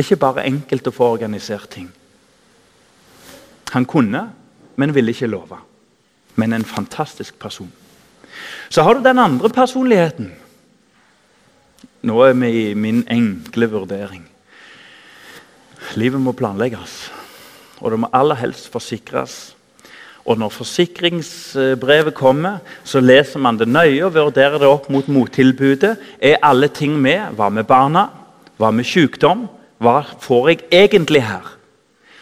Ikke 0.00 0.16
bare 0.16 0.46
enkelt 0.48 0.88
å 0.88 0.94
få 0.94 1.10
organisert 1.12 1.68
ting. 1.74 1.90
Han 3.72 3.86
kunne, 3.88 4.22
men 4.76 4.94
ville 4.96 5.12
ikke 5.12 5.30
love. 5.30 5.58
Men 6.40 6.56
en 6.56 6.64
fantastisk 6.64 7.36
person. 7.40 7.70
Så 8.72 8.82
har 8.82 8.96
du 8.96 9.04
den 9.04 9.20
andre 9.20 9.50
personligheten. 9.52 10.32
Nå 12.02 12.20
er 12.24 12.32
vi 12.34 12.52
i 12.70 12.74
min 12.74 13.02
enkle 13.10 13.68
vurdering. 13.70 14.24
Livet 16.00 16.20
må 16.20 16.32
planlegges, 16.32 17.10
og 17.82 17.92
det 17.92 17.98
må 18.00 18.08
aller 18.16 18.38
helst 18.40 18.70
forsikres 18.72 19.52
og 20.24 20.38
Når 20.38 20.48
forsikringsbrevet 20.48 22.14
kommer, 22.14 22.58
så 22.84 23.00
leser 23.00 23.38
man 23.42 23.58
det 23.58 23.68
nøye 23.68 24.04
og 24.04 24.14
vurderer 24.14 24.58
det 24.58 24.68
opp 24.68 24.90
mot 24.90 25.08
mottilbudet. 25.08 25.96
Er 26.20 26.42
alle 26.42 26.68
ting 26.68 26.94
med? 27.00 27.34
Hva 27.34 27.48
med 27.48 27.64
barna? 27.64 28.06
Hva 28.56 28.70
med 28.70 28.86
sykdom? 28.86 29.48
Hva 29.82 30.04
får 30.20 30.48
jeg 30.48 30.60
egentlig 30.70 31.24
her? 31.26 31.56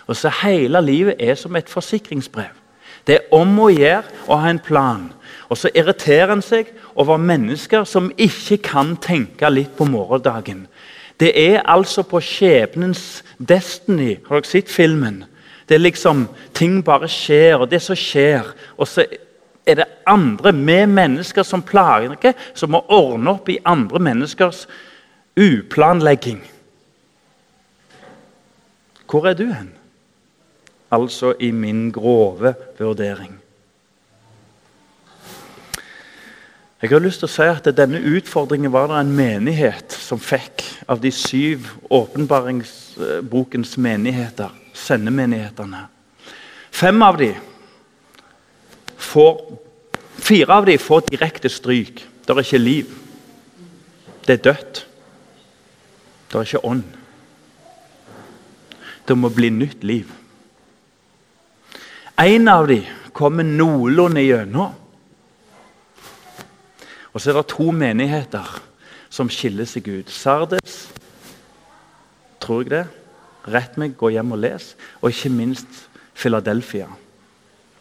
Og 0.07 0.17
så 0.17 0.33
Hele 0.43 0.81
livet 0.81 1.21
er 1.21 1.35
som 1.35 1.57
et 1.57 1.69
forsikringsbrev. 1.69 2.57
Det 3.07 3.15
er 3.15 3.35
om 3.37 3.59
å 3.61 3.69
gjøre 3.69 4.29
å 4.29 4.39
ha 4.41 4.49
en 4.51 4.59
plan. 4.59 5.11
Og 5.51 5.59
så 5.59 5.71
irriterer 5.75 6.33
en 6.33 6.43
seg 6.43 6.71
over 6.95 7.21
mennesker 7.21 7.85
som 7.85 8.11
ikke 8.17 8.57
kan 8.65 8.95
tenke 8.97 9.49
litt 9.51 9.77
på 9.77 9.85
morgendagen. 9.85 10.67
Det 11.21 11.33
er 11.37 11.61
altså 11.69 12.03
på 12.03 12.21
skjebnens 12.25 13.23
destiny. 13.37 14.17
Har 14.29 14.41
dere 14.41 14.49
sett 14.49 14.73
filmen? 14.73 15.25
Det 15.71 15.77
er 15.79 15.87
liksom 15.87 16.27
Ting 16.55 16.81
bare 16.85 17.07
skjer, 17.09 17.61
og 17.63 17.71
det 17.71 17.79
som 17.83 17.95
skjer 17.97 18.49
Og 18.75 18.89
så 18.91 19.05
er 19.67 19.77
det 19.79 19.87
andre 20.09 20.51
med 20.53 20.89
mennesker 20.91 21.47
som 21.47 21.63
plager, 21.63 22.33
som 22.59 22.73
må 22.75 22.81
ordne 22.91 23.37
opp 23.37 23.49
i 23.53 23.61
andre 23.65 24.01
menneskers 24.03 24.65
uplanlegging. 25.39 26.41
Hvor 29.07 29.29
er 29.29 29.37
du 29.39 29.45
hen? 29.53 29.69
Altså 30.91 31.35
i 31.39 31.53
min 31.55 31.91
grove 31.93 32.55
vurdering. 32.79 33.37
Jeg 36.81 36.91
har 36.91 37.03
lyst 37.05 37.21
til 37.21 37.29
å 37.29 37.33
si 37.33 37.45
at 37.45 37.67
Denne 37.77 38.01
utfordringen 38.17 38.73
var 38.73 38.89
det 38.89 39.03
en 39.03 39.13
menighet 39.13 39.93
som 39.93 40.21
fikk 40.21 40.65
av 40.89 41.03
de 41.03 41.11
syv 41.13 41.69
åpenbaringsbokens 41.93 43.75
menigheter 43.77 44.55
sendemenighetene. 44.73 45.83
Fem 46.71 47.03
av 47.03 47.19
de 47.21 47.35
får, 48.97 49.43
Fire 50.21 50.53
av 50.53 50.67
de 50.69 50.77
får 50.79 51.09
direkte 51.09 51.49
stryk. 51.53 52.05
Det 52.25 52.35
er 52.35 52.41
ikke 52.45 52.59
liv. 52.61 52.91
Det 54.27 54.39
er 54.39 54.43
dødt. 54.45 54.81
Det 56.31 56.39
er 56.39 56.49
ikke 56.49 56.65
ånd. 56.65 56.83
Det 59.09 59.17
må 59.19 59.31
bli 59.35 59.49
nytt 59.51 59.85
liv. 59.85 60.13
En 62.21 62.49
av 62.53 62.69
de 62.69 62.83
kommer 63.17 63.49
noenlunde 63.49 64.23
gjennom. 64.23 64.77
Og 67.13 67.21
så 67.21 67.31
er 67.31 67.41
det 67.41 67.51
to 67.51 67.71
menigheter 67.75 68.61
som 69.11 69.31
skiller 69.31 69.67
seg 69.67 69.89
ut. 69.91 70.11
Sardes, 70.11 70.89
tror 72.41 72.63
jeg 72.65 72.71
det, 72.71 72.87
Rett 73.49 73.79
meg, 73.81 73.95
gå 73.97 74.11
hjem 74.13 74.35
og 74.35 74.43
les. 74.43 74.75
Og 75.01 75.15
ikke 75.15 75.31
minst 75.33 75.87
Philadelphia. 76.13 76.91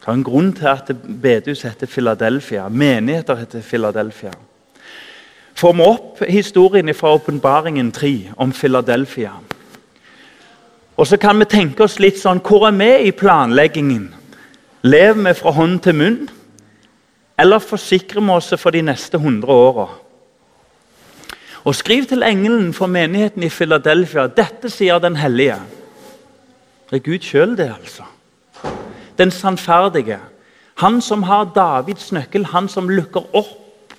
Det 0.00 0.08
er 0.08 0.16
en 0.16 0.24
grunn 0.24 0.54
til 0.56 0.70
at 0.70 0.88
bedehus 1.22 1.66
heter 1.66 1.86
Philadelphia. 1.86 2.68
Menigheter 2.68 3.36
heter 3.36 3.60
Philadelphia. 3.60 4.32
Får 5.54 5.72
vi 5.76 5.84
opp 5.84 6.22
historien 6.24 6.94
fra 6.94 7.12
Åpenbaringen 7.14 7.92
3 7.92 8.32
om 8.36 8.52
Philadelphia. 8.52 9.34
Og 10.96 11.06
så 11.06 11.16
kan 11.16 11.38
vi 11.38 11.44
tenke 11.44 11.84
oss 11.84 11.98
litt 12.00 12.18
sånn 12.20 12.40
Hvor 12.44 12.66
er 12.68 12.76
vi 12.76 13.08
i 13.08 13.12
planleggingen? 13.12 14.14
Lever 14.82 15.22
vi 15.28 15.34
fra 15.36 15.52
hånd 15.52 15.80
til 15.84 15.96
munn? 15.96 16.18
Eller 17.40 17.58
forsikrer 17.58 18.20
vi 18.20 18.32
oss 18.36 18.52
for 18.60 18.74
de 18.74 18.82
neste 18.84 19.16
100 19.16 19.52
åra? 19.52 19.88
Og 21.64 21.76
skriv 21.76 22.06
til 22.08 22.24
engelen 22.24 22.72
for 22.76 22.88
menigheten 22.88 23.44
i 23.44 23.52
Philadelphia. 23.52 24.26
Dette 24.26 24.70
sier 24.72 25.00
den 25.00 25.16
hellige. 25.16 25.56
Det 26.90 26.98
er 26.98 27.04
Gud 27.04 27.24
sjøl, 27.24 27.56
det, 27.56 27.68
altså. 27.72 28.04
Den 29.18 29.30
sannferdige. 29.30 30.18
Han 30.80 31.00
som 31.04 31.22
har 31.28 31.52
Davids 31.54 32.12
nøkkel, 32.12 32.46
han 32.52 32.68
som 32.68 32.88
lukker 32.88 33.26
opp, 33.36 33.94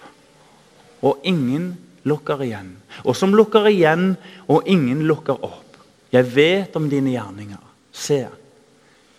og 1.01 1.21
ingen 1.23 1.75
lukker 2.03 2.41
igjen. 2.41 2.75
Og 3.05 3.15
som 3.15 3.33
lukker 3.37 3.69
igjen, 3.69 4.15
og 4.49 4.65
ingen 4.65 5.05
lukker 5.05 5.37
opp. 5.45 5.77
Jeg 6.11 6.35
vet 6.35 6.75
om 6.75 6.89
dine 6.89 7.13
gjerninger. 7.13 7.61
Se, 7.93 8.25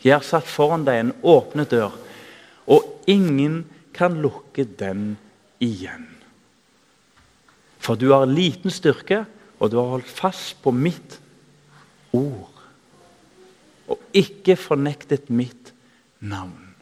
jeg 0.03 0.15
har 0.15 0.27
satt 0.27 0.49
foran 0.51 0.85
deg 0.87 0.99
en 0.99 1.15
åpne 1.23 1.65
dør, 1.71 1.95
og 2.67 3.07
ingen 3.07 3.63
kan 3.95 4.19
lukke 4.23 4.65
den 4.79 5.15
igjen. 5.63 6.09
For 7.83 7.99
du 7.99 8.13
har 8.13 8.31
liten 8.31 8.71
styrke, 8.71 9.25
og 9.59 9.71
du 9.71 9.79
har 9.79 9.95
holdt 9.97 10.11
fast 10.11 10.59
på 10.63 10.73
mitt 10.75 11.19
ord. 12.15 12.51
Og 13.91 14.01
ikke 14.17 14.57
fornektet 14.59 15.31
mitt 15.31 15.73
navn. 16.23 16.73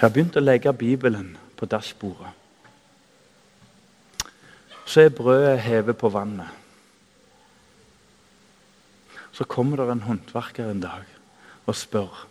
Jeg 0.00 0.06
har 0.06 0.12
begynt 0.14 0.38
å 0.40 0.44
legge 0.44 0.72
Bibelen 0.72 1.34
på 1.56 1.68
dashbordet. 1.68 2.32
Så 4.88 5.04
er 5.04 5.14
brødet 5.14 5.60
hevet 5.62 5.98
på 6.00 6.08
vannet. 6.10 6.48
Så 9.36 9.44
kommer 9.44 9.78
det 9.78 9.92
en 9.92 10.06
håndverker 10.08 10.72
en 10.72 10.82
dag 10.82 11.04
og 11.68 11.76
spør 11.76 12.24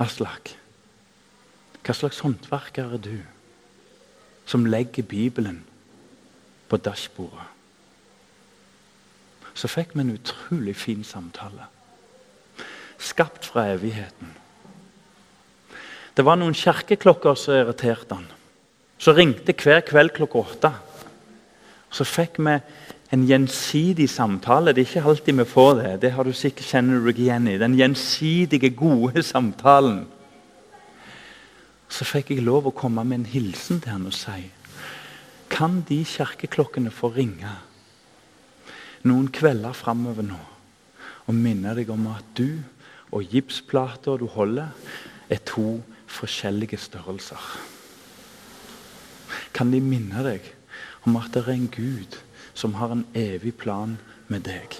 Aslak, 0.00 0.50
hva 1.86 1.94
slags 1.94 2.18
håndverker 2.24 2.96
er 2.96 3.02
du 3.02 3.18
som 4.46 4.66
legger 4.66 5.06
Bibelen 5.06 5.60
på 6.70 6.78
dashbordet? 6.82 7.52
Så 9.56 9.70
fikk 9.72 9.94
vi 9.94 10.02
en 10.02 10.16
utrolig 10.18 10.74
fin 10.76 11.04
samtale. 11.06 11.70
Skapt 12.98 13.46
fra 13.46 13.68
evigheten. 13.72 14.34
Det 16.16 16.24
var 16.24 16.36
noen 16.40 16.56
kirkeklokker 16.56 17.38
som 17.38 17.54
irriterte 17.54 18.18
han. 18.18 18.26
Så 18.98 19.14
ringte 19.16 19.54
hver 19.56 19.80
kveld 19.86 20.14
klokka 20.16 20.42
åtte. 20.42 20.72
Så 21.92 22.04
fikk 22.08 22.40
vi 22.42 22.58
en 23.14 23.24
gjensidig 23.28 24.08
samtale. 24.10 24.74
Det 24.74 24.82
er 24.82 24.90
ikke 24.90 25.08
alltid 25.08 25.38
vi 25.38 25.48
får 25.48 25.74
det. 25.80 25.94
Det 26.02 26.12
har 26.16 26.24
du 26.24 26.32
sikkert 26.34 26.72
kjenner 26.72 27.00
du 27.00 27.10
deg 27.10 27.22
igjen 27.22 27.48
i. 27.52 27.58
Den 27.60 27.76
gjensidige, 27.78 28.72
gode 28.76 29.22
samtalen. 29.22 30.04
Så 31.88 32.04
fikk 32.04 32.32
jeg 32.34 32.44
lov 32.44 32.66
å 32.68 32.74
komme 32.74 33.04
med 33.06 33.20
en 33.20 33.30
hilsen 33.30 33.80
til 33.82 33.94
han 33.94 34.08
og 34.08 34.14
si 34.16 34.50
Kan 35.52 35.82
de 35.88 36.02
kirkeklokkene 36.04 36.90
få 36.90 37.12
ringe 37.14 37.54
noen 39.06 39.28
kvelder 39.30 39.76
framover 39.76 40.26
nå 40.26 40.38
og 41.26 41.34
minne 41.34 41.74
deg 41.78 41.90
om 41.94 42.08
at 42.10 42.26
du 42.38 42.58
og 43.14 43.32
gipsplata 43.32 44.16
du 44.18 44.26
holder, 44.30 44.70
er 45.30 45.42
to 45.46 45.80
forskjellige 46.10 46.78
størrelser? 46.78 47.42
Kan 49.54 49.72
de 49.74 49.80
minne 49.82 50.22
deg 50.26 50.46
om 51.06 51.18
at 51.18 51.32
det 51.34 51.44
er 51.44 51.54
en 51.54 51.68
Gud 51.72 52.18
som 52.54 52.76
har 52.78 52.94
en 52.94 53.06
evig 53.14 53.56
plan 53.58 53.96
med 54.30 54.46
deg? 54.46 54.78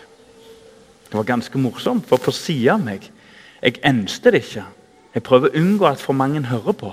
Det 1.06 1.14
var 1.14 1.26
ganske 1.26 1.58
morsomt, 1.58 2.06
for 2.06 2.18
på 2.22 2.34
sida 2.34 2.74
av 2.76 2.82
meg 2.86 3.12
Jeg 3.62 3.80
enste 3.88 4.30
det 4.30 4.42
ikke. 4.44 4.62
Jeg 5.16 5.24
prøver 5.24 5.48
å 5.48 5.56
unngå 5.56 5.86
at 5.88 6.02
for 6.02 6.12
mange 6.12 6.42
hører 6.44 6.74
på. 6.76 6.90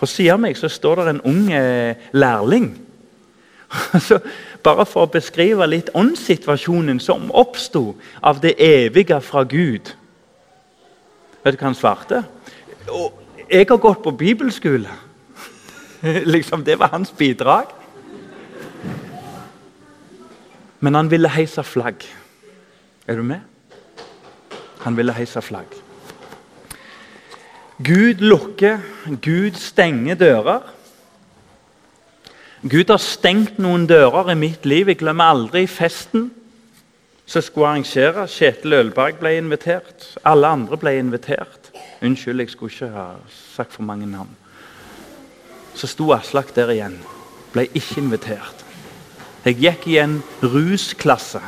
På 0.00 0.06
sida 0.08 0.32
av 0.32 0.40
meg 0.40 0.56
så 0.56 0.70
står 0.72 1.02
det 1.02 1.12
en 1.12 1.24
ung 1.28 1.50
eh, 1.52 2.08
lærling. 2.16 2.70
Så 4.06 4.20
bare 4.64 4.86
for 4.86 5.04
å 5.04 5.10
beskrive 5.10 5.66
litt 5.68 5.90
åndssituasjonen 5.94 7.00
som 7.02 7.26
oppsto 7.34 7.96
av 8.22 8.38
det 8.40 8.54
evige 8.62 9.18
fra 9.20 9.42
Gud. 9.44 9.90
Vet 11.42 11.56
du 11.56 11.60
hva 11.60 11.68
han 11.68 11.76
svarte? 11.76 12.22
Jeg 13.50 13.68
har 13.68 13.82
gått 13.82 14.04
på 14.06 14.14
bibelskole. 14.14 14.96
liksom, 16.34 16.64
Det 16.64 16.78
var 16.78 16.94
hans 16.94 17.12
bidrag. 17.12 17.74
Men 20.80 20.94
han 20.94 21.10
ville 21.10 21.28
heise 21.28 21.62
flagg. 21.66 22.06
Er 23.06 23.20
du 23.20 23.22
med? 23.22 23.42
Han 24.86 24.96
ville 24.96 25.12
heise 25.12 25.42
flagg. 25.42 25.85
Gud 27.84 28.22
lukker, 28.24 28.78
Gud 29.20 29.58
stenger 29.60 30.16
dører. 30.16 30.62
Gud 32.64 32.88
har 32.88 33.02
stengt 33.02 33.58
noen 33.60 33.84
dører 33.86 34.32
i 34.32 34.38
mitt 34.38 34.64
liv. 34.64 34.88
Jeg 34.88 35.02
glemmer 35.02 35.34
aldri 35.34 35.66
festen 35.68 36.30
som 37.28 37.44
skulle 37.44 37.68
arrangere. 37.74 38.24
Kjetil 38.32 38.78
Ølberg 38.78 39.20
ble 39.20 39.34
invitert. 39.36 40.08
Alle 40.24 40.54
andre 40.56 40.80
ble 40.80 40.96
invitert. 41.02 41.70
Unnskyld, 42.00 42.40
jeg 42.40 42.54
skulle 42.54 42.72
ikke 42.72 42.90
ha 42.96 43.06
sagt 43.28 43.76
for 43.76 43.84
mange 43.84 44.08
navn. 44.08 44.32
Så 45.76 45.92
sto 45.92 46.08
Aslak 46.16 46.54
der 46.56 46.72
igjen. 46.72 46.96
Ble 47.52 47.68
ikke 47.76 48.00
invitert. 48.00 48.64
Jeg 49.44 49.60
gikk 49.60 49.88
i 49.92 50.00
en 50.00 50.22
rusklasse. 50.42 51.44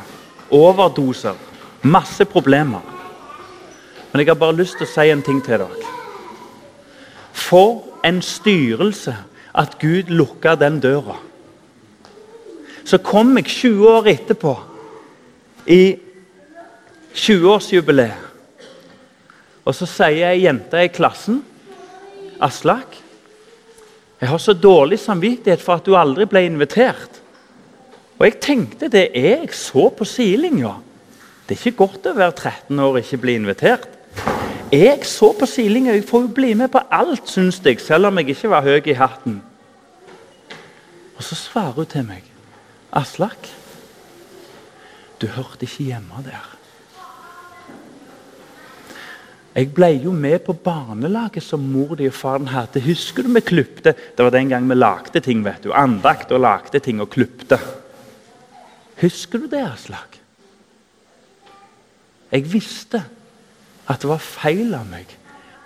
Overdoser. 0.53 1.41
Masse 1.81 2.25
problemer. 2.25 2.85
Men 4.11 4.21
jeg 4.21 4.29
har 4.29 4.37
bare 4.37 4.61
lyst 4.61 4.77
til 4.77 4.85
å 4.85 4.93
si 4.93 5.09
en 5.09 5.25
ting 5.25 5.41
til 5.41 5.57
dere. 5.57 5.97
For 7.39 7.83
en 8.05 8.21
styrelse 8.21 9.15
at 9.55 9.77
Gud 9.81 10.11
lukka 10.11 10.55
den 10.59 10.79
døra. 10.83 11.17
Så 12.85 12.97
kom 13.03 13.37
jeg 13.37 13.45
20 13.45 13.89
år 13.89 14.07
etterpå, 14.09 14.55
i 15.69 15.99
20-årsjubileet. 17.13 18.25
Og 19.67 19.75
så 19.75 19.85
sier 19.85 20.31
ei 20.31 20.45
jente 20.47 20.81
i 20.81 20.89
klassen, 20.89 21.43
Aslak 22.39 22.95
Jeg 24.19 24.29
har 24.29 24.39
så 24.39 24.53
dårlig 24.55 24.97
samvittighet 24.99 25.61
for 25.61 25.79
at 25.79 25.85
du 25.85 25.93
aldri 25.95 26.25
ble 26.27 26.41
invitert. 26.47 27.19
Og 28.17 28.25
jeg 28.25 28.39
tenkte 28.43 28.89
det 28.91 29.05
er 29.15 29.45
jeg 29.45 29.53
så 29.55 29.85
på 29.95 30.07
sidelinja. 30.07 30.73
Det 31.47 31.55
er 31.55 31.61
ikke 31.61 31.85
godt 31.85 32.09
å 32.11 32.15
være 32.17 32.35
13 32.35 32.79
år 32.83 32.97
og 32.97 32.99
ikke 32.99 33.21
bli 33.23 33.35
invitert. 33.39 33.98
Jeg 34.71 35.01
så 35.09 35.31
på 35.33 35.47
sidelinja. 35.49 35.95
Jeg 35.97 36.05
får 36.05 36.27
jo 36.27 36.33
bli 36.37 36.53
med 36.53 36.69
på 36.69 36.81
alt, 36.93 37.25
syns 37.29 37.57
jeg, 37.65 37.79
selv 37.81 38.09
om 38.09 38.19
jeg 38.21 38.29
ikke 38.35 38.51
var 38.51 38.67
høy 38.67 38.85
i 38.85 38.97
hatten. 38.97 39.39
Og 41.17 41.25
så 41.25 41.35
svarer 41.35 41.73
hun 41.73 41.89
til 41.89 42.05
meg. 42.05 42.23
Aslak, 42.93 43.49
du 45.21 45.27
hørte 45.27 45.65
ikke 45.65 45.89
hjemme 45.89 46.21
der. 46.25 46.55
Jeg 49.57 49.73
ble 49.73 49.89
jo 50.05 50.13
med 50.13 50.39
på 50.45 50.53
barnelaget 50.53 51.43
som 51.43 51.65
mor 51.65 51.97
di 51.97 52.05
og 52.07 52.13
faren 52.13 52.47
hadde. 52.53 52.85
Husker 52.85 53.25
du 53.25 53.33
vi 53.33 53.41
klipte? 53.41 53.95
Det 54.15 54.23
var 54.23 54.31
den 54.31 54.53
gang 54.53 54.69
vi 54.69 54.77
lagde 54.77 55.19
ting. 55.19 55.43
vet 55.43 55.63
du. 55.63 55.73
Andakt 55.73 56.31
og 56.31 56.39
lagde 56.45 56.79
ting 56.79 57.01
og 57.01 57.09
klipte. 57.09 57.57
Husker 59.01 59.39
du 59.39 59.47
det, 59.49 59.65
Aslak? 59.65 60.19
Jeg 62.31 62.53
visste 62.53 63.03
at 63.89 64.01
det 64.01 64.09
var 64.09 64.21
feil 64.21 64.75
av 64.77 64.85
meg 64.89 65.09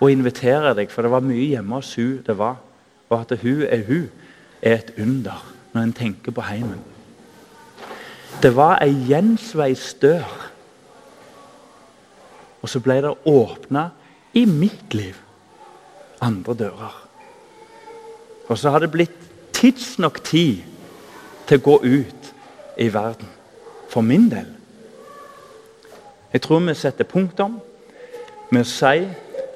å 0.00 0.08
invitere 0.12 0.72
deg, 0.76 0.90
for 0.90 1.04
det 1.04 1.12
var 1.12 1.24
mye 1.24 1.50
hjemme 1.52 1.76
hos 1.76 1.92
hun 1.98 2.22
det 2.24 2.36
var. 2.38 2.56
Og 3.10 3.18
at 3.20 3.36
hun 3.42 3.62
er 3.68 3.84
hun, 3.86 4.08
er 4.62 4.80
et 4.80 4.94
under 4.98 5.44
når 5.74 5.82
en 5.82 5.92
tenker 5.92 6.32
på 6.32 6.44
heimen. 6.46 6.80
Det 8.42 8.54
var 8.56 8.80
ei 8.82 8.94
gjensveis 9.10 9.92
dør. 10.00 10.24
Og 12.64 12.70
så 12.72 12.80
ble 12.80 12.96
det 13.04 13.12
åpna 13.28 13.90
i 14.32 14.46
mitt 14.48 14.96
liv 14.96 15.20
andre 16.24 16.54
dører. 16.54 16.96
Og 18.48 18.58
så 18.58 18.72
har 18.72 18.80
det 18.80 18.92
blitt 18.92 19.20
tidsnok 19.52 20.22
tid 20.24 20.64
til 21.48 21.60
å 21.60 21.64
gå 21.64 21.76
ut 21.84 22.32
i 22.80 22.88
verden. 22.92 23.28
For 23.92 24.02
min 24.02 24.26
del. 24.32 24.48
Jeg 26.32 26.42
tror 26.42 26.64
vi 26.64 26.74
setter 26.74 27.06
punktum 27.06 27.60
med 28.50 28.64
å 28.64 28.68
si 28.68 29.06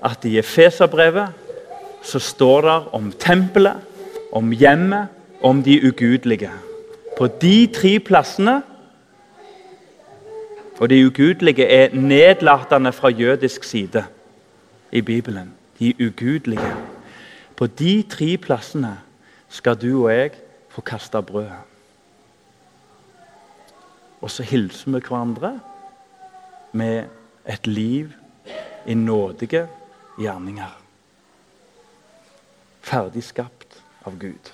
at 0.04 0.24
i 0.24 0.38
Efeserbrevet 0.38 1.46
så 2.02 2.20
står 2.22 2.66
det 2.66 2.78
om 2.96 3.12
tempelet, 3.12 3.76
om 4.32 4.52
hjemmet, 4.52 5.08
om 5.42 5.62
de 5.62 5.78
ugudelige. 5.88 6.50
På 7.18 7.26
de 7.26 7.66
tre 7.74 7.98
plassene 7.98 8.62
Og 10.78 10.90
de 10.90 11.06
ugudelige 11.06 11.66
er 11.66 11.94
nedlatende 11.94 12.92
fra 12.92 13.08
jødisk 13.08 13.64
side 13.64 14.04
i 14.92 15.00
Bibelen. 15.00 15.50
De 15.78 15.94
ugudelige. 16.06 16.74
På 17.56 17.66
de 17.66 18.02
tre 18.02 18.36
plassene 18.36 18.92
skal 19.48 19.74
du 19.74 20.04
og 20.04 20.12
jeg 20.14 20.30
få 20.68 20.80
kaste 20.80 21.22
brødet. 21.22 21.66
Og 24.20 24.30
så 24.30 24.42
hilser 24.42 24.90
vi 24.90 25.00
hverandre 25.00 25.60
med 26.72 27.04
et 27.46 27.66
liv 27.66 28.12
i 28.88 28.94
nådige 28.94 29.68
gjerninger. 30.18 30.72
Ferdig 32.80 33.24
skapt 33.24 33.82
av 34.02 34.18
Gud. 34.18 34.52